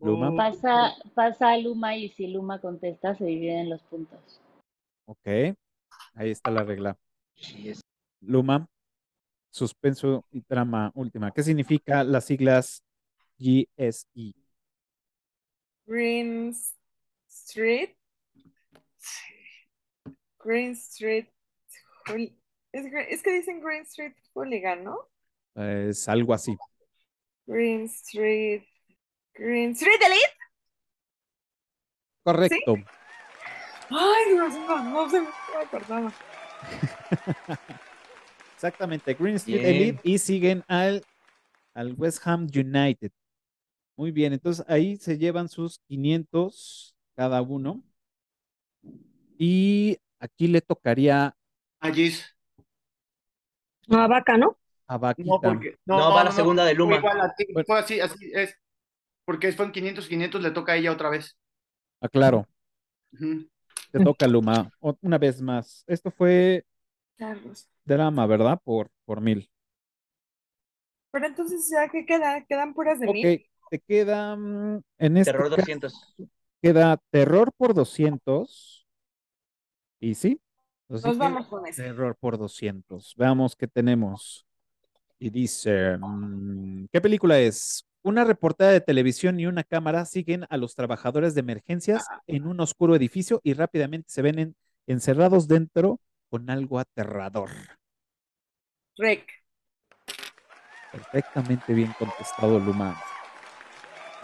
Luma. 0.00 0.34
Pasa, 0.36 0.94
pasa 1.14 1.52
a 1.52 1.58
Luma 1.58 1.96
y 1.96 2.08
si 2.10 2.26
Luma 2.26 2.60
contesta, 2.60 3.14
se 3.14 3.24
dividen 3.24 3.70
los 3.70 3.82
puntos. 3.82 4.40
Ok. 5.06 5.26
Ahí 6.14 6.30
está 6.30 6.50
la 6.50 6.62
regla. 6.62 6.98
Luma. 8.20 8.68
Suspenso 9.50 10.24
y 10.32 10.40
trama 10.40 10.90
última. 10.94 11.30
¿Qué 11.30 11.42
significa 11.42 12.02
las 12.02 12.24
siglas 12.24 12.82
E? 13.38 13.66
GSE? 13.78 14.34
Green 15.86 16.54
Street. 17.28 17.90
Green 20.38 20.72
Street. 20.72 21.26
Es 22.72 23.22
que 23.22 23.32
dicen 23.32 23.60
Green 23.60 23.82
Street 23.82 24.14
Hooligan, 24.32 24.84
¿no? 24.84 25.08
Es 25.54 26.08
algo 26.08 26.34
así. 26.34 26.56
Green 27.46 27.84
Street. 27.84 28.64
Green 29.34 29.72
Street 29.72 30.00
Elite. 30.04 30.34
Correcto. 32.22 32.76
Ay, 33.96 34.34
no 34.34 34.50
sé, 34.50 35.20
no 35.20 35.28
me 35.28 35.28
acordaba. 35.62 36.12
Exactamente. 38.56 39.14
Green 39.14 39.36
Street 39.36 39.60
Bien. 39.62 39.76
Elite 39.76 40.00
y 40.02 40.18
siguen 40.18 40.64
al, 40.68 41.04
al 41.74 41.94
West 41.94 42.26
Ham 42.26 42.48
United. 42.54 43.12
Muy 43.96 44.10
bien. 44.10 44.32
Entonces 44.32 44.64
ahí 44.68 44.96
se 44.96 45.18
llevan 45.18 45.48
sus 45.48 45.78
500 45.86 46.94
cada 47.14 47.42
uno. 47.42 47.82
Y 49.38 49.98
aquí 50.18 50.48
le 50.48 50.60
tocaría 50.60 51.36
A 51.80 51.90
Gis. 51.92 52.24
No, 53.86 54.08
vaca, 54.08 54.36
¿no? 54.36 54.56
a 54.86 54.94
No, 54.94 54.98
Vaquita. 55.00 55.38
porque. 55.42 55.76
No, 55.84 55.96
va 56.12 56.24
la 56.24 56.32
segunda 56.32 56.64
de 56.64 56.74
Luma. 56.74 56.96
igual 56.96 57.20
a 57.20 57.34
ti, 57.34 57.46
Bueno. 57.52 57.66
Fue 57.66 57.78
así, 57.78 58.00
así 58.00 58.30
es. 58.34 58.56
Porque 59.24 59.52
fue 59.52 59.66
en 59.66 59.72
500, 59.72 60.08
500, 60.08 60.42
le 60.42 60.50
toca 60.50 60.72
a 60.72 60.76
ella 60.76 60.92
otra 60.92 61.10
vez. 61.10 61.36
Ah, 62.00 62.08
claro. 62.08 62.46
Ujú. 63.12 63.48
Te 63.94 64.00
toca 64.00 64.26
Luma. 64.28 64.70
Una 65.02 65.18
vez 65.18 65.40
más. 65.40 65.84
Esto 65.86 66.10
fue 66.10 66.64
Carlos. 67.16 67.68
drama, 67.86 68.26
¿verdad? 68.26 68.60
Por, 68.62 68.90
por 69.06 69.20
mil. 69.22 69.48
Pero 71.10 71.26
entonces, 71.26 71.70
¿ya 71.72 71.88
qué 71.90 72.04
queda? 72.04 72.44
¿Quedan 72.46 72.74
puras 72.74 73.00
de 73.00 73.08
Ok, 73.08 73.08
mí? 73.08 73.40
te 73.68 73.80
queda 73.80 74.36
mm, 74.36 74.80
en 74.98 75.16
este 75.16 75.32
Terror 75.32 75.50
caso, 75.54 75.72
200. 75.72 75.92
queda 76.62 76.98
terror 77.10 77.52
por 77.56 77.74
200. 77.74 78.86
Y 80.00 80.14
sí. 80.14 80.40
así 80.90 81.10
Nos 81.10 81.18
vamos 81.18 81.46
con 81.46 81.66
ese. 81.66 81.92
terror 81.92 82.16
por 82.18 82.38
200. 82.38 83.14
Veamos 83.16 83.56
qué 83.56 83.68
tenemos. 83.68 84.46
Y 85.18 85.30
dice, 85.30 85.98
mm, 85.98 86.86
¿qué 86.92 87.00
película 87.00 87.40
es? 87.40 87.86
Una 88.04 88.24
reportera 88.24 88.70
de 88.70 88.82
televisión 88.82 89.40
y 89.40 89.46
una 89.46 89.64
cámara 89.64 90.04
siguen 90.04 90.44
a 90.50 90.58
los 90.58 90.74
trabajadores 90.74 91.34
de 91.34 91.40
emergencias 91.40 92.04
en 92.26 92.46
un 92.46 92.60
oscuro 92.60 92.94
edificio 92.94 93.40
y 93.42 93.54
rápidamente 93.54 94.10
se 94.10 94.20
ven 94.20 94.38
en- 94.38 94.56
encerrados 94.86 95.48
dentro 95.48 96.00
con 96.28 96.50
algo 96.50 96.78
aterrador. 96.78 97.48
Rec. 98.98 99.26
Perfectamente 100.92 101.72
bien 101.72 101.94
contestado, 101.98 102.60
Luma. 102.60 102.94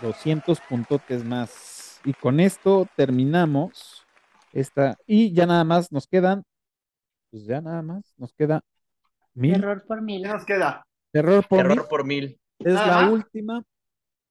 200 0.03 0.61
puntotes 0.61 1.25
más. 1.25 2.01
Y 2.05 2.13
con 2.13 2.39
esto 2.39 2.87
terminamos 2.97 4.05
esta. 4.53 4.97
Y 5.07 5.33
ya 5.33 5.47
nada 5.47 5.65
más 5.65 5.91
nos 5.91 6.07
quedan, 6.07 6.45
pues 7.31 7.47
ya 7.47 7.63
nada 7.63 7.81
más 7.81 8.15
nos 8.19 8.35
queda 8.35 8.61
mil. 9.33 9.55
Terror 9.55 9.85
por 9.87 10.03
mil. 10.03 10.23
¿Qué 10.23 10.29
nos 10.29 10.45
queda? 10.45 10.87
Terror 11.13 11.47
por 11.49 11.59
mil. 11.65 11.69
Terror 11.69 11.89
por 11.89 12.05
mil. 12.05 12.40
Es 12.61 12.75
la 12.75 13.09
última, 13.11 13.63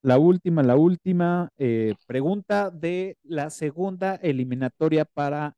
la 0.04 0.18
última, 0.20 0.64
la 0.64 0.76
última 0.76 1.50
eh, 1.58 1.96
pregunta 2.08 2.70
de 2.70 3.18
la 3.24 3.50
segunda 3.50 4.16
eliminatoria 4.16 5.06
para 5.06 5.56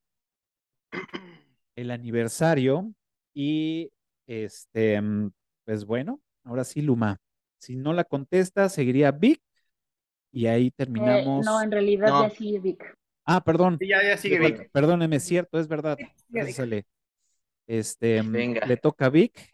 el 1.75 1.91
aniversario. 1.91 2.93
Y 3.33 3.91
este, 4.27 4.99
mm, 5.01 5.31
pues 5.65 5.85
bueno, 5.85 6.21
ahora 6.43 6.63
sí, 6.63 6.81
Luma. 6.81 7.17
Si 7.57 7.75
no 7.75 7.93
la 7.93 8.03
contesta, 8.03 8.69
seguiría 8.69 9.11
Vic. 9.11 9.41
Y 10.31 10.47
ahí 10.47 10.67
Eh, 10.67 10.73
terminamos. 10.75 11.45
no, 11.45 11.61
en 11.61 11.71
realidad 11.71 12.07
No. 12.09 12.23
ya 12.23 12.29
sigue 12.29 12.59
Vic. 12.59 12.97
Ah, 13.25 13.43
perdón. 13.43 13.77
Sí, 13.79 13.87
ya, 13.89 14.01
ya 14.01 14.17
sigue 14.17 14.39
Vic. 14.39 14.71
Perdóneme, 14.71 15.17
es 15.17 15.23
cierto, 15.23 15.59
es 15.59 15.67
verdad. 15.67 15.97
Ale. 16.57 16.85
Este, 17.67 18.23
mm, 18.23 18.31
Venga. 18.31 18.65
le 18.65 18.77
toca 18.77 19.07
a 19.07 19.09
Vic. 19.09 19.53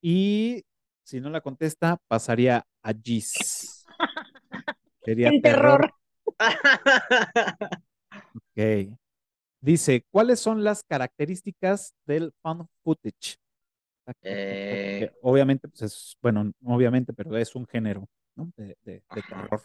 Y 0.00 0.62
si 1.06 1.20
no 1.20 1.30
la 1.30 1.40
contesta, 1.40 1.98
pasaría 2.08 2.66
a 2.82 2.92
Gis. 2.92 3.84
Sería 5.04 5.28
En 5.28 5.40
terror. 5.40 5.80
terror. 5.80 5.94
Ok. 8.34 8.98
Dice, 9.60 10.04
¿cuáles 10.10 10.40
son 10.40 10.64
las 10.64 10.82
características 10.84 11.94
del 12.06 12.32
fan 12.42 12.68
footage? 12.82 13.36
Eh. 14.22 14.98
Que 15.00 15.12
Obviamente, 15.22 15.68
pues 15.68 15.82
es, 15.82 16.16
bueno, 16.20 16.52
obviamente, 16.64 17.12
pero 17.12 17.36
es 17.36 17.54
un 17.54 17.66
género, 17.66 18.06
¿no? 18.34 18.50
De, 18.56 18.76
de- 18.84 18.92
de 18.92 19.02
Ajá. 19.08 19.28
terror. 19.28 19.62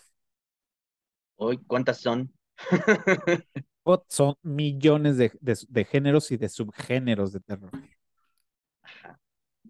Uy, 1.37 1.57
¿cuántas 1.65 1.99
son? 1.99 2.31
Son 4.07 4.35
millones 4.43 5.17
de, 5.17 5.31
de- 5.41 5.85
géneros 5.85 6.31
y 6.31 6.37
de 6.37 6.49
subgéneros 6.49 7.33
de 7.33 7.39
terror. 7.39 7.71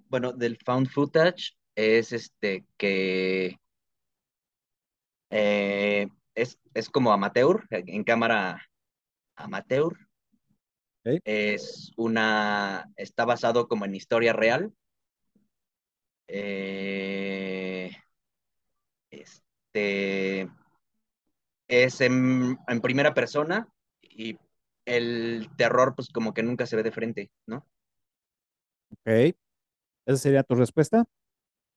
Bueno, 0.09 0.33
del 0.33 0.57
found 0.65 0.89
footage 0.89 1.53
es 1.75 2.11
este 2.11 2.65
que 2.77 3.59
eh, 5.29 6.07
es, 6.35 6.59
es 6.73 6.89
como 6.89 7.11
amateur, 7.11 7.65
en 7.69 8.03
cámara 8.03 8.61
amateur. 9.35 9.97
Es 11.03 11.91
una, 11.97 12.91
está 12.95 13.25
basado 13.25 13.67
como 13.67 13.85
en 13.85 13.95
historia 13.95 14.33
real. 14.33 14.73
Eh, 16.27 17.91
este 19.09 20.49
es 21.67 22.01
en, 22.01 22.57
en 22.67 22.81
primera 22.81 23.13
persona 23.13 23.67
y 24.01 24.37
el 24.85 25.49
terror 25.57 25.95
pues 25.95 26.09
como 26.09 26.33
que 26.33 26.43
nunca 26.43 26.65
se 26.65 26.75
ve 26.75 26.83
de 26.83 26.91
frente, 26.91 27.31
¿no? 27.47 27.65
Ok. 28.91 29.33
¿Esa 30.05 30.17
sería 30.17 30.43
tu 30.43 30.55
respuesta? 30.55 31.05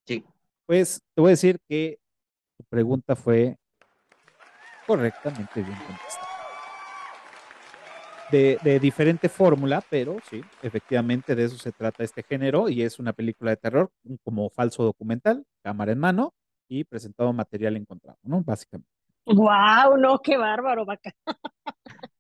Sí. 0.07 0.25
Pues 0.67 1.01
te 1.15 1.21
voy 1.21 1.31
a 1.31 1.31
decir 1.31 1.59
que 1.69 1.99
tu 2.57 2.65
pregunta 2.65 3.17
fue 3.17 3.57
correctamente 4.87 5.63
bien 5.63 5.79
contestada. 5.87 6.29
De, 8.31 8.59
de 8.65 8.81
diferente 8.81 9.29
fórmula, 9.29 9.83
pero 9.89 10.17
sí, 10.29 10.43
efectivamente 10.63 11.35
de 11.35 11.45
eso 11.45 11.57
se 11.57 11.73
trata 11.73 12.03
este 12.03 12.23
género 12.23 12.69
y 12.69 12.83
es 12.83 12.99
una 12.99 13.13
película 13.13 13.51
de 13.51 13.59
terror 13.59 13.91
como 14.25 14.51
falso 14.51 14.83
documental, 14.83 15.45
cámara 15.63 15.93
en 15.93 15.99
mano 16.01 16.35
y 16.69 16.85
presentado 16.85 17.33
material 17.33 17.77
encontrado, 17.77 18.19
¿no? 18.23 18.43
Básicamente. 18.43 18.89
Wow, 19.27 19.97
no, 19.99 20.19
qué 20.19 20.37
bárbaro, 20.37 20.85
vaca. 20.85 21.13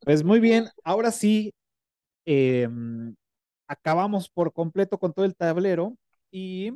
Pues 0.00 0.22
muy 0.22 0.38
bien, 0.40 0.66
ahora 0.84 1.10
sí, 1.10 1.52
eh, 2.26 2.68
acabamos 3.66 4.28
por 4.28 4.52
completo 4.52 4.98
con 4.98 5.12
todo 5.12 5.24
el 5.24 5.34
tablero 5.34 5.96
y 6.30 6.72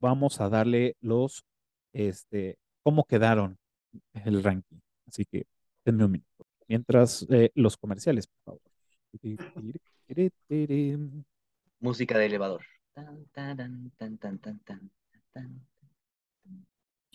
vamos 0.00 0.40
a 0.40 0.48
darle 0.48 0.96
los, 1.00 1.44
este, 1.92 2.58
cómo 2.82 3.04
quedaron 3.04 3.58
el 4.14 4.42
ranking. 4.42 4.78
Así 5.06 5.24
que 5.24 5.46
denme 5.84 6.04
un 6.04 6.12
minuto. 6.12 6.46
Mientras 6.68 7.26
eh, 7.30 7.50
los 7.54 7.76
comerciales, 7.76 8.26
por 8.26 8.40
favor. 8.44 8.60
Música 11.80 12.18
de 12.18 12.26
elevador. 12.26 12.62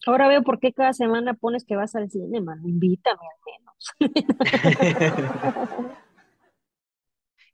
Ahora 0.08 0.28
veo 0.28 0.44
por 0.44 0.60
qué 0.60 0.74
cada 0.74 0.94
semana 0.94 1.34
pones 1.34 1.66
que 1.66 1.76
vas 1.76 1.96
al 1.96 2.10
cine, 2.10 2.42
mano. 2.42 2.68
Invítame 2.68 3.22
al 3.22 3.38
menos. 3.46 3.94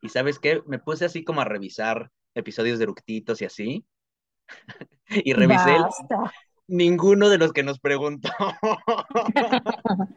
Y 0.02 0.10
sabes 0.10 0.40
qué, 0.40 0.62
me 0.66 0.80
puse 0.80 1.06
así 1.06 1.24
como 1.24 1.42
a 1.42 1.46
revisar 1.46 2.12
episodios 2.34 2.80
de 2.80 2.88
Ructitos 2.88 3.42
y 3.42 3.46
así. 3.46 3.86
Y 5.26 5.34
revisé 5.34 5.76
el- 5.76 5.82
Basta. 5.84 6.34
ninguno 6.68 7.30
de 7.30 7.38
los 7.38 7.52
que 7.52 7.64
nos 7.64 7.80
preguntó. 7.80 8.30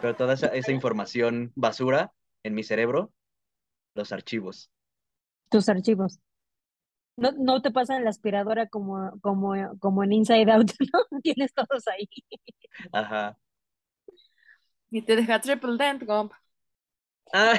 Pero 0.00 0.16
toda 0.16 0.34
esa, 0.34 0.48
esa 0.48 0.72
información 0.72 1.52
basura 1.54 2.12
en 2.42 2.54
mi 2.54 2.62
cerebro, 2.62 3.12
los 3.94 4.12
archivos. 4.12 4.70
Tus 5.48 5.68
archivos. 5.68 6.18
No, 7.16 7.30
no 7.32 7.60
te 7.62 7.70
pasan 7.70 8.04
la 8.04 8.10
aspiradora 8.10 8.68
como, 8.68 9.12
como, 9.20 9.54
como 9.78 10.02
en 10.02 10.12
Inside 10.12 10.50
Out, 10.52 10.70
¿no? 10.92 11.20
Tienes 11.22 11.52
todos 11.52 11.86
ahí. 11.88 12.08
Ajá. 12.92 13.36
Y 14.90 15.02
te 15.02 15.16
deja 15.16 15.40
triple 15.40 15.76
dent, 15.78 16.04
Gump. 16.04 16.32
Ah. 17.32 17.54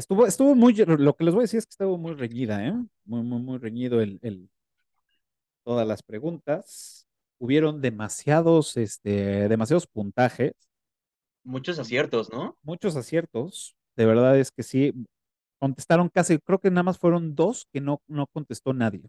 Estuvo, 0.00 0.26
estuvo 0.26 0.54
muy, 0.54 0.74
lo 0.74 1.14
que 1.14 1.24
les 1.24 1.34
voy 1.34 1.42
a 1.42 1.44
decir 1.44 1.58
es 1.58 1.66
que 1.66 1.70
estuvo 1.72 1.98
muy 1.98 2.14
reñida, 2.14 2.66
¿eh? 2.66 2.72
Muy, 3.04 3.22
muy, 3.22 3.40
muy 3.40 3.58
reñido 3.58 4.00
el, 4.00 4.18
el- 4.22 4.48
todas 5.64 5.86
las 5.86 6.02
preguntas. 6.02 7.06
Hubieron 7.38 7.80
demasiados, 7.80 8.76
este, 8.76 9.48
demasiados 9.48 9.86
puntajes, 9.86 10.52
Muchos 11.44 11.78
aciertos, 11.78 12.30
¿no? 12.32 12.56
muchos 12.62 12.96
aciertos. 12.96 13.76
De 13.96 14.06
verdad 14.06 14.38
es 14.38 14.50
que 14.50 14.62
sí, 14.62 14.92
contestaron 15.58 16.08
casi, 16.08 16.38
creo 16.40 16.60
que 16.60 16.70
nada 16.70 16.84
más 16.84 16.98
fueron 16.98 17.34
dos 17.34 17.66
que 17.72 17.80
no, 17.80 18.02
no 18.08 18.26
contestó 18.28 18.72
nadie. 18.72 19.02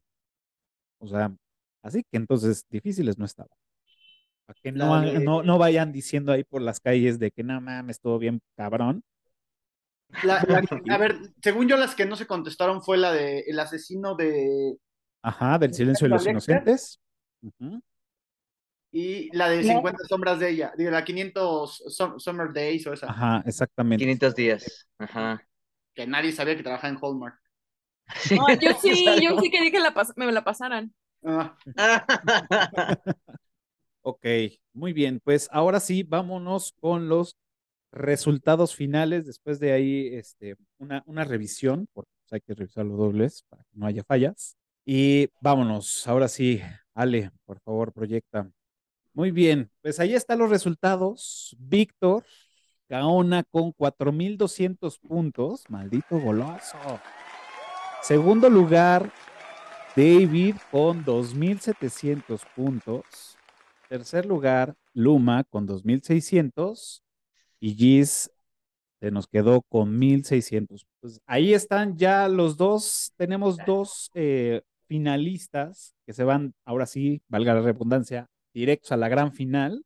O 0.99 1.07
sea, 1.07 1.33
así 1.81 2.03
que 2.03 2.17
entonces 2.17 2.65
difíciles 2.69 3.17
no 3.17 3.25
estaban. 3.25 3.51
Para 4.45 4.59
que 4.63 4.71
no, 4.71 5.43
no 5.43 5.57
vayan 5.57 5.91
diciendo 5.91 6.31
ahí 6.31 6.43
por 6.43 6.61
las 6.61 6.79
calles 6.79 7.19
de 7.19 7.31
que 7.31 7.43
no 7.43 7.61
mames, 7.61 7.97
estuvo 7.97 8.19
bien 8.19 8.41
cabrón. 8.57 9.03
La- 10.23 10.43
la- 10.47 10.61
a 10.95 10.97
ver, 10.97 11.17
según 11.41 11.67
yo, 11.67 11.77
las 11.77 11.95
que 11.95 12.05
no 12.05 12.15
se 12.15 12.27
contestaron 12.27 12.81
fue 12.81 12.97
la 12.97 13.11
de 13.11 13.39
el 13.47 13.59
asesino 13.59 14.15
de. 14.15 14.77
Ajá, 15.23 15.57
del 15.59 15.73
silencio 15.73 16.05
de 16.05 16.09
los 16.09 16.25
inocentes. 16.25 16.99
Y 18.91 19.35
la 19.35 19.47
de 19.49 19.63
La- 19.63 19.73
50 19.73 20.03
sombras 20.07 20.39
de 20.39 20.49
ella. 20.49 20.73
Digo, 20.77 20.91
la 20.91 21.03
500 21.05 21.83
Sum- 21.87 22.19
Summer 22.19 22.51
Days 22.53 22.85
o 22.87 22.93
esa. 22.93 23.09
Ajá, 23.09 23.43
exactamente. 23.45 24.03
500 24.03 24.35
días. 24.35 24.87
Ajá. 24.97 25.41
Que 25.93 26.05
nadie 26.07 26.31
sabía 26.31 26.55
que 26.57 26.63
trabajaba 26.63 26.93
en 26.93 26.99
Hallmark. 27.01 27.39
Ay, 28.47 28.57
yo 28.61 28.71
sí, 28.81 29.05
yo 29.23 29.39
sí 29.39 29.49
quería 29.49 29.71
que 29.71 29.79
la 29.79 29.93
pas- 29.93 30.13
me 30.17 30.29
la 30.31 30.43
pasaran. 30.43 30.93
Ah, 31.23 31.55
Ok, 34.03 34.25
muy 34.73 34.93
bien. 34.93 35.21
Pues 35.23 35.47
ahora 35.51 35.79
sí, 35.79 36.01
vámonos 36.03 36.73
con 36.79 37.07
los 37.07 37.37
resultados 37.91 38.75
finales. 38.75 39.25
Después 39.25 39.59
de 39.59 39.73
ahí, 39.73 40.09
este, 40.13 40.55
una, 40.77 41.03
una 41.05 41.23
revisión, 41.23 41.87
porque 41.93 42.11
pues, 42.23 42.33
hay 42.33 42.41
que 42.41 42.53
revisar 42.53 42.85
los 42.85 42.97
dobles 42.97 43.43
para 43.49 43.63
que 43.63 43.77
no 43.77 43.85
haya 43.85 44.03
fallas. 44.03 44.57
Y 44.85 45.29
vámonos, 45.41 46.07
ahora 46.07 46.27
sí, 46.27 46.61
Ale, 46.93 47.31
por 47.45 47.59
favor, 47.59 47.93
proyecta. 47.93 48.49
Muy 49.13 49.31
bien, 49.31 49.69
pues 49.81 49.99
ahí 49.99 50.15
están 50.15 50.39
los 50.39 50.49
resultados. 50.49 51.55
Víctor 51.59 52.23
Gaona 52.91 53.43
con 53.43 53.73
4.200 53.73 54.99
puntos, 54.99 55.63
maldito 55.69 56.19
goloso. 56.19 56.77
Segundo 58.01 58.49
lugar, 58.49 59.13
David 59.95 60.55
con 60.71 61.05
2.700 61.05 62.41
puntos. 62.55 63.37
Tercer 63.87 64.25
lugar, 64.25 64.75
Luma 64.93 65.43
con 65.45 65.67
2.600 65.67 67.01
y 67.61 67.75
Giz 67.75 68.29
se 68.99 69.11
nos 69.11 69.27
quedó 69.27 69.61
con 69.61 69.97
1.600. 69.99 70.85
Pues 70.99 71.21
ahí 71.25 71.53
están 71.53 71.97
ya 71.97 72.27
los 72.27 72.57
dos, 72.57 73.13
tenemos 73.15 73.57
dos 73.65 74.11
eh, 74.13 74.61
finalistas 74.87 75.95
que 76.05 76.13
se 76.13 76.23
van, 76.23 76.53
ahora 76.65 76.85
sí, 76.85 77.21
valga 77.29 77.53
la 77.53 77.61
redundancia, 77.61 78.27
directos 78.53 78.91
a 78.91 78.97
la 78.97 79.07
gran 79.07 79.31
final. 79.31 79.85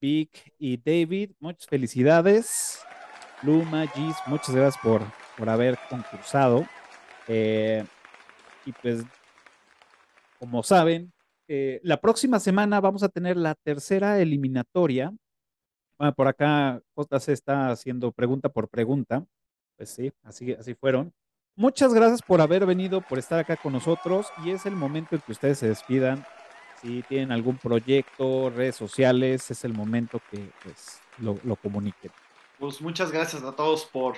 Vic 0.00 0.52
y 0.58 0.76
David, 0.76 1.32
muchas 1.40 1.66
felicidades. 1.66 2.78
Luma, 3.42 3.86
Giz, 3.88 4.16
muchas 4.26 4.54
gracias 4.54 4.82
por, 4.82 5.02
por 5.36 5.48
haber 5.48 5.78
concursado. 5.88 6.66
Eh, 7.26 7.84
y 8.66 8.72
pues, 8.72 9.02
como 10.38 10.62
saben, 10.62 11.12
eh, 11.48 11.80
la 11.82 12.00
próxima 12.00 12.40
semana 12.40 12.80
vamos 12.80 13.02
a 13.02 13.08
tener 13.08 13.36
la 13.36 13.54
tercera 13.54 14.20
eliminatoria. 14.20 15.12
Ah, 16.04 16.12
por 16.12 16.28
acá 16.28 16.82
JC 16.96 17.28
está 17.30 17.70
haciendo 17.70 18.12
pregunta 18.12 18.50
por 18.50 18.68
pregunta. 18.68 19.24
Pues 19.76 19.88
sí, 19.88 20.12
así, 20.22 20.52
así 20.52 20.74
fueron. 20.74 21.14
Muchas 21.56 21.94
gracias 21.94 22.20
por 22.20 22.42
haber 22.42 22.66
venido, 22.66 23.00
por 23.00 23.18
estar 23.18 23.38
acá 23.38 23.56
con 23.56 23.72
nosotros 23.72 24.26
y 24.44 24.50
es 24.50 24.66
el 24.66 24.76
momento 24.76 25.14
en 25.14 25.22
que 25.22 25.32
ustedes 25.32 25.58
se 25.58 25.68
despidan. 25.68 26.26
Si 26.82 27.02
tienen 27.04 27.32
algún 27.32 27.56
proyecto, 27.56 28.50
redes 28.50 28.76
sociales, 28.76 29.50
es 29.50 29.64
el 29.64 29.72
momento 29.72 30.20
que 30.30 30.50
pues, 30.62 31.00
lo, 31.18 31.38
lo 31.42 31.56
comuniquen. 31.56 32.10
pues 32.58 32.82
muchas 32.82 33.10
gracias 33.10 33.42
a 33.42 33.56
todos 33.56 33.86
por, 33.86 34.16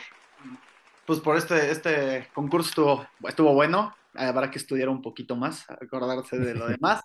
pues 1.06 1.20
por 1.20 1.36
este, 1.36 1.70
este 1.70 2.28
concurso 2.34 2.68
estuvo, 2.68 3.06
estuvo 3.28 3.54
bueno. 3.54 3.94
Habrá 4.14 4.50
que 4.50 4.58
estudiar 4.58 4.88
un 4.88 5.02
poquito 5.02 5.36
más, 5.36 5.70
acordarse 5.70 6.36
de 6.36 6.54
lo 6.54 6.66
demás 6.68 7.02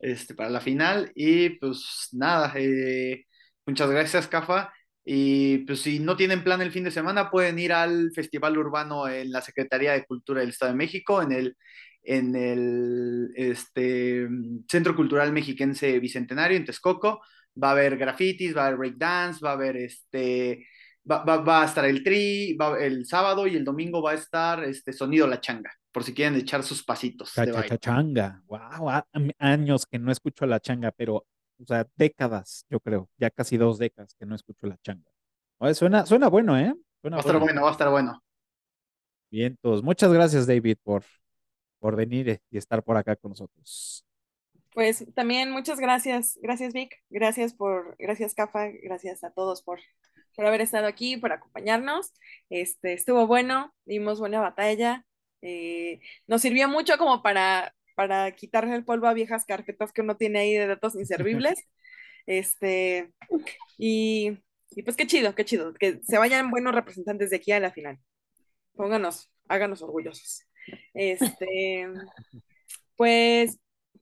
este, 0.00 0.34
para 0.34 0.50
la 0.50 0.60
final. 0.60 1.12
Y 1.14 1.50
pues 1.50 2.08
nada, 2.12 2.52
eh, 2.56 3.26
muchas 3.66 3.90
gracias, 3.90 4.26
Cafa. 4.28 4.72
Y 5.04 5.58
pues 5.58 5.80
si 5.82 6.00
no 6.00 6.16
tienen 6.16 6.42
plan 6.42 6.60
el 6.60 6.72
fin 6.72 6.84
de 6.84 6.90
semana, 6.90 7.30
pueden 7.30 7.58
ir 7.58 7.72
al 7.72 8.10
Festival 8.12 8.58
Urbano 8.58 9.08
en 9.08 9.30
la 9.30 9.40
Secretaría 9.40 9.92
de 9.92 10.04
Cultura 10.04 10.40
del 10.40 10.48
Estado 10.50 10.72
de 10.72 10.78
México, 10.78 11.22
en 11.22 11.30
el, 11.32 11.56
en 12.02 12.34
el 12.34 13.28
este, 13.36 14.26
Centro 14.68 14.96
Cultural 14.96 15.32
Mexiquense 15.32 15.98
Bicentenario, 16.00 16.56
en 16.56 16.64
Texcoco. 16.64 17.20
Va 17.62 17.68
a 17.68 17.72
haber 17.72 17.96
grafitis, 17.96 18.56
va 18.56 18.64
a 18.64 18.66
haber 18.66 18.78
breakdance, 18.78 19.40
va 19.44 19.50
a 19.50 19.54
haber 19.54 19.76
este, 19.76 20.66
va, 21.10 21.24
va- 21.24 21.38
va 21.38 21.62
a 21.62 21.66
estar 21.66 21.84
el 21.86 22.02
tri, 22.02 22.54
va- 22.54 22.78
el 22.78 23.06
sábado 23.06 23.46
y 23.46 23.56
el 23.56 23.64
domingo 23.64 24.02
va 24.02 24.10
a 24.10 24.14
estar 24.14 24.64
este 24.64 24.92
Sonido 24.92 25.26
La 25.26 25.40
Changa, 25.40 25.72
por 25.92 26.02
si 26.04 26.12
quieren 26.12 26.34
echar 26.38 26.62
sus 26.64 26.82
pasitos 26.84 27.32
de 27.34 27.52
baile. 27.52 27.68
Chachachanga. 27.68 28.42
Wow, 28.46 28.90
años 29.38 29.86
que 29.86 29.98
no 29.98 30.10
escucho 30.12 30.44
la 30.46 30.60
changa, 30.60 30.90
pero, 30.92 31.24
o 31.60 31.66
sea, 31.66 31.86
décadas, 31.96 32.66
yo 32.70 32.80
creo, 32.80 33.08
ya 33.18 33.30
casi 33.30 33.56
dos 33.56 33.78
décadas 33.78 34.14
que 34.18 34.26
no 34.26 34.34
escucho 34.34 34.66
la 34.66 34.76
changa. 34.78 35.10
Oye, 35.58 35.74
suena, 35.74 36.06
suena 36.06 36.28
bueno, 36.28 36.58
¿eh? 36.58 36.74
Suena 37.00 37.16
Va 37.16 37.20
a 37.22 37.26
estar 37.26 37.38
bueno, 37.38 37.62
va 37.62 37.68
a 37.68 37.72
estar 37.72 37.90
bueno. 37.90 38.22
Bien, 39.30 39.52
entonces, 39.52 39.82
muchas 39.82 40.12
gracias, 40.12 40.46
David, 40.46 40.76
por, 40.82 41.02
por 41.78 41.96
venir 41.96 42.28
eh, 42.28 42.40
y 42.50 42.58
estar 42.58 42.82
por 42.82 42.96
acá 42.96 43.16
con 43.16 43.30
nosotros. 43.30 44.04
Pues 44.72 45.06
también 45.14 45.50
muchas 45.50 45.80
gracias, 45.80 46.38
gracias 46.42 46.74
Vic, 46.74 46.94
gracias 47.08 47.54
por, 47.54 47.96
gracias 47.98 48.34
Cafa, 48.34 48.68
gracias 48.82 49.24
a 49.24 49.30
todos 49.30 49.62
por, 49.62 49.80
por 50.34 50.44
haber 50.44 50.60
estado 50.60 50.86
aquí, 50.86 51.16
por 51.16 51.32
acompañarnos. 51.32 52.12
Este, 52.50 52.92
estuvo 52.92 53.26
bueno, 53.26 53.74
dimos 53.86 54.20
buena 54.20 54.40
batalla, 54.40 55.06
eh, 55.40 56.00
nos 56.26 56.42
sirvió 56.42 56.68
mucho 56.68 56.98
como 56.98 57.22
para, 57.22 57.74
para 57.96 58.30
quitarle 58.32 58.76
el 58.76 58.84
polvo 58.84 59.08
a 59.08 59.14
viejas 59.14 59.44
carpetas 59.46 59.92
que 59.92 60.02
uno 60.02 60.16
tiene 60.16 60.40
ahí 60.40 60.54
de 60.54 60.68
datos 60.68 60.94
inservibles. 60.96 61.58
Este, 62.26 63.12
y, 63.78 64.38
y 64.70 64.82
pues 64.84 64.96
qué 64.96 65.06
chido, 65.06 65.34
qué 65.34 65.44
chido, 65.44 65.74
que 65.74 66.00
se 66.04 66.18
vayan 66.18 66.50
buenos 66.50 66.74
representantes 66.74 67.30
de 67.30 67.36
aquí 67.36 67.52
a 67.52 67.60
la 67.60 67.72
final. 67.72 67.98
Pónganos, 68.74 69.32
háganos 69.48 69.82
orgullosos. 69.82 70.42
Este, 70.94 71.88
pues 72.96 73.58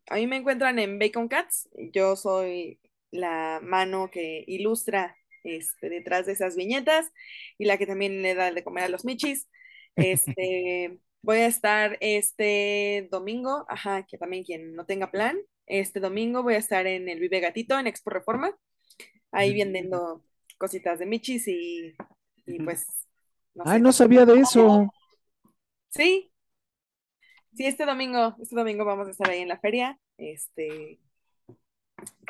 a 0.09 0.17
mí 0.17 0.27
me 0.27 0.37
encuentran 0.37 0.79
en 0.79 0.99
Bacon 0.99 1.29
Cats. 1.29 1.69
Yo 1.93 2.17
soy 2.17 2.81
la 3.11 3.61
mano 3.63 4.11
que 4.11 4.45
ilustra 4.47 5.17
este, 5.45 5.89
detrás 5.89 6.27
de 6.27 6.33
esas 6.33 6.57
viñetas 6.57 7.13
y 7.59 7.67
la 7.67 7.79
que 7.79 7.87
también 7.87 8.23
le 8.23 8.35
da 8.35 8.51
de 8.51 8.65
comer 8.65 8.85
a 8.85 8.89
los 8.89 9.05
michis. 9.05 9.49
Este, 9.97 10.99
voy 11.25 11.39
a 11.39 11.47
estar 11.47 11.97
este 12.01 13.09
domingo, 13.11 13.65
ajá, 13.69 14.05
que 14.07 14.19
también 14.19 14.45
quien 14.45 14.75
no 14.75 14.85
tenga 14.85 15.11
plan, 15.11 15.39
este 15.67 16.01
domingo 16.01 16.43
voy 16.43 16.55
a 16.55 16.59
estar 16.59 16.87
en 16.87 17.09
el 17.09 17.19
Vive 17.21 17.41
Gatito 17.41 17.79
en 17.79 17.87
Expo 17.87 18.11
Reforma, 18.11 18.55
ahí 19.33 19.55
vendiendo 19.55 20.23
cositas 20.59 20.99
de 20.99 21.07
michis 21.07 21.49
y, 21.49 21.95
y 22.47 22.59
pues, 22.61 22.87
no 23.55 23.65
Ay, 23.67 23.79
sé. 23.79 23.81
no 23.81 23.93
sabía 23.93 24.25
de 24.27 24.41
eso. 24.41 24.91
Sí. 25.89 26.31
Sí, 27.55 27.67
este 27.67 27.87
domingo, 27.87 28.37
este 28.43 28.57
domingo 28.57 28.85
vamos 28.85 29.07
a 29.09 29.11
estar 29.13 29.31
ahí 29.31 29.41
en 29.41 29.49
la 29.49 29.59
feria. 29.61 29.99
Este, 30.19 31.01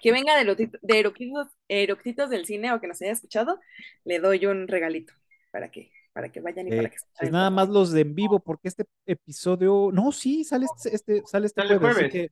que 0.01 0.13
venga 0.13 0.37
de, 0.37 0.43
Eroctito- 0.43 0.79
de 0.83 2.29
del 2.31 2.47
cine 2.47 2.73
o 2.73 2.81
que 2.81 2.87
nos 2.87 3.01
haya 3.03 3.13
escuchado, 3.13 3.61
le 4.05 4.19
doy 4.19 4.47
un 4.47 4.69
regalito 4.69 5.15
para 5.51 5.71
que 5.71 5.91
para 6.15 6.31
que 6.31 6.41
vayan 6.41 6.69
y 6.69 6.73
Eh, 6.73 6.77
para 6.77 6.89
que 6.89 6.97
es 6.97 7.03
escuchen 7.03 7.33
nada 7.33 7.51
más 7.51 7.69
los 7.69 7.91
de 7.91 8.01
en 8.03 8.15
vivo, 8.15 8.39
porque 8.39 8.69
este 8.69 8.87
episodio, 9.05 9.91
no, 9.93 10.13
sí, 10.13 10.45
sale 10.45 10.65
este, 10.65 10.95
este- 10.95 11.23
sale 11.27 11.47
este 11.47 11.61
Sale 11.61 11.77
jueves, 11.77 11.99
así 11.99 12.09
que 12.09 12.31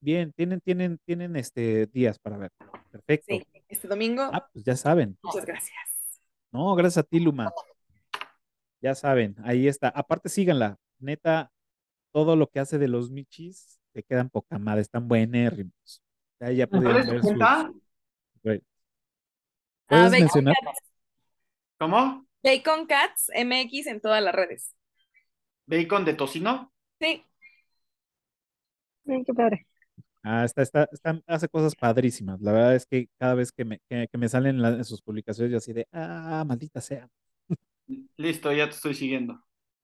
bien, 0.00 0.32
tienen, 0.32 0.60
tienen, 0.60 0.98
tienen 1.04 1.36
este 1.36 1.86
días 1.88 2.18
para 2.18 2.38
ver. 2.38 2.52
Perfecto. 2.90 3.26
Sí, 3.28 3.44
este 3.68 3.88
domingo. 3.88 4.22
Ah, 4.32 4.48
pues 4.52 4.64
ya 4.64 4.76
saben. 4.76 5.18
Muchas 5.22 5.44
gracias. 5.44 5.76
No, 6.52 6.74
gracias 6.76 7.04
a 7.04 7.06
ti, 7.06 7.18
Luma. 7.20 7.52
Ya 8.80 8.94
saben, 8.94 9.34
ahí 9.42 9.66
está. 9.66 9.88
Aparte, 9.88 10.28
síganla. 10.28 10.78
Neta, 10.98 11.50
todo 12.12 12.36
lo 12.36 12.46
que 12.46 12.60
hace 12.60 12.78
de 12.78 12.88
los 12.88 13.10
michis 13.10 13.80
te 13.92 14.04
quedan 14.04 14.30
poca 14.30 14.58
madre, 14.58 14.82
están 14.82 15.08
buenérrimos. 15.08 16.02
Ya, 16.38 16.52
ya 16.52 16.66
¿Cuál 16.66 16.82
pudieron 16.82 17.08
ver 17.08 17.22
sus. 17.22 17.42
Ah, 19.88 20.10
¿Cómo? 21.78 22.25
Bacon 22.42 22.86
Cats 22.86 23.30
MX 23.34 23.86
en 23.88 24.00
todas 24.00 24.22
las 24.22 24.34
redes. 24.34 24.74
¿Bacon 25.66 26.04
de 26.04 26.14
tocino? 26.14 26.72
Sí, 27.00 27.24
Ay, 29.08 29.24
qué 29.24 29.32
padre. 29.34 29.66
Ah, 30.22 30.44
está, 30.44 30.62
está, 30.62 30.88
está- 30.92 31.22
hace 31.26 31.48
cosas 31.48 31.76
padrísimas. 31.76 32.40
La 32.40 32.52
verdad 32.52 32.74
es 32.74 32.84
que 32.86 33.08
cada 33.18 33.34
vez 33.34 33.52
que 33.52 33.64
me, 33.64 33.78
que, 33.88 34.08
que 34.10 34.18
me 34.18 34.28
salen 34.28 34.60
la- 34.60 34.70
en 34.70 34.84
sus 34.84 35.00
publicaciones, 35.00 35.52
yo 35.52 35.58
así 35.58 35.72
de, 35.72 35.86
ah, 35.92 36.44
maldita 36.46 36.80
sea. 36.80 37.08
Listo, 38.16 38.52
ya 38.52 38.66
te 38.68 38.74
estoy 38.74 38.94
siguiendo. 38.94 39.42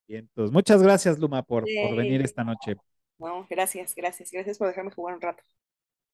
Bien, 0.09 0.21
entonces, 0.29 0.53
muchas 0.53 0.83
gracias, 0.83 1.19
Luma, 1.19 1.43
por, 1.43 1.71
por 1.79 1.95
venir 1.97 2.21
esta 2.23 2.45
noche. 2.45 2.77
no, 3.19 3.47
gracias, 3.49 3.95
gracias, 3.95 4.31
gracias 4.33 4.59
por 4.59 4.69
dejarme 4.69 4.91
jugar 4.91 5.15
un 5.15 5.21
rato. 5.21 5.43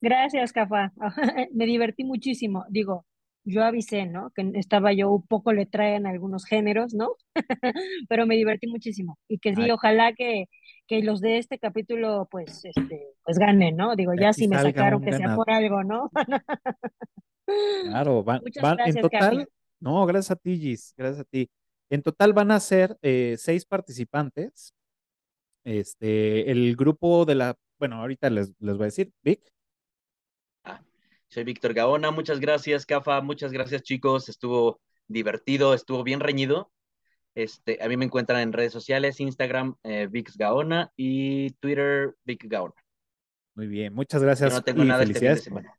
Gracias, 0.01 0.53
Cafa. 0.53 0.93
Me 1.53 1.67
divertí 1.67 2.05
muchísimo. 2.05 2.65
Digo, 2.69 3.07
yo 3.49 3.65
avisé, 3.65 4.07
¿no? 4.07 4.31
Que 4.35 4.51
estaba 4.55 4.93
yo 4.93 5.11
un 5.11 5.27
poco 5.27 5.53
le 5.53 5.67
traen 5.67 6.07
algunos 6.07 6.45
géneros, 6.45 6.95
¿no? 6.95 7.15
Pero 8.09 8.27
me 8.27 8.37
divertí 8.37 8.67
muchísimo. 8.67 9.19
Y 9.29 9.39
que 9.39 9.55
sí, 9.55 9.63
Ay. 9.63 9.71
ojalá 9.71 10.13
que, 10.13 10.47
que 10.87 11.03
los 11.03 11.21
de 11.21 11.39
este 11.39 11.59
capítulo, 11.59 12.29
pues, 12.31 12.65
este, 12.65 13.09
pues 13.25 13.39
ganen, 13.39 13.77
¿no? 13.77 13.97
Digo, 13.97 14.13
ya 14.15 14.33
si 14.33 14.49
me 14.49 14.59
sacaron 14.59 15.03
que 15.03 15.13
sea 15.13 15.35
por 15.35 15.51
algo, 15.51 15.83
¿no? 15.85 16.11
Claro, 17.83 18.23
van, 18.23 18.43
Muchas 18.43 18.63
van 18.63 18.79
en 18.81 19.01
total, 19.01 19.49
no, 19.81 20.05
gracias 20.05 20.33
a 20.33 20.37
ti, 20.37 20.59
Gis, 20.59 20.93
gracias 20.95 21.21
a 21.21 21.25
ti. 21.25 21.49
En 21.89 22.03
total 22.03 22.35
van 22.35 22.51
a 22.51 22.61
ser 22.61 22.99
eh, 23.01 23.37
seis 23.39 23.65
participantes. 23.65 24.75
Este, 25.65 26.51
el 26.51 26.77
grupo 26.77 27.25
de 27.25 27.35
la, 27.37 27.57
bueno, 27.79 27.97
ahorita 27.97 28.29
les, 28.29 28.53
les 28.59 28.77
voy 28.77 28.85
a 28.85 28.93
decir, 28.93 29.11
Vic, 29.23 29.41
soy 31.29 31.45
Víctor 31.45 31.75
Gaona, 31.75 32.11
muchas 32.11 32.41
gracias, 32.41 32.87
Cafa, 32.87 33.21
muchas 33.21 33.53
gracias, 33.53 33.83
chicos. 33.83 34.29
Estuvo 34.29 34.81
divertido, 35.07 35.75
estuvo 35.75 36.03
bien 36.05 36.21
reñido. 36.21 36.71
Este, 37.35 37.79
a 37.83 37.89
mí 37.89 37.97
me 37.97 38.05
encuentran 38.07 38.41
en 38.41 38.53
redes 38.53 38.73
sociales, 38.73 39.21
Instagram, 39.21 39.77
eh, 39.85 40.09
Vix 40.11 40.37
Gaona 40.37 40.91
y 40.97 41.51
Twitter, 41.61 42.17
Vic 42.25 42.45
Gaona. 42.49 42.75
muy 43.55 43.67
bien, 43.69 43.95
muchas 43.95 44.21
Yo 44.21 44.27
gracias 44.27 44.53
no 44.53 44.63
tengo 44.63 44.83
y 44.83 44.87
nada 44.89 45.03
este 45.05 45.15
fin 45.15 45.29
de 45.29 45.37
felicidades. 45.37 45.45
semana. 45.45 45.75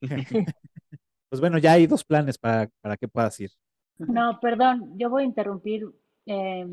Pues 1.28 1.40
bueno, 1.40 1.56
ya 1.56 1.72
hay 1.72 1.86
dos 1.86 2.04
planes 2.04 2.36
para, 2.36 2.68
para 2.82 2.94
que 2.98 3.08
puedas 3.08 3.40
ir. 3.40 3.50
No, 3.96 4.38
perdón, 4.38 4.98
yo 4.98 5.08
voy 5.08 5.22
a 5.22 5.26
interrumpir. 5.26 5.86
Eh, 6.26 6.66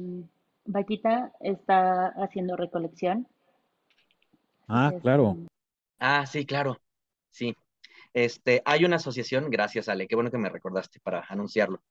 Vaquita 0.65 1.31
está 1.39 2.07
haciendo 2.21 2.57
recolección. 2.57 3.25
Ah, 4.67 4.89
Este, 4.89 5.01
claro. 5.01 5.37
Ah, 5.97 6.25
sí, 6.25 6.45
claro. 6.45 6.77
Sí. 7.31 7.55
Este, 8.13 8.61
hay 8.65 8.85
una 8.85 8.97
asociación, 8.97 9.49
gracias 9.49 9.89
Ale, 9.89 10.07
qué 10.07 10.15
bueno 10.15 10.31
que 10.31 10.37
me 10.37 10.49
recordaste 10.49 10.99
para 10.99 11.25
anunciarlo. 11.29 11.81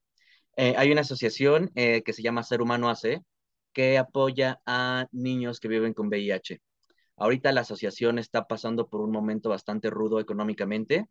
Eh, 0.57 0.75
hay 0.77 0.91
una 0.91 1.01
asociación 1.01 1.71
eh, 1.75 2.01
que 2.03 2.13
se 2.13 2.21
llama 2.21 2.43
Ser 2.43 2.61
Humano 2.61 2.89
AC 2.89 3.21
que 3.71 3.97
apoya 3.97 4.59
a 4.65 5.07
niños 5.11 5.59
que 5.59 5.67
viven 5.67 5.93
con 5.93 6.07
VIH. 6.07 6.61
Ahorita 7.15 7.51
la 7.51 7.61
asociación 7.61 8.19
está 8.19 8.47
pasando 8.47 8.89
por 8.89 9.01
un 9.01 9.11
momento 9.11 9.49
bastante 9.49 9.89
rudo 9.89 10.19
económicamente 10.19 11.05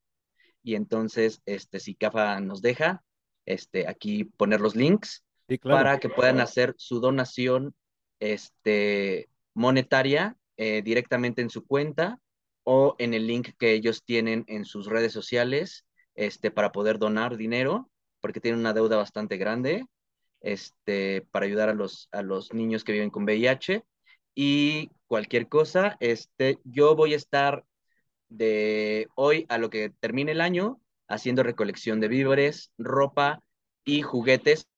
y 0.62 0.74
entonces, 0.74 1.40
este, 1.46 1.80
si 1.80 1.94
CAFA 1.94 2.40
nos 2.40 2.60
deja, 2.60 3.04
este, 3.46 3.88
aquí 3.88 4.24
poner 4.24 4.60
los 4.60 4.74
links 4.74 5.24
Sí, 5.48 5.58
claro. 5.58 5.78
para 5.78 5.98
que 5.98 6.10
puedan 6.10 6.40
hacer 6.40 6.74
su 6.76 7.00
donación 7.00 7.74
este, 8.20 9.30
monetaria 9.54 10.36
eh, 10.56 10.82
directamente 10.82 11.40
en 11.40 11.48
su 11.48 11.64
cuenta 11.66 12.18
o 12.70 12.96
en 12.98 13.14
el 13.14 13.26
link 13.26 13.52
que 13.58 13.72
ellos 13.72 14.04
tienen 14.04 14.44
en 14.46 14.66
sus 14.66 14.88
redes 14.88 15.10
sociales 15.10 15.86
este, 16.14 16.50
para 16.50 16.70
poder 16.70 16.98
donar 16.98 17.38
dinero, 17.38 17.90
porque 18.20 18.42
tienen 18.42 18.60
una 18.60 18.74
deuda 18.74 18.98
bastante 18.98 19.38
grande 19.38 19.86
este, 20.42 21.26
para 21.30 21.46
ayudar 21.46 21.70
a 21.70 21.74
los, 21.74 22.10
a 22.12 22.20
los 22.20 22.52
niños 22.52 22.84
que 22.84 22.92
viven 22.92 23.08
con 23.08 23.24
VIH. 23.24 23.86
Y 24.34 24.90
cualquier 25.06 25.48
cosa, 25.48 25.96
este, 26.00 26.58
yo 26.62 26.94
voy 26.94 27.14
a 27.14 27.16
estar 27.16 27.64
de 28.28 29.08
hoy 29.14 29.46
a 29.48 29.56
lo 29.56 29.70
que 29.70 29.88
termine 29.88 30.32
el 30.32 30.42
año 30.42 30.78
haciendo 31.08 31.42
recolección 31.42 32.00
de 32.00 32.08
víveres, 32.08 32.70
ropa 32.76 33.42
y 33.82 34.02
juguetes 34.02 34.68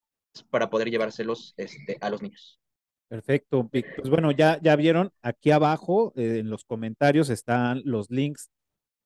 para 0.48 0.70
poder 0.70 0.90
llevárselos 0.90 1.54
este, 1.56 1.98
a 2.00 2.08
los 2.08 2.22
niños. 2.22 2.59
Perfecto, 3.10 3.68
Vic. 3.72 3.86
Pues 3.96 4.08
bueno, 4.08 4.30
ya, 4.30 4.60
ya 4.62 4.76
vieron, 4.76 5.10
aquí 5.20 5.50
abajo 5.50 6.12
eh, 6.14 6.38
en 6.38 6.48
los 6.48 6.64
comentarios 6.64 7.28
están 7.28 7.82
los 7.84 8.08
links 8.08 8.50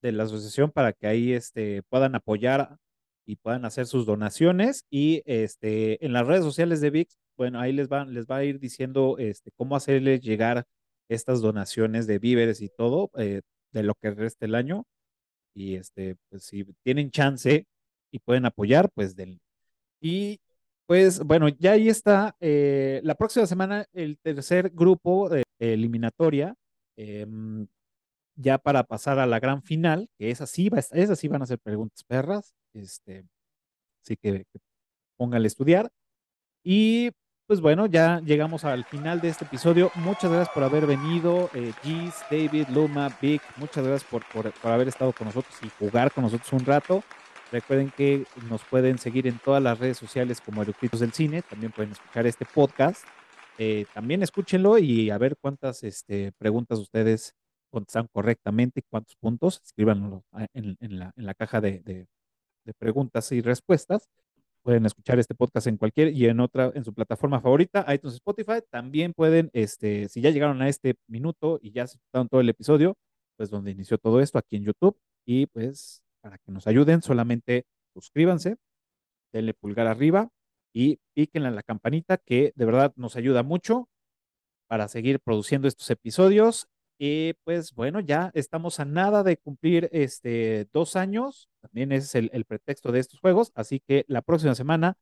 de 0.02 0.12
la 0.12 0.24
asociación 0.24 0.70
para 0.70 0.92
que 0.92 1.06
ahí 1.06 1.32
este, 1.32 1.82
puedan 1.84 2.14
apoyar 2.14 2.76
y 3.24 3.36
puedan 3.36 3.64
hacer 3.64 3.86
sus 3.86 4.04
donaciones. 4.04 4.84
Y 4.90 5.22
este, 5.24 6.04
en 6.04 6.12
las 6.12 6.26
redes 6.26 6.44
sociales 6.44 6.82
de 6.82 6.90
VIX, 6.90 7.16
bueno, 7.38 7.58
ahí 7.60 7.72
les 7.72 7.88
va, 7.88 8.04
les 8.04 8.26
va 8.26 8.36
a 8.36 8.44
ir 8.44 8.60
diciendo 8.60 9.16
este, 9.18 9.50
cómo 9.56 9.74
hacerles 9.74 10.20
llegar 10.20 10.66
estas 11.08 11.40
donaciones 11.40 12.06
de 12.06 12.18
víveres 12.18 12.60
y 12.60 12.68
todo 12.68 13.10
eh, 13.16 13.40
de 13.72 13.82
lo 13.84 13.94
que 13.94 14.10
resta 14.10 14.44
el 14.44 14.54
año. 14.54 14.84
Y 15.54 15.76
este, 15.76 16.16
pues 16.28 16.44
si 16.44 16.64
tienen 16.82 17.10
chance 17.10 17.66
y 18.10 18.18
pueden 18.18 18.44
apoyar, 18.44 18.90
pues 18.94 19.16
del. 19.16 19.40
Y 19.98 20.40
pues 20.86 21.20
bueno, 21.20 21.48
ya 21.48 21.72
ahí 21.72 21.88
está. 21.88 22.36
eh, 22.40 23.00
la 23.04 23.14
próxima 23.14 23.46
semana 23.46 23.86
el 23.92 24.18
tercer 24.18 24.70
grupo 24.70 25.28
de 25.28 25.42
eliminatoria, 25.58 26.54
em, 26.96 27.66
ya 28.36 28.58
para 28.58 28.84
pasar 28.84 29.18
a 29.18 29.26
la 29.26 29.40
gran 29.40 29.62
final, 29.62 30.08
que 30.18 30.30
esa 30.30 30.46
sí, 30.46 30.68
va, 30.68 30.78
esas 30.80 31.18
sí 31.18 31.28
van 31.28 31.42
a 31.42 31.46
ser 31.46 31.58
preguntas 31.58 32.02
perras, 32.04 32.54
este, 32.74 33.26
así 34.02 34.16
que, 34.16 34.44
que 34.52 34.60
pónganle 35.16 35.46
a 35.46 35.48
estudiar. 35.48 35.90
Y 36.64 37.10
pues 37.46 37.60
bueno, 37.60 37.86
ya 37.86 38.20
llegamos 38.20 38.64
al 38.64 38.84
final 38.84 39.20
de 39.20 39.28
este 39.28 39.44
episodio. 39.44 39.90
Muchas 39.96 40.30
gracias 40.30 40.48
por 40.54 40.62
haber 40.62 40.86
venido, 40.86 41.50
eh, 41.54 41.72
Gis, 41.82 42.14
David, 42.30 42.68
Luma, 42.68 43.14
Vic, 43.20 43.42
muchas 43.56 43.86
gracias 43.86 44.10
por, 44.10 44.24
por, 44.32 44.50
por 44.52 44.72
haber 44.72 44.88
estado 44.88 45.12
con 45.12 45.26
nosotros 45.26 45.54
y 45.62 45.68
jugar 45.78 46.10
con 46.12 46.24
nosotros 46.24 46.52
un 46.52 46.64
rato. 46.64 47.04
Recuerden 47.52 47.90
que 47.90 48.24
nos 48.48 48.64
pueden 48.64 48.98
seguir 48.98 49.26
en 49.26 49.38
todas 49.38 49.62
las 49.62 49.78
redes 49.78 49.96
sociales 49.98 50.40
como 50.40 50.62
Eructitos 50.62 51.00
del 51.00 51.12
Cine. 51.12 51.42
También 51.42 51.72
pueden 51.72 51.92
escuchar 51.92 52.26
este 52.26 52.44
podcast. 52.44 53.04
Eh, 53.58 53.86
también 53.94 54.22
escúchenlo 54.22 54.78
y 54.78 55.10
a 55.10 55.18
ver 55.18 55.36
cuántas 55.40 55.84
este, 55.84 56.32
preguntas 56.32 56.78
ustedes 56.78 57.34
contestan 57.70 58.08
correctamente, 58.12 58.82
cuántos 58.90 59.14
puntos. 59.16 59.60
Escríbanlo 59.64 60.24
ah, 60.32 60.46
en, 60.52 60.76
la, 61.16 61.34
caja 61.34 61.60
de 61.60 62.06
preguntas 62.78 63.30
y 63.32 63.40
respuestas. 63.40 64.08
Pueden 64.64 64.86
escuchar 64.86 65.18
este 65.18 65.34
podcast 65.34 65.66
en 65.66 65.76
cualquier 65.76 66.08
y 66.14 66.24
en 66.24 66.40
otra, 66.40 66.72
en 66.74 66.84
su 66.84 66.94
plataforma 66.94 67.38
favorita, 67.38 67.84
iTunes, 67.92 68.14
Spotify. 68.14 68.62
También 68.70 69.12
pueden, 69.12 69.50
este, 69.52 70.08
si 70.08 70.22
ya 70.22 70.30
llegaron 70.30 70.62
a 70.62 70.70
este 70.70 70.94
minuto 71.06 71.58
y 71.60 71.70
ya 71.70 71.86
se 71.86 71.98
escucharon 71.98 72.30
todo 72.30 72.40
el 72.40 72.48
episodio, 72.48 72.96
pues 73.36 73.50
donde 73.50 73.72
inició 73.72 73.98
todo 73.98 74.22
esto, 74.22 74.38
aquí 74.38 74.56
en 74.56 74.64
YouTube. 74.64 74.96
Y 75.26 75.44
pues 75.48 76.02
para 76.24 76.38
que 76.38 76.50
nos 76.50 76.66
ayuden, 76.66 77.02
solamente 77.02 77.66
suscríbanse, 77.92 78.56
denle 79.30 79.52
pulgar 79.52 79.86
arriba 79.86 80.30
y 80.72 80.98
píquenle 81.12 81.48
a 81.48 81.50
la 81.50 81.62
campanita 81.62 82.16
que 82.16 82.54
de 82.56 82.64
verdad 82.64 82.94
nos 82.96 83.16
ayuda 83.16 83.42
mucho 83.42 83.90
para 84.66 84.88
seguir 84.88 85.20
produciendo 85.20 85.68
estos 85.68 85.90
episodios. 85.90 86.66
Y 86.98 87.34
pues 87.44 87.74
bueno, 87.74 88.00
ya 88.00 88.30
estamos 88.32 88.80
a 88.80 88.86
nada 88.86 89.22
de 89.22 89.36
cumplir 89.36 89.90
este 89.92 90.66
dos 90.72 90.96
años. 90.96 91.50
También 91.60 91.92
ese 91.92 92.06
es 92.06 92.14
el, 92.14 92.30
el 92.32 92.46
pretexto 92.46 92.90
de 92.90 93.00
estos 93.00 93.20
juegos. 93.20 93.52
Así 93.54 93.80
que 93.80 94.06
la 94.08 94.22
próxima 94.22 94.54
semana, 94.54 94.96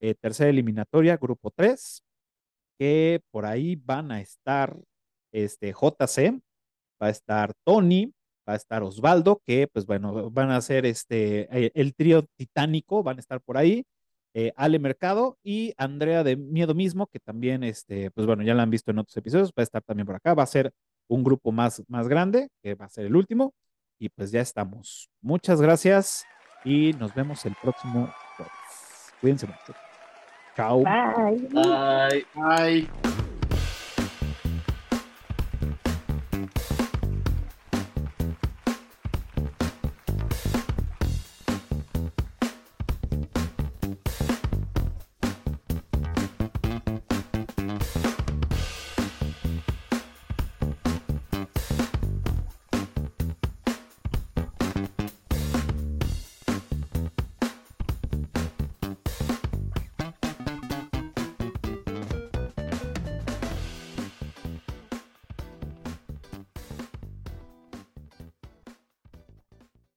eh, 0.00 0.14
tercera 0.14 0.48
eliminatoria, 0.48 1.16
grupo 1.16 1.50
3, 1.50 2.04
que 2.78 3.20
por 3.32 3.46
ahí 3.46 3.74
van 3.74 4.12
a 4.12 4.20
estar 4.20 4.78
este 5.32 5.72
JC, 5.72 6.40
va 7.02 7.08
a 7.08 7.10
estar 7.10 7.52
Tony, 7.64 8.14
va 8.48 8.54
a 8.54 8.56
estar 8.56 8.82
Osvaldo, 8.82 9.42
que 9.44 9.68
pues 9.68 9.84
bueno, 9.86 10.30
van 10.30 10.50
a 10.50 10.60
ser 10.62 10.86
este 10.86 11.48
eh, 11.52 11.70
el 11.74 11.94
trío 11.94 12.22
titánico, 12.36 13.02
van 13.02 13.18
a 13.18 13.20
estar 13.20 13.40
por 13.40 13.58
ahí. 13.58 13.84
eh, 14.34 14.52
Ale 14.56 14.78
Mercado 14.78 15.36
y 15.42 15.72
Andrea 15.76 16.22
de 16.22 16.36
Miedo 16.36 16.74
Mismo, 16.74 17.06
que 17.08 17.18
también, 17.18 17.64
este, 17.64 18.10
pues 18.12 18.26
bueno, 18.26 18.42
ya 18.42 18.54
la 18.54 18.62
han 18.62 18.70
visto 18.70 18.90
en 18.90 18.98
otros 18.98 19.16
episodios, 19.16 19.50
va 19.50 19.62
a 19.62 19.62
estar 19.62 19.82
también 19.82 20.06
por 20.06 20.14
acá, 20.16 20.34
va 20.34 20.42
a 20.44 20.46
ser 20.46 20.70
un 21.08 21.24
grupo 21.24 21.50
más, 21.52 21.82
más 21.88 22.08
grande, 22.08 22.48
que 22.62 22.74
va 22.74 22.84
a 22.84 22.88
ser 22.88 23.06
el 23.06 23.16
último, 23.16 23.52
y 23.98 24.08
pues 24.10 24.30
ya 24.30 24.40
estamos. 24.40 25.08
Muchas 25.20 25.60
gracias 25.60 26.24
y 26.64 26.92
nos 26.94 27.14
vemos 27.14 27.44
el 27.46 27.54
próximo 27.60 28.12
jueves. 28.36 28.52
Cuídense 29.20 29.46
mucho. 29.46 29.74
Chao. 30.56 30.82
Bye. 30.82 31.48
Ay. 31.64 32.26
Ay. 32.34 33.27